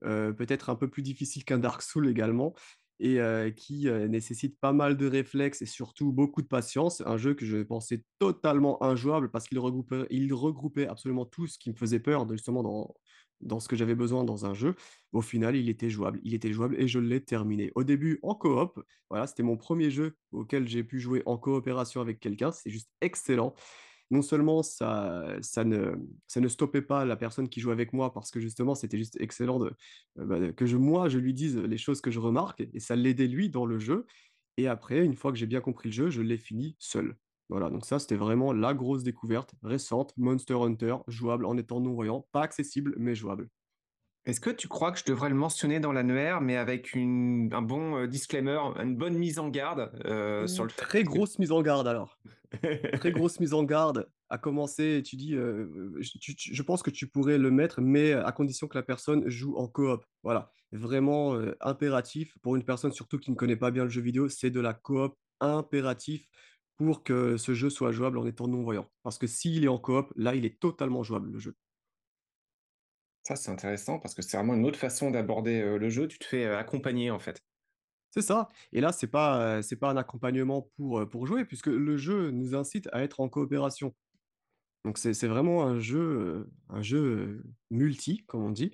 peut-être 0.00 0.70
un 0.70 0.76
peu 0.76 0.88
plus 0.88 1.02
difficile 1.02 1.44
qu'un 1.44 1.58
Dark 1.58 1.82
Souls 1.82 2.08
également 2.08 2.54
et 3.00 3.18
heu, 3.20 3.50
qui, 3.50 3.88
heu, 3.88 4.06
nécessite 4.08 4.58
pas 4.60 4.72
mal 4.72 4.96
de 4.96 5.06
réflexes 5.06 5.62
et 5.62 5.66
surtout 5.66 6.12
beaucoup 6.12 6.42
de 6.42 6.46
patience. 6.46 7.02
Un 7.06 7.16
jeu 7.16 7.34
que 7.34 7.44
je 7.46 7.58
pensais 7.62 8.04
totalement 8.18 8.82
injouable 8.82 9.30
parce 9.30 9.48
qu'il 9.48 9.58
regroupait 9.58 10.86
absolument 10.86 11.26
tout 11.26 11.46
ce 11.46 11.58
qui 11.58 11.70
me 11.70 11.74
faisait 11.76 12.00
peur 12.00 12.28
justement 12.30 12.62
dans 12.62 12.94
dans 13.40 13.60
ce 13.60 13.68
que 13.68 13.76
j'avais 13.76 13.94
besoin 13.94 14.24
dans 14.24 14.46
un 14.46 14.54
jeu. 14.54 14.74
Au 15.12 15.20
final, 15.20 15.54
il 15.56 15.68
était 15.68 15.90
jouable. 15.90 16.20
Il 16.24 16.34
était 16.34 16.52
jouable 16.52 16.80
et 16.80 16.88
je 16.88 16.98
l'ai 16.98 17.22
terminé. 17.22 17.70
Au 17.74 17.84
début 17.84 18.18
en 18.22 18.34
coop, 18.34 18.80
voilà, 19.10 19.26
c'était 19.26 19.42
mon 19.42 19.56
premier 19.56 19.90
jeu 19.90 20.16
auquel 20.32 20.66
j'ai 20.68 20.82
pu 20.84 20.98
jouer 21.00 21.22
en 21.26 21.36
coopération 21.36 22.00
avec 22.00 22.20
quelqu'un, 22.20 22.52
c'est 22.52 22.70
juste 22.70 22.90
excellent 23.00 23.54
non 24.10 24.22
seulement 24.22 24.62
ça 24.62 25.36
ça 25.42 25.64
ne 25.64 25.94
ça 26.26 26.40
ne 26.40 26.48
stoppait 26.48 26.82
pas 26.82 27.04
la 27.04 27.16
personne 27.16 27.48
qui 27.48 27.60
jouait 27.60 27.72
avec 27.72 27.92
moi 27.92 28.12
parce 28.12 28.30
que 28.30 28.40
justement 28.40 28.74
c'était 28.74 28.98
juste 28.98 29.16
excellent 29.20 29.58
de, 29.58 29.68
heu, 30.18 30.24
bah, 30.26 30.52
que 30.52 30.66
je 30.66 30.76
moi 30.76 31.08
je 31.08 31.18
lui 31.18 31.34
dise 31.34 31.56
les 31.58 31.78
choses 31.78 32.00
que 32.00 32.10
je 32.10 32.20
remarque 32.20 32.62
et 32.72 32.80
ça 32.80 32.96
l'aidait 32.96 33.26
lui 33.28 33.50
dans 33.50 33.66
le 33.66 33.78
jeu 33.78 34.06
et 34.56 34.68
après 34.68 35.04
une 35.04 35.14
fois 35.14 35.32
que 35.32 35.38
j'ai 35.38 35.46
bien 35.46 35.60
compris 35.60 35.88
le 35.88 35.94
jeu, 35.94 36.10
je 36.10 36.22
l'ai 36.22 36.38
fini 36.38 36.76
seul. 36.78 37.16
Voilà, 37.50 37.70
donc 37.70 37.84
ça 37.84 37.98
c'était 37.98 38.16
vraiment 38.16 38.52
la 38.52 38.74
grosse 38.74 39.02
découverte 39.04 39.54
récente, 39.62 40.14
Monster 40.16 40.54
Hunter, 40.54 40.96
jouable 41.08 41.44
en 41.46 41.56
étant 41.58 41.80
non-voyant, 41.80 42.26
pas 42.32 42.42
accessible 42.42 42.94
mais 42.98 43.14
jouable. 43.14 43.50
Est-ce 44.26 44.40
que 44.40 44.50
tu 44.50 44.68
crois 44.68 44.90
que 44.92 44.98
je 44.98 45.04
devrais 45.04 45.28
le 45.28 45.34
mentionner 45.34 45.80
dans 45.80 45.92
l'annuaire, 45.92 46.40
mais 46.40 46.56
avec 46.56 46.94
une 46.94 47.50
un 47.52 47.62
bon, 47.62 47.98
heu, 47.98 48.08
disclaimer, 48.08 48.58
une 48.82 48.96
bonne 48.96 49.14
mise 49.18 49.38
en 49.38 49.48
garde, 49.50 49.92
heu, 50.06 50.46
sur 50.46 50.62
Mmh, 50.62 50.66
le 50.66 50.70
fait 50.70 50.86
très 50.86 51.04
que 51.04 51.04
grosse 51.04 51.38
mise 51.38 51.52
en 51.52 51.62
garde 51.62 51.86
alors. 51.88 52.18
Très 52.94 53.10
grosse 53.10 53.40
mise 53.40 53.54
en 53.54 53.64
garde, 53.64 54.08
à 54.30 54.38
commencer, 54.38 55.02
tu 55.04 55.16
dis, 55.16 55.34
tu 56.20 56.36
tu 56.36 56.54
je 56.54 56.62
pense 56.62 56.82
que 56.82 56.90
tu 56.90 57.08
pourrais 57.08 57.38
le 57.38 57.50
mettre, 57.50 57.80
mais 57.80 58.12
à 58.12 58.30
condition 58.32 58.68
que 58.68 58.78
la 58.78 58.82
personne 58.84 59.28
joue 59.28 59.56
en 59.56 59.66
coop. 59.68 60.04
Voilà, 60.22 60.50
vraiment, 60.72 61.36
impératif 61.60 62.38
pour 62.42 62.56
une 62.56 62.64
personne 62.64 62.92
surtout 62.92 63.18
qui 63.18 63.30
ne 63.32 63.36
connaît 63.36 63.56
pas 63.56 63.70
bien 63.72 63.84
le 63.84 63.90
jeu 63.90 64.00
vidéo, 64.00 64.28
c'est 64.28 64.50
de 64.50 64.60
la 64.60 64.74
coop, 64.74 65.16
impératif 65.40 66.28
pour 66.76 67.02
que 67.04 67.36
ce 67.36 67.54
jeu 67.54 67.70
soit 67.70 67.92
jouable 67.92 68.18
en 68.18 68.26
étant 68.26 68.46
non-voyant. 68.48 68.88
Parce 69.02 69.18
que 69.18 69.26
s'il 69.26 69.64
est 69.64 69.68
en 69.68 69.78
coop, 69.78 70.12
là, 70.16 70.34
il 70.34 70.44
est 70.44 70.60
totalement 70.60 71.02
jouable, 71.02 71.30
le 71.32 71.38
jeu. 71.38 71.56
Ça, 73.24 73.36
c'est 73.36 73.50
intéressant 73.50 73.98
parce 73.98 74.14
que 74.14 74.22
c'est 74.22 74.36
vraiment 74.36 74.54
une 74.54 74.66
autre 74.66 74.78
façon 74.78 75.10
d'aborder, 75.10 75.62
le 75.78 75.88
jeu. 75.88 76.06
Tu 76.06 76.18
te 76.18 76.24
fais, 76.24 76.46
accompagner, 76.46 77.10
en 77.10 77.18
fait. 77.18 77.42
C'est 78.10 78.22
ça 78.22 78.48
et 78.72 78.80
là, 78.80 78.92
c'est 78.92 79.08
pas, 79.08 79.60
pas 79.80 79.90
un 79.90 79.96
accompagnement 79.96 80.70
pour, 80.76 81.26
jouer 81.26 81.44
puisque 81.44 81.66
le 81.66 81.96
jeu 81.96 82.30
nous 82.30 82.54
incite 82.54 82.88
à 82.92 83.02
être 83.02 83.18
en 83.18 83.28
coopération. 83.28 83.92
Donc 84.84 84.98
c'est 84.98 85.26
vraiment 85.26 85.64
un 85.64 85.80
jeu, 85.80 86.46
multi, 87.70 88.24
comme 88.26 88.44
on 88.44 88.50
dit, 88.50 88.72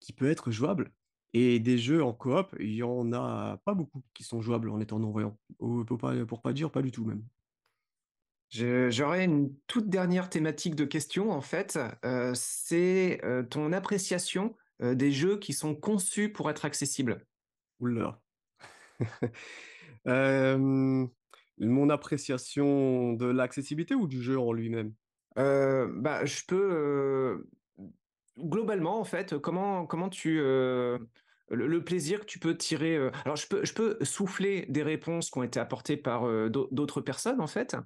qui 0.00 0.12
peut 0.12 0.30
être 0.30 0.50
jouable 0.50 0.92
et 1.32 1.60
des 1.60 1.78
jeux 1.78 2.04
en 2.04 2.12
coop, 2.12 2.54
il 2.60 2.74
y 2.74 2.82
en 2.82 3.12
a 3.12 3.58
pas 3.64 3.74
beaucoup 3.74 4.02
qui 4.14 4.24
sont 4.24 4.42
jouables 4.42 4.68
en 4.68 4.80
étant 4.80 4.98
non-voyant. 4.98 5.38
Ou 5.60 5.84
pour 5.84 5.98
pas 5.98 6.26
pour 6.26 6.42
pas 6.42 6.52
dire 6.52 6.70
pas 6.70 6.82
du 6.82 6.90
tout 6.92 7.04
même. 7.04 7.24
J'aurais 8.52 9.24
une 9.24 9.56
toute 9.66 9.88
dernière 9.88 10.28
thématique 10.28 10.74
de 10.74 10.84
question 10.84 11.30
en 11.30 11.40
fait, 11.40 11.78
heu, 12.04 12.32
c'est, 12.34 13.18
heu, 13.24 13.46
ton 13.48 13.72
appréciation, 13.72 14.56
heu, 14.82 14.94
des 14.94 15.10
jeux 15.10 15.38
qui 15.38 15.54
sont 15.54 15.74
conçus 15.74 16.30
pour 16.30 16.50
être 16.50 16.66
accessibles? 16.66 17.24
Hem, 20.04 21.08
mon 21.58 21.88
appréciation 21.90 23.14
de 23.14 23.26
l'accessibilité 23.26 23.94
ou 23.94 24.06
du 24.06 24.20
jeu 24.22 24.38
en 24.38 24.52
lui-même? 24.52 24.92
Bah, 25.34 26.24
je 26.26 26.42
peux, 26.46 27.46
globalement, 28.38 29.00
en 29.00 29.04
fait, 29.04 29.38
comment 29.38 29.86
comment 29.86 30.10
tu, 30.10 30.36
le 30.38 31.80
plaisir 31.80 32.20
que 32.20 32.26
tu 32.26 32.38
peux 32.38 32.56
tirer, 32.56 32.96
alors 33.24 33.36
je 33.36 33.46
peux 33.46 33.64
je 33.64 33.72
peux 33.72 33.96
souffler 34.04 34.66
des 34.68 34.82
réponses 34.82 35.30
qui 35.30 35.38
ont 35.38 35.42
été 35.42 35.58
apportées 35.58 35.96
par, 35.96 36.26
d'autres 36.50 37.00
personnes, 37.00 37.40
en 37.40 37.46
fait 37.46 37.76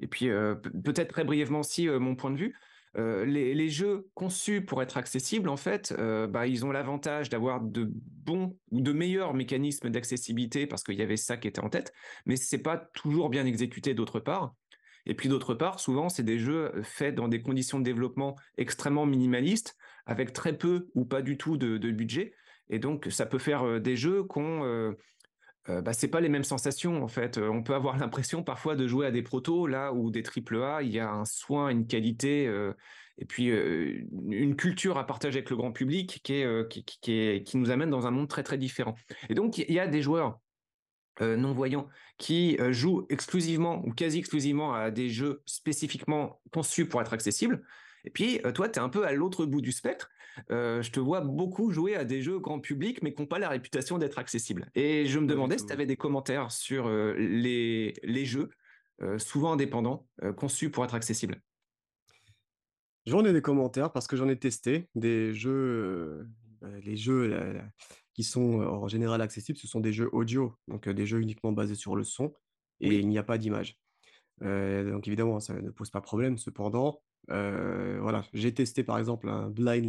et 0.00 0.06
puis, 0.06 0.26
peut 0.26 0.70
peut-être 0.84 1.10
très 1.10 1.24
brièvement 1.24 1.60
aussi, 1.60 1.88
heu, 1.88 1.98
mon 1.98 2.14
point 2.14 2.30
de 2.30 2.36
vue. 2.36 2.56
Heu, 2.96 3.24
les 3.24 3.68
jeux 3.68 4.08
conçus 4.14 4.64
pour 4.64 4.82
être 4.82 4.96
accessibles, 4.96 5.48
en 5.48 5.56
fait, 5.56 5.94
bah, 6.28 6.46
ils 6.46 6.64
ont 6.64 6.70
l'avantage 6.70 7.28
d'avoir 7.28 7.60
de 7.60 7.90
bons 7.92 8.56
ou 8.70 8.80
de 8.80 8.92
meilleurs 8.92 9.34
mécanismes 9.34 9.90
d'accessibilité 9.90 10.66
parce 10.66 10.84
qu'il 10.84 10.94
y 10.94 11.02
avait 11.02 11.16
ça 11.16 11.36
qui 11.36 11.48
était 11.48 11.60
en 11.60 11.68
tête, 11.68 11.92
mais 12.26 12.36
c'est 12.36 12.62
pas 12.62 12.76
toujours 12.76 13.30
bien 13.30 13.46
exécuté 13.46 13.94
d'autre 13.94 14.20
part 14.20 14.54
et 15.06 15.14
puis 15.14 15.28
d'autre 15.28 15.54
part, 15.54 15.80
souvent, 15.80 16.08
c'est 16.08 16.22
des 16.22 16.38
jeux 16.38 16.72
faits 16.82 17.14
dans 17.14 17.28
des 17.28 17.42
conditions 17.42 17.78
de 17.78 17.84
développement 17.84 18.36
extrêmement 18.56 19.06
minimalistes, 19.06 19.76
avec 20.06 20.32
très 20.32 20.56
peu 20.56 20.88
ou 20.94 21.04
pas 21.04 21.22
du 21.22 21.36
tout 21.36 21.56
de, 21.56 21.90
budget. 21.90 22.34
Et 22.70 22.78
donc, 22.78 23.08
ça 23.10 23.26
peut 23.26 23.38
faire 23.38 23.62
euh, 23.64 23.78
des 23.78 23.96
jeux 23.96 24.22
qu'on, 24.22 24.64
euh, 24.64 24.92
euh, 25.70 25.80
bah, 25.80 25.92
c'est 25.94 26.08
pas 26.08 26.20
les 26.20 26.28
mêmes 26.28 26.44
sensations 26.44 27.02
en 27.02 27.08
fait. 27.08 27.38
Euh, 27.38 27.48
On 27.48 27.62
peut 27.62 27.74
avoir 27.74 27.96
l'impression 27.98 28.42
parfois 28.42 28.76
de 28.76 28.86
jouer 28.86 29.06
à 29.06 29.10
des 29.10 29.22
protos 29.22 29.66
là 29.66 29.92
où 29.92 30.10
des 30.10 30.22
triple 30.22 30.62
A, 30.62 30.82
il 30.82 30.90
y 30.90 30.98
a 30.98 31.10
un 31.10 31.24
soin, 31.24 31.68
une 31.68 31.86
qualité 31.86 32.46
euh, 32.46 32.72
et 33.18 33.24
puis 33.24 33.50
euh, 33.50 34.02
une 34.28 34.56
culture 34.56 34.98
à 34.98 35.06
partager 35.06 35.38
avec 35.38 35.50
le 35.50 35.56
grand 35.56 35.72
public 35.72 36.20
qui 36.22 36.44
qui, 36.70 37.56
nous 37.56 37.70
amène 37.70 37.90
dans 37.90 38.06
un 38.06 38.10
monde 38.10 38.28
très 38.28 38.42
très 38.42 38.58
différent. 38.58 38.94
Et 39.28 39.34
donc 39.34 39.58
il 39.58 39.72
y 39.72 39.80
a 39.80 39.86
des 39.86 40.02
joueurs 40.02 40.40
euh, 41.22 41.36
non-voyants 41.36 41.88
qui 42.18 42.58
jouent 42.70 43.06
exclusivement 43.08 43.84
ou 43.84 43.92
quasi 43.92 44.18
exclusivement 44.18 44.74
à 44.74 44.90
des 44.90 45.08
jeux 45.08 45.42
spécifiquement 45.46 46.40
conçus 46.52 46.86
pour 46.86 47.00
être 47.00 47.12
accessibles. 47.12 47.64
Et 48.06 48.10
puis, 48.10 48.38
toi, 48.54 48.68
tu 48.68 48.78
es 48.78 48.82
un 48.82 48.90
peu 48.90 49.06
à 49.06 49.12
l'autre 49.12 49.46
bout 49.46 49.62
du 49.62 49.72
spectre. 49.72 50.10
Euh, 50.50 50.82
je 50.82 50.90
te 50.90 51.00
vois 51.00 51.20
beaucoup 51.20 51.70
jouer 51.70 51.96
à 51.96 52.04
des 52.04 52.22
jeux 52.22 52.38
grand 52.38 52.60
public, 52.60 53.02
mais 53.02 53.14
qui 53.14 53.22
n'ont 53.22 53.26
pas 53.26 53.38
la 53.38 53.48
réputation 53.48 53.98
d'être 53.98 54.18
accessibles. 54.18 54.70
Et 54.74 55.06
je 55.06 55.18
me 55.18 55.26
demandais 55.26 55.58
si 55.58 55.66
tu 55.66 55.72
avais 55.72 55.86
des 55.86 55.96
commentaires 55.96 56.50
sur 56.50 56.86
euh, 56.86 57.14
les, 57.14 57.94
les 58.02 58.24
jeux, 58.24 58.50
euh, 59.02 59.18
souvent 59.18 59.52
indépendants, 59.52 60.06
conçus 60.36 60.70
pour 60.70 60.84
être 60.84 60.94
accessibles. 60.94 61.40
J'en 63.06 63.24
ai 63.24 63.32
des 63.32 63.42
commentaires 63.42 63.92
parce 63.92 64.06
que 64.06 64.16
j'en 64.16 64.28
ai 64.28 64.38
testé 64.38 64.88
des 64.94 65.34
jeux, 65.34 66.26
bah, 66.60 66.68
les 66.82 66.96
jeux, 66.96 67.60
qui 68.14 68.22
sont, 68.22 68.62
en 68.62 68.88
général 68.88 69.20
accessibles, 69.20 69.58
ce 69.58 69.66
sont 69.66 69.80
des 69.80 69.92
jeux 69.92 70.08
audio, 70.12 70.56
donc 70.68 70.88
des 70.88 71.04
jeux 71.06 71.20
uniquement 71.20 71.52
basés 71.52 71.74
sur 71.74 71.96
le 71.96 72.04
son 72.04 72.32
et 72.80 72.88
Oui, 72.88 72.98
il 73.00 73.08
n'y 73.08 73.18
a 73.18 73.22
pas 73.22 73.36
d'image. 73.36 73.78
Donc 74.40 75.06
évidemment, 75.06 75.38
ça 75.38 75.54
ne 75.54 75.70
pose 75.70 75.90
pas 75.90 76.00
problème. 76.00 76.38
Cependant, 76.38 77.02
heu, 77.30 77.98
voilà, 78.00 78.24
j'ai 78.32 78.52
testé 78.54 78.84
par 78.84 78.98
exemple 78.98 79.28
un 79.28 79.50
Blind 79.50 79.86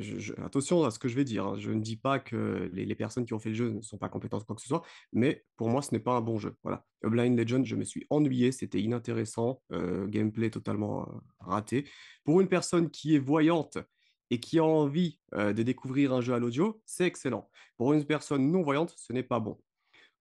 je 0.00 0.18
je 0.18 0.32
attention 0.42 0.84
à 0.84 0.90
ce 0.90 0.98
que 0.98 1.08
je 1.08 1.16
vais 1.16 1.24
dire, 1.24 1.46
hein. 1.46 1.58
Je 1.58 1.70
ne 1.70 1.80
dis 1.80 1.96
pas 1.96 2.18
que 2.18 2.70
les 2.86 2.94
personnes 2.94 3.26
qui 3.26 3.34
ont 3.34 3.38
fait 3.38 3.50
le 3.50 3.54
jeu 3.54 3.70
ne 3.70 3.82
sont 3.82 3.98
pas 3.98 4.08
compétentes 4.08 4.44
quoi 4.46 4.56
que 4.56 4.62
ce 4.62 4.68
soit, 4.68 4.82
mais 5.12 5.44
pour 5.56 5.68
moi, 5.68 5.82
ce 5.82 5.92
n'est 5.94 6.00
pas 6.00 6.14
un 6.16 6.20
bon 6.22 6.38
jeu, 6.38 6.56
voilà. 6.62 6.86
Blind 7.02 7.38
Legend, 7.38 7.64
je 7.66 7.76
me 7.76 7.84
suis 7.84 8.06
ennuyé, 8.10 8.52
c'était 8.52 8.80
inintéressant, 8.80 9.62
heu, 9.72 10.06
gameplay 10.08 10.50
totalement, 10.50 11.08
raté. 11.40 11.86
Pour 12.24 12.40
une 12.40 12.48
personne 12.48 12.90
qui 12.90 13.14
est 13.16 13.18
voyante 13.18 13.78
et 14.30 14.40
qui 14.40 14.58
a 14.58 14.64
envie, 14.64 15.20
de 15.36 15.62
découvrir 15.62 16.12
un 16.14 16.20
jeu 16.22 16.32
à 16.34 16.38
l'audio, 16.38 16.82
c'est 16.86 17.06
excellent. 17.06 17.50
Pour 17.76 17.92
une 17.92 18.04
personne 18.06 18.50
non 18.50 18.62
voyante, 18.62 18.94
ce 18.96 19.12
n'est 19.12 19.22
pas 19.22 19.40
bon. 19.40 19.58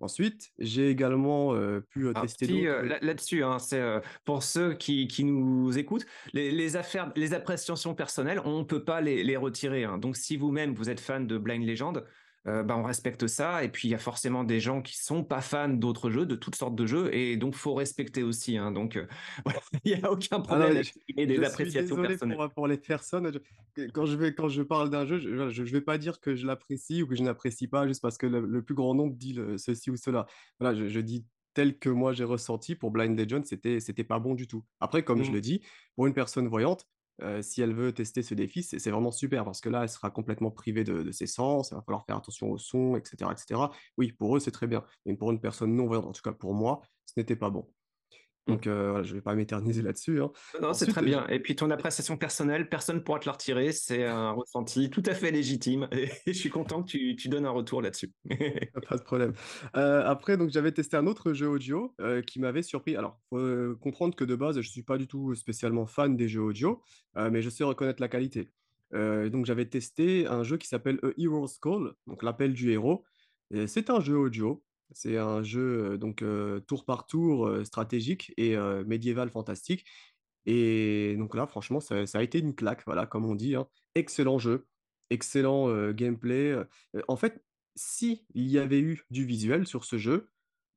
Ensuite, 0.02 0.52
j'ai 0.58 0.90
également, 0.90 1.54
heu, 1.56 1.86
pu, 1.90 2.10
Alors, 2.10 2.22
tester 2.24 2.68
euh, 2.68 2.82
là- 2.84 3.00
là-dessus, 3.02 3.44
hein, 3.44 3.60
c'est 3.60 3.80
euh, 3.80 4.00
pour 4.26 4.44
ceux 4.44 4.74
qui, 4.74 5.08
qui 5.08 5.24
nous 5.24 5.78
écoutent, 5.78 6.06
les, 6.34 6.52
les 6.52 6.76
affaires, 6.76 7.12
les 7.16 7.34
appréciations 7.34 7.96
personnelles, 7.96 8.42
on 8.46 8.60
ne 8.60 8.64
peut 8.64 8.84
pas 8.84 9.02
les, 9.02 9.24
les 9.24 9.38
retirer. 9.38 9.84
hein. 9.84 9.98
Donc, 9.98 10.18
si 10.18 10.38
vous-même 10.38 10.74
vous 10.74 10.90
êtes 10.90 11.00
fan 11.00 11.28
de 11.28 11.38
Blind 11.38 11.66
Legend, 11.68 12.04
euh, 12.48 12.64
bah, 12.64 12.76
on 12.78 12.84
respecte 12.84 13.28
ça. 13.28 13.64
Et 13.64 13.70
puis, 13.70 13.88
il 13.88 13.92
y 13.92 13.96
a 13.96 13.98
forcément 14.00 14.44
des 14.44 14.60
gens 14.60 14.82
qui 14.82 14.98
sont 14.98 15.24
pas 15.24 15.42
fans 15.42 15.70
d'autres 15.70 16.10
jeux, 16.10 16.26
de 16.26 16.36
toutes 16.36 16.56
sortes 16.56 16.76
de 16.76 16.86
jeux, 16.86 17.14
et 17.16 17.38
donc 17.38 17.56
faut 17.56 17.74
respecter 17.76 18.24
aussi. 18.24 18.58
hein. 18.58 18.72
Donc, 18.72 18.96
euh, 18.98 19.08
il 19.84 19.96
n'y 19.98 20.04
a 20.04 20.12
aucun 20.12 20.42
Ah 20.48 20.58
non, 20.60 20.70
problème 20.70 20.74
je 20.74 20.92
d'exprimer 21.14 21.28
je 21.28 21.28
des 21.28 21.44
suis 21.44 21.46
appréciations 21.46 21.98
personnelles. 22.00 22.42
pour, 22.56 22.68
les 22.68 22.78
personnes, 22.78 23.32
je 23.76 23.88
quand 23.94 24.06
je 24.06 24.16
vais 24.18 24.34
quand 24.34 24.50
je 24.50 24.62
parle 24.64 24.90
d'un 24.90 25.06
jeu, 25.06 25.18
je 25.20 25.50
je 25.50 25.64
vais 25.64 25.82
pas 25.82 25.98
dire 25.98 26.20
que 26.20 26.36
je 26.36 26.46
l'apprécie 26.46 27.04
ou 27.04 27.08
que 27.08 27.16
je 27.16 27.24
n'apprécie 27.24 27.68
pas 27.68 27.88
juste 27.88 28.02
parce 28.02 28.18
que 28.18 28.26
le 28.28 28.42
le 28.46 28.64
plus 28.64 28.76
grand 28.76 28.94
nombre 28.96 29.16
dit 29.16 29.34
le 29.34 29.58
ceci 29.58 29.90
ou 29.92 29.96
cela. 29.96 30.26
Voilà, 30.60 30.76
je 30.78 30.88
je 30.90 31.00
dis 31.00 31.26
tel 31.54 31.78
que 31.80 31.90
moi 31.90 32.14
j'ai 32.14 32.24
ressenti 32.24 32.76
pour 32.76 32.92
Blind 32.92 33.18
Legend, 33.18 33.46
c'était 33.46 33.80
c'était 33.80 34.04
pas 34.04 34.20
bon 34.20 34.36
du 34.36 34.48
tout. 34.48 34.66
Après, 34.80 35.04
comme 35.04 35.24
je 35.24 35.32
Mm. 35.32 35.34
le 35.34 35.42
dis, 35.42 35.62
pour 35.96 36.08
une 36.08 36.14
personne 36.14 36.48
voyante, 36.48 36.86
heu, 37.24 37.42
si 37.42 37.62
elle 37.62 37.74
veut 37.74 37.94
tester 37.94 38.24
ce 38.24 38.34
défi, 38.34 38.64
c'est 38.64 38.90
vraiment 38.90 39.12
super 39.12 39.44
parce 39.46 39.62
que 39.62 39.70
là, 39.70 39.84
elle 39.84 39.90
sera 39.90 40.10
complètement 40.12 40.52
privée 40.52 40.84
de 40.84 41.12
ses 41.12 41.28
sens, 41.28 41.72
il 41.72 41.76
va 41.76 41.82
falloir 41.82 42.06
faire 42.06 42.18
attention 42.18 42.50
au 42.52 42.58
son 42.58 42.96
et 42.98 43.02
cetera 43.06 43.34
et 43.34 43.38
cetera. 43.38 43.72
Oui, 43.98 44.12
pour 44.14 44.36
eux, 44.36 44.40
c'est 44.40 44.52
très 44.52 44.68
bien, 44.68 44.84
mais 45.06 45.16
pour 45.16 45.32
une 45.32 45.40
personne 45.42 45.76
non 45.76 45.88
voyante, 45.88 46.06
en 46.08 46.12
tout 46.12 46.22
cas 46.22 46.34
pour 46.34 46.54
moi, 46.54 46.82
ce 47.06 47.14
n'était 47.20 47.36
pas 47.36 47.50
bon. 47.50 47.72
Mm. 48.52 48.56
Donc 48.56 48.68
voilà, 48.68 49.04
je 49.04 49.14
vais 49.14 49.22
pas 49.22 49.36
m'éterniser 49.36 49.82
là-dessus, 49.82 50.22
hein. 50.22 50.32
Non, 50.62 50.74
c'est 50.74 50.88
très 50.88 51.02
bien. 51.02 51.26
Et 51.28 51.40
puis 51.40 51.56
ton 51.56 51.70
appréciation 51.70 52.18
personnelle, 52.18 52.70
personne 52.70 52.98
ne 52.98 53.02
pourra 53.02 53.20
te 53.20 53.26
la 53.26 53.34
retirer. 53.34 53.72
C'est 53.72 54.06
un 54.06 54.32
ressenti 54.32 54.90
tout 54.90 55.04
à 55.06 55.14
fait 55.14 55.32
légitime. 55.32 55.88
Et 55.92 56.10
je 56.28 56.34
suis 56.34 56.50
content 56.50 56.84
que 56.84 56.90
tu, 56.90 57.16
tu 57.16 57.30
donnes 57.30 57.46
un 57.46 57.52
retour 57.52 57.82
là-dessus. 57.82 58.12
Pas 58.90 58.98
de 58.98 59.04
problème. 59.04 59.34
Après 59.74 60.38
donc 60.38 60.50
j'avais 60.50 60.72
testé 60.72 60.98
un 60.98 61.08
autre 61.08 61.34
jeu 61.34 61.48
audio, 61.48 61.96
qui 62.28 62.40
m'avait 62.40 62.64
surpris. 62.64 62.96
Alors, 62.96 63.20
faut, 63.30 63.40
heu, 63.40 63.78
comprendre 63.82 64.16
que 64.16 64.24
de 64.24 64.36
base, 64.36 64.60
je 64.60 64.70
suis 64.70 64.84
pas 64.84 64.98
du 64.98 65.08
tout 65.08 65.36
spécialement 65.36 65.86
fan 65.86 66.16
des 66.16 66.28
jeux 66.28 66.42
audio, 66.42 66.82
mais 67.16 67.42
je 67.42 67.50
sais 67.50 67.64
reconnaître 67.64 68.02
la 68.02 68.08
qualité. 68.08 68.52
Donc 68.94 69.46
j'avais 69.46 69.66
testé 69.66 70.28
un 70.28 70.44
jeu 70.44 70.58
qui 70.58 70.68
s'appelle 70.68 71.00
A 71.04 71.10
Hero's 71.18 71.58
Call, 71.62 71.94
donc 72.08 72.24
l'appel 72.24 72.54
du 72.54 72.72
héros 72.72 73.04
c'est 73.68 73.90
un 73.90 74.00
jeu 74.00 74.18
audio. 74.18 74.64
C'est 74.94 75.18
un 75.18 75.44
jeu, 75.44 75.98
donc 75.98 76.24
tour 76.68 76.86
par 76.86 77.06
tour, 77.08 77.50
stratégique 77.66 78.34
et 78.38 78.56
médiéval 78.86 79.30
fantastique 79.30 79.86
et 80.46 81.16
donc 81.18 81.36
là, 81.36 81.46
franchement, 81.46 81.80
ça 81.80 82.04
a 82.14 82.24
été 82.24 82.40
une 82.40 82.56
claque, 82.56 82.84
voilà, 82.86 83.06
comme 83.06 83.26
on 83.26 83.36
dit, 83.36 83.56
hein. 83.56 83.68
Excellent 83.96 84.40
jeu, 84.40 84.68
excellent, 85.10 85.92
gameplay, 85.92 86.56
en 87.08 87.16
fait, 87.16 87.44
si 87.76 88.26
il 88.34 88.48
y 88.48 88.58
avait 88.58 88.80
eu 88.80 89.04
du 89.12 89.26
visuel 89.26 89.68
sur 89.68 89.86
ce 89.86 89.98
jeu, 89.98 90.30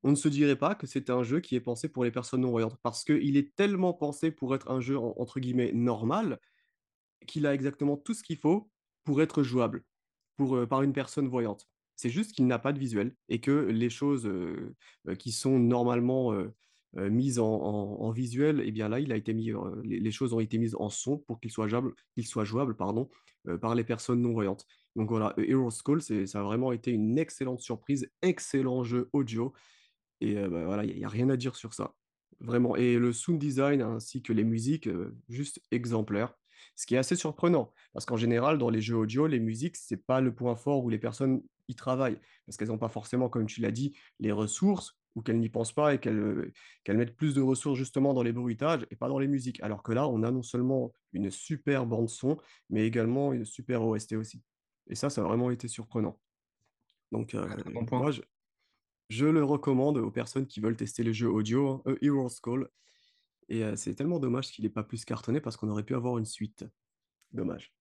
on 0.03 0.11
ne 0.11 0.15
se 0.15 0.27
dirait 0.27 0.55
pas 0.55 0.75
que 0.75 0.85
c'est 0.85 1.09
un 1.09 1.23
jeu 1.23 1.39
qui 1.39 1.55
est 1.55 1.61
pensé 1.61 1.89
pour 1.89 2.03
les 2.03 2.11
personnes 2.11 2.41
non-voyantes. 2.41 2.77
Parce 2.83 3.03
qu'il 3.03 3.37
est 3.37 3.55
tellement 3.55 3.93
pensé 3.93 4.31
pour 4.31 4.53
être 4.53 4.69
un 4.69 4.79
jeu 4.81 4.99
en 4.99 5.15
entre 5.17 5.39
guillemets 5.39 5.71
«normal», 5.73 6.39
qu'il 7.27 7.47
a 7.47 7.53
exactement 7.55 7.97
tout 7.97 8.13
ce 8.13 8.21
qu'il 8.21 8.37
faut 8.37 8.69
pour 9.03 9.21
être 9.21 9.41
jouable, 9.41 9.83
pour, 10.37 10.67
par 10.67 10.83
une 10.83 10.93
personne 10.93 11.27
voyante. 11.27 11.67
C'est 11.95 12.09
juste 12.09 12.33
qu'il 12.33 12.47
n'a 12.47 12.59
pas 12.59 12.73
de 12.73 12.79
visuel 12.79 13.15
et 13.29 13.39
que 13.39 13.51
les 13.51 13.89
choses, 13.89 14.29
qui 15.19 15.31
sont 15.31 15.59
normalement, 15.59 16.33
mises 16.93 17.39
en 17.39 18.11
visuel 18.11 18.61
et 18.61 18.71
bien 18.71 18.87
là, 18.89 18.99
il 18.99 19.09
les 19.09 20.11
choses 20.11 20.33
ont 20.33 20.39
été 20.39 20.57
mises 20.57 20.75
en 20.79 20.89
son 20.89 21.17
pour 21.17 21.39
qu'il 21.39 21.51
soit 21.51 21.67
jouable 21.67 21.93
qu'il 22.13 22.25
soit 22.25 22.45
jouable, 22.45 22.75
pardon, 22.75 23.09
par 23.61 23.75
les 23.75 23.83
personnes 23.83 24.21
non-voyantes. 24.21 24.65
Donc 24.95 25.09
voilà, 25.09 25.33
A 25.37 25.41
Hero's 25.41 25.81
Call, 25.81 26.01
ça 26.01 26.39
a 26.39 26.43
vraiment 26.43 26.71
été 26.71 26.91
une 26.91 27.17
excellente 27.17 27.59
surprise, 27.59 28.09
excellent 28.21 28.83
jeu 28.83 29.09
audio 29.11 29.53
et 30.21 30.35
bah, 30.35 30.65
voilà, 30.65 30.85
il 30.85 30.97
y 30.97 31.03
a 31.03 31.07
a 31.07 31.09
rien 31.09 31.29
à 31.29 31.37
dire 31.37 31.55
sur 31.55 31.73
ça. 31.73 31.93
Vraiment 32.39 32.75
et 32.75 32.97
le 32.97 33.13
sound 33.13 33.39
design 33.39 33.81
ainsi 33.81 34.21
que 34.21 34.33
les 34.33 34.43
musiques, 34.43 34.89
juste 35.29 35.61
exemplaires. 35.71 36.33
Ce 36.77 36.85
qui 36.85 36.95
est 36.95 36.97
assez 36.97 37.15
surprenant, 37.15 37.73
parce 37.93 38.05
qu'en 38.05 38.17
général, 38.17 38.57
dans 38.57 38.69
les 38.69 38.81
jeux 38.81 38.97
audio, 38.97 39.27
les 39.27 39.39
musiques, 39.39 39.77
c'est 39.77 40.05
pas 40.05 40.19
le 40.19 40.33
point 40.33 40.55
fort 40.55 40.83
où 40.83 40.89
les 40.89 40.97
personnes 40.97 41.41
y 41.67 41.75
travaillent. 41.75 42.19
Parce 42.45 42.57
qu'elles 42.57 42.71
ont 42.71 42.77
pas 42.77 42.89
forcément, 42.89 43.29
comme 43.29 43.45
tu 43.47 43.61
l'as 43.61 43.71
dit, 43.71 43.95
les 44.19 44.31
ressources 44.31 44.97
ou 45.15 45.21
qu'elles 45.21 45.39
n'y 45.39 45.49
pensent 45.49 45.73
pas 45.73 45.93
et 45.93 45.99
qu'elles, 45.99 46.19
heu, 46.19 46.51
qu'elles 46.83 46.97
mettent 46.97 47.15
plus 47.15 47.33
de 47.35 47.41
ressources 47.41 47.77
justement 47.79 48.13
dans 48.13 48.23
les 48.23 48.33
bruitages 48.33 48.85
et 48.91 48.95
pas 48.95 49.07
dans 49.07 49.19
les 49.19 49.27
musiques. 49.27 49.61
Alors 49.63 49.83
que 49.83 49.93
là, 49.93 50.07
on 50.07 50.23
a 50.23 50.31
non 50.31 50.43
seulement 50.43 50.91
une 51.13 51.31
super 51.31 51.85
bande 51.85 52.09
son, 52.09 52.37
mais 52.69 52.85
également 52.85 53.31
une 53.33 53.45
super 53.45 53.83
OST 53.83 54.15
aussi. 54.17 54.43
Et 54.87 54.95
ça, 54.95 55.09
ça 55.09 55.21
a 55.21 55.23
vraiment 55.25 55.51
été 55.51 55.67
surprenant. 55.67 56.21
Donc 57.11 57.35
heu, 57.35 57.47
Ah, 57.47 57.55
bon 57.73 57.85
moi, 57.91 58.11
je 58.11 58.21
je 59.09 59.25
le 59.27 59.43
recommande 59.43 59.97
aux 59.97 60.11
personnes 60.11 60.47
qui 60.47 60.61
veulent 60.61 60.77
tester 60.77 61.03
les 61.03 61.13
jeux 61.13 61.29
audio, 61.29 61.69
hein, 61.69 61.83
A 61.87 61.93
Hero's 62.05 62.39
Call 62.41 62.69
Et 63.49 63.63
c'est 63.77 63.95
tellement 63.95 64.19
dommage 64.19 64.51
qu'il 64.51 64.63
n'ait 64.65 64.69
pas 64.71 64.83
plus 64.83 65.05
cartonné 65.05 65.41
parce 65.41 65.57
qu'on 65.57 65.69
aurait 65.69 65.85
pu 65.85 65.95
avoir 65.95 66.17
une 66.19 66.25
suite. 66.25 66.65
Dommage. 67.31 67.73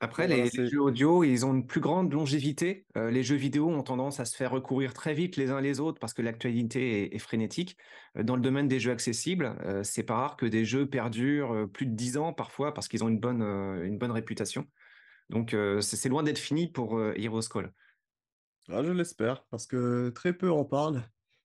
Après, 0.00 0.26
les, 0.26 0.50
jeux 0.50 0.82
audio, 0.82 1.24
ils 1.24 1.46
ont 1.46 1.54
une 1.54 1.66
plus 1.66 1.80
grande 1.80 2.12
longévité. 2.12 2.86
les 2.96 3.22
jeux 3.22 3.36
vidéo 3.36 3.70
ont 3.70 3.82
tendance 3.82 4.20
à 4.20 4.24
se 4.24 4.36
faire 4.36 4.50
recourir 4.50 4.92
très 4.92 5.14
vite 5.14 5.36
les 5.36 5.50
uns 5.50 5.60
les 5.60 5.80
autres 5.80 5.98
parce 6.00 6.12
que 6.12 6.20
l'actualité 6.20 7.14
est, 7.14 7.18
frénétique. 7.18 7.78
dans 8.16 8.36
le 8.36 8.42
domaine 8.42 8.68
des 8.68 8.80
jeux 8.80 8.90
accessibles, 8.90 9.56
c'est 9.82 10.02
pas 10.02 10.16
rare 10.16 10.36
que 10.36 10.46
des 10.46 10.64
jeux 10.64 10.86
perdurent 10.86 11.68
plus 11.72 11.86
de 11.86 11.94
10 11.94 12.18
ans 12.18 12.32
parfois 12.32 12.74
parce 12.74 12.88
qu'ils 12.88 13.04
ont 13.04 13.08
une 13.08 13.20
bonne, 13.20 13.42
une 13.42 13.96
bonne 13.96 14.10
réputation. 14.10 14.66
Donc, 15.30 15.56
c'est 15.80 16.08
loin 16.08 16.22
d'être 16.22 16.38
fini 16.38 16.68
pour 16.70 17.00
Heroes 17.00 17.48
Call. 17.50 17.72
Ah, 18.68 18.82
je 18.82 18.92
l'espère 18.92 19.44
parce 19.50 19.66
que 19.66 20.10
très 20.10 20.32
peu 20.32 20.50
en 20.50 20.64
parlent. 20.64 21.02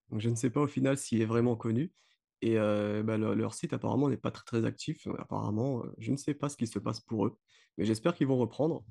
Donc, 0.10 0.22
je 0.22 0.30
ne 0.30 0.36
sais 0.36 0.50
pas 0.50 0.62
au 0.62 0.68
final 0.68 0.98
s'il 0.98 1.22
est 1.22 1.26
vraiment 1.26 1.56
connu. 1.56 1.92
Et 2.42 2.56
bah, 2.56 3.18
leur 3.18 3.54
site 3.54 3.74
apparemment 3.74 4.10
n'est 4.10 4.18
pas 4.18 4.32
très, 4.32 4.46
très 4.46 4.66
actif. 4.66 5.08
Apparemment, 5.18 5.84
je 5.98 6.12
ne 6.12 6.18
sais 6.18 6.34
pas 6.34 6.50
ce 6.50 6.58
qui 6.58 6.68
se 6.68 6.80
passe 6.80 7.02
pour 7.02 7.26
eux, 7.26 7.38
mais 7.78 7.86
j'espère 7.86 8.14
qu'ils 8.14 8.28
vont 8.28 8.38
reprendre. 8.38 8.86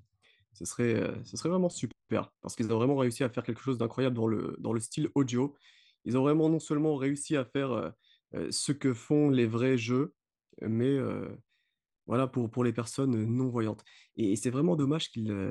Ce 0.53 0.65
serait, 0.65 1.03
ce 1.25 1.37
serait 1.37 1.49
vraiment 1.49 1.69
super 1.69 2.33
parce 2.41 2.57
qu'ils 2.57 2.73
ont 2.73 2.77
vraiment 2.77 2.97
réussi 2.97 3.23
à 3.25 3.29
faire 3.29 3.45
quelque 3.45 3.61
chose 3.61 3.79
d'incroyable 3.79 4.17
dans 4.17 4.27
le, 4.27 4.57
dans 4.59 4.73
le 4.73 4.81
style 4.81 5.09
audio. 5.15 5.55
Ils 6.05 6.17
ont 6.19 6.23
vraiment 6.23 6.49
non 6.49 6.59
seulement 6.59 6.97
réussi 6.97 7.37
à 7.37 7.45
faire 7.45 7.93
ce 8.51 8.73
que 8.73 8.93
font 8.93 9.31
les 9.31 9.47
vrais 9.47 9.79
jeux, 9.79 10.15
mais 10.61 10.99
voilà, 12.09 12.27
pour, 12.27 12.51
pour 12.51 12.65
les 12.65 12.73
personnes 12.73 13.25
non-voyantes. 13.25 13.85
Et, 14.17 14.35
c'est 14.35 14.51
vraiment 14.51 14.77
dommage 14.77 15.11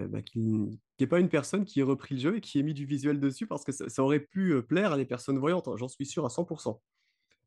bah, 0.09 0.21
qu'il 0.23 0.43
n'y 0.43 0.79
ait 0.99 1.07
pas 1.07 1.19
une 1.19 1.29
personne 1.29 1.63
qui 1.65 1.79
ait 1.79 1.83
repris 1.83 2.15
le 2.15 2.21
jeu 2.21 2.37
et 2.37 2.41
qui 2.41 2.59
ait 2.59 2.63
mis 2.63 2.73
du 2.73 2.85
visuel 2.85 3.19
dessus 3.19 3.45
parce 3.47 3.63
que 3.63 3.71
ça, 3.71 3.87
ça 3.87 4.03
aurait 4.03 4.19
pu 4.19 4.61
plaire 4.63 4.91
à 4.91 4.97
des 4.97 5.05
personnes 5.05 5.37
voyantes, 5.37 5.67
hein, 5.67 5.75
j'en 5.77 5.87
suis 5.87 6.05
sûr 6.05 6.25
à 6.25 6.29
100% 6.29 6.81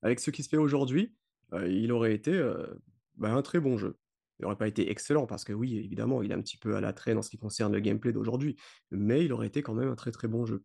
avec 0.03 0.21
ce 0.21 0.31
qui 0.31 0.43
se 0.43 0.49
fait 0.49 0.57
aujourd'hui, 0.57 1.15
il 1.53 1.93
aurait 1.93 2.15
été 2.15 2.41
bah, 3.17 3.33
un 3.33 3.43
très 3.43 3.61
bon 3.61 3.77
jeu. 3.77 3.97
Il 4.39 4.45
n'aurait 4.45 4.57
pas 4.57 4.69
été 4.69 4.91
excellent 4.91 5.27
parce 5.27 5.45
que 5.45 5.53
oui, 5.53 5.77
évidemment, 5.77 6.23
il 6.23 6.31
est 6.31 6.35
un 6.35 6.41
petit 6.41 6.57
peu 6.57 6.75
à 6.77 6.81
la 6.81 6.93
traîne 6.93 7.19
en 7.19 7.23
ce 7.23 7.29
qui 7.29 7.37
concerne 7.37 7.73
le 7.73 7.81
gameplay 7.81 8.13
d'aujourd'hui, 8.13 8.57
mais 8.91 9.25
il 9.25 9.33
aurait 9.33 9.49
été 9.49 9.63
quand 9.63 9.75
même 9.75 9.89
un 9.89 9.97
très 9.97 10.11
très 10.11 10.29
bon 10.29 10.47
jeu. 10.47 10.65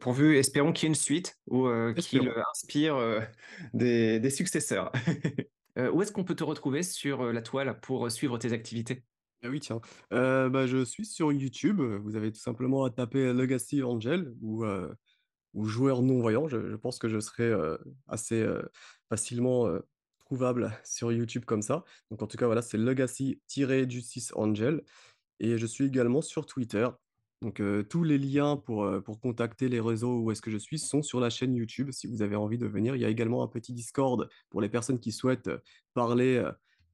pourvu, 0.00 0.36
espérons 0.36 0.72
qu'il 0.72 0.86
y 0.86 0.86
ait 0.86 0.94
une 0.94 0.94
suite 0.96 1.38
ou 1.46 1.68
qu'il 1.96 2.32
inspire 2.50 2.96
des, 3.74 4.30
successeurs. 4.30 4.90
où 5.92 6.02
est-ce 6.02 6.10
qu'on 6.10 6.24
peut 6.24 6.34
te 6.34 6.44
retrouver 6.44 6.82
sur 6.82 7.32
la 7.32 7.42
toile 7.42 7.78
pour 7.80 8.10
suivre 8.10 8.38
tes 8.38 8.52
activités? 8.52 9.04
Ah 9.44 9.50
oui, 9.50 9.60
tiens. 9.60 9.80
bah, 10.10 10.66
je 10.66 10.84
suis 10.84 11.06
sur 11.06 11.32
YouTube. 11.32 11.80
Vous 11.80 12.16
avez 12.16 12.32
tout 12.32 12.40
simplement 12.40 12.84
à 12.84 12.90
taper 12.90 13.32
Legacy 13.32 13.84
Angel 13.84 14.34
ou 14.42 14.64
ou 15.54 15.64
joueur 15.66 16.02
non-voyant. 16.02 16.48
Je, 16.48 16.76
pense 16.76 16.98
que 16.98 17.08
je 17.08 17.20
serai 17.20 17.52
assez 18.08 18.46
facilement 19.08 19.68
trouvable 20.18 20.72
sur 20.84 21.12
YouTube 21.12 21.44
comme 21.44 21.62
ça. 21.62 21.84
Donc 22.10 22.22
en 22.22 22.26
tout 22.26 22.36
cas, 22.36 22.46
voilà, 22.46 22.62
c'est 22.62 22.78
Legacy-Justice 22.78 24.32
Angel. 24.36 24.82
Et 25.40 25.58
je 25.58 25.66
suis 25.66 25.86
également 25.86 26.22
sur 26.22 26.46
Twitter. 26.46 26.88
Donc 27.42 27.60
tous 27.90 28.04
les 28.04 28.18
liens 28.18 28.56
pour, 28.56 28.90
pour 29.04 29.20
contacter 29.20 29.68
les 29.68 29.80
réseaux 29.80 30.20
où 30.20 30.30
est-ce 30.30 30.40
que 30.42 30.50
je 30.50 30.56
suis 30.56 30.78
sont 30.78 31.02
sur 31.02 31.20
la 31.20 31.30
chaîne 31.30 31.54
YouTube 31.54 31.90
si 31.90 32.06
vous 32.06 32.22
avez 32.22 32.36
envie 32.36 32.58
de 32.58 32.66
venir. 32.66 32.96
Il 32.96 33.02
y 33.02 33.04
a 33.04 33.08
également 33.08 33.42
un 33.42 33.48
petit 33.48 33.72
Discord 33.72 34.28
pour 34.50 34.60
les 34.60 34.68
personnes 34.68 34.98
qui 34.98 35.12
souhaitent 35.12 35.50
parler 35.92 36.42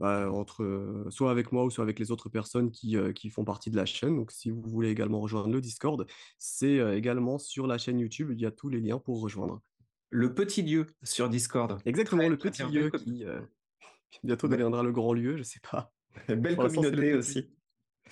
bah, 0.01 0.31
entre, 0.33 1.07
soit 1.11 1.31
avec 1.31 1.53
moi 1.53 1.65
ou 1.65 1.71
soit 1.71 1.85
avec 1.85 1.99
les 1.99 2.11
autres 2.11 2.29
personnes 2.29 2.71
qui, 2.71 2.97
qui, 3.15 3.31
font 3.31 3.45
partie 3.45 3.71
de 3.71 3.77
la 3.77 3.87
chaîne. 3.87 4.17
Donc, 4.17 4.33
si 4.33 4.51
vous 4.51 4.63
voulez 4.63 4.89
également 4.89 5.21
rejoindre 5.21 5.53
le 5.53 5.61
Discord, 5.61 6.07
c'est 6.39 6.79
également 6.97 7.39
sur 7.39 7.67
la 7.67 7.79
chaîne 7.79 7.99
YouTube. 7.99 8.31
Il 8.33 8.41
y 8.41 8.47
a 8.47 8.51
tous 8.51 8.69
les 8.69 8.81
liens 8.81 8.99
pour 8.99 9.21
rejoindre. 9.21 9.61
Le 10.09 10.35
petit 10.35 10.63
lieu 10.63 10.87
sur 11.05 11.29
Discord. 11.29 11.81
Exactement, 11.85 12.29
le 12.29 12.37
petit 12.37 12.65
lieu 12.65 12.91
qui 12.91 13.25
bientôt 14.25 14.49
deviendra 14.49 14.83
le 14.83 14.93
grand 14.93 15.13
lieu, 15.13 15.37
je 15.37 15.43
sais 15.43 15.61
pas. 15.71 15.93
Belle 16.29 16.57
communauté 16.57 17.15
aussi. 17.15 17.51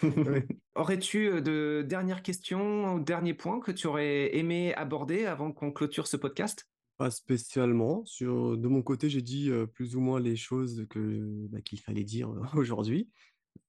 Aurais-tu 0.74 1.42
de 1.42 1.84
dernières 1.86 2.22
questions 2.22 2.94
ou 2.94 3.00
derniers 3.00 3.34
points 3.34 3.60
que 3.60 3.72
tu 3.72 3.86
aurais 3.86 4.36
aimé 4.36 4.74
aborder 4.74 5.26
avant 5.26 5.52
qu'on 5.52 5.72
clôture 5.72 6.06
ce 6.06 6.16
podcast? 6.16 6.68
Pas 6.98 7.10
spécialement. 7.10 8.04
Sur, 8.04 8.58
de 8.58 8.68
mon 8.68 8.82
côté, 8.82 9.08
j'ai 9.08 9.22
dit 9.22 9.50
plus 9.72 9.96
ou 9.96 10.00
moins 10.00 10.20
les 10.20 10.36
choses 10.36 10.86
que, 10.90 11.46
bah, 11.48 11.60
qu'il 11.62 11.80
fallait 11.80 12.04
dire 12.04 12.30
aujourd'hui. 12.54 13.08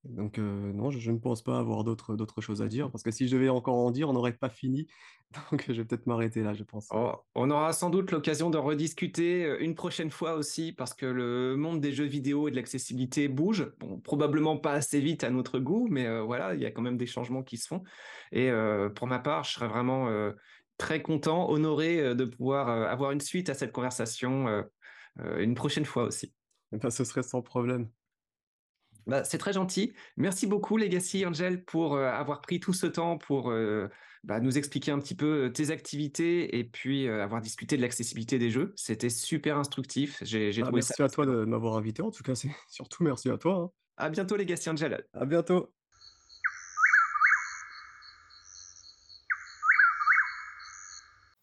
Donc 0.06 0.38
non, 0.38 0.92
je, 0.92 1.12
ne 1.12 1.18
pense 1.18 1.44
pas 1.44 1.60
avoir 1.60 1.84
d'autres, 1.84 2.16
d'autres 2.16 2.40
choses 2.40 2.62
à 2.62 2.68
dire, 2.68 2.90
parce 2.90 3.04
que 3.04 3.12
si 3.12 3.28
je 3.28 3.36
devais 3.36 3.50
encore 3.50 3.76
en 3.76 3.92
dire, 3.92 4.10
on 4.10 4.14
n'aurait 4.14 4.34
pas 4.34 4.50
fini. 4.50 4.88
Donc 5.52 5.66
je 5.68 5.74
vais 5.74 5.86
peut-être 5.86 6.08
m'arrêter 6.08 6.42
là, 6.42 6.54
je 6.54 6.64
pense. 6.64 6.88
Oh, 6.92 7.12
on 7.36 7.52
aura 7.52 7.74
sans 7.74 7.90
doute 7.90 8.12
l'occasion 8.12 8.50
de 8.50 8.58
rediscuter 8.58 9.58
une 9.60 9.76
prochaine 9.76 10.10
fois 10.10 10.34
aussi, 10.36 10.72
parce 10.72 10.94
que 10.94 11.06
le 11.06 11.56
monde 11.58 11.82
des 11.82 11.92
jeux 11.92 12.06
vidéo 12.06 12.48
et 12.48 12.52
de 12.52 12.56
l'accessibilité 12.56 13.28
bouge. 13.28 13.72
Bon, 13.80 14.00
probablement 14.00 14.58
pas 14.58 14.72
assez 14.72 15.02
vite 15.02 15.24
à 15.24 15.30
notre 15.30 15.60
goût, 15.60 15.88
mais 15.92 16.22
voilà, 16.22 16.56
il 16.56 16.62
y 16.62 16.66
a 16.66 16.72
quand 16.72 16.82
même 16.82 16.98
des 16.98 17.06
changements 17.06 17.44
qui 17.44 17.58
se 17.58 17.68
font. 17.68 17.84
Et 18.32 18.50
pour 18.96 19.08
ma 19.08 19.20
part, 19.20 19.44
je 19.44 19.52
serais 19.52 19.68
vraiment 19.68 20.08
très 20.80 21.04
content, 21.04 21.48
honoré 21.52 22.00
euh, 22.00 22.16
de 22.16 22.26
pouvoir 22.26 22.70
euh, 22.70 22.86
avoir 22.88 23.12
une 23.12 23.22
suite 23.22 23.50
à 23.50 23.54
cette 23.54 23.72
conversation 23.72 24.48
euh, 24.48 25.38
une 25.38 25.54
prochaine 25.54 25.86
fois 25.86 26.04
aussi. 26.06 26.34
Eh 26.74 26.78
ben, 26.78 26.90
ce 26.90 27.04
serait 27.04 27.22
sans 27.22 27.44
problème. 27.44 27.88
Bah, 29.06 29.24
c'est 29.24 29.38
très 29.38 29.54
gentil. 29.54 29.94
Merci 30.18 30.48
beaucoup, 30.48 30.78
Legacy 30.78 31.26
Angel, 31.26 31.64
pour 31.64 31.98
avoir 31.98 32.42
pris 32.42 32.60
tout 32.60 32.74
ce 32.74 32.86
temps 32.86 33.18
pour 33.18 33.52
bah, 34.24 34.40
nous 34.40 34.58
expliquer 34.58 34.92
un 34.92 35.00
petit 35.00 35.16
peu 35.16 35.52
tes 35.52 35.72
activités 35.72 36.60
et 36.60 36.64
puis 36.64 37.08
avoir 37.08 37.42
discuté 37.42 37.76
de 37.76 37.82
l'accessibilité 37.82 38.38
des 38.38 38.52
jeux. 38.52 38.72
C'était 38.76 39.10
super 39.10 39.58
instructif. 39.58 40.20
J'ai, 40.22 40.52
bah, 40.62 40.70
merci 40.72 41.02
à 41.02 41.10
toi 41.10 41.26
de 41.26 41.44
m'avoir 41.44 41.76
invité. 41.76 42.04
En 42.04 42.12
tout 42.12 42.24
cas, 42.24 42.36
c'est 42.36 42.52
surtout 42.70 43.04
merci 43.04 43.30
à 43.30 43.38
toi. 43.38 43.56
Hein. 43.56 43.72
À 43.98 44.10
bientôt, 44.10 44.38
Legacy 44.38 44.70
Angel. 44.70 45.04
À 45.14 45.26
bientôt. 45.26 45.74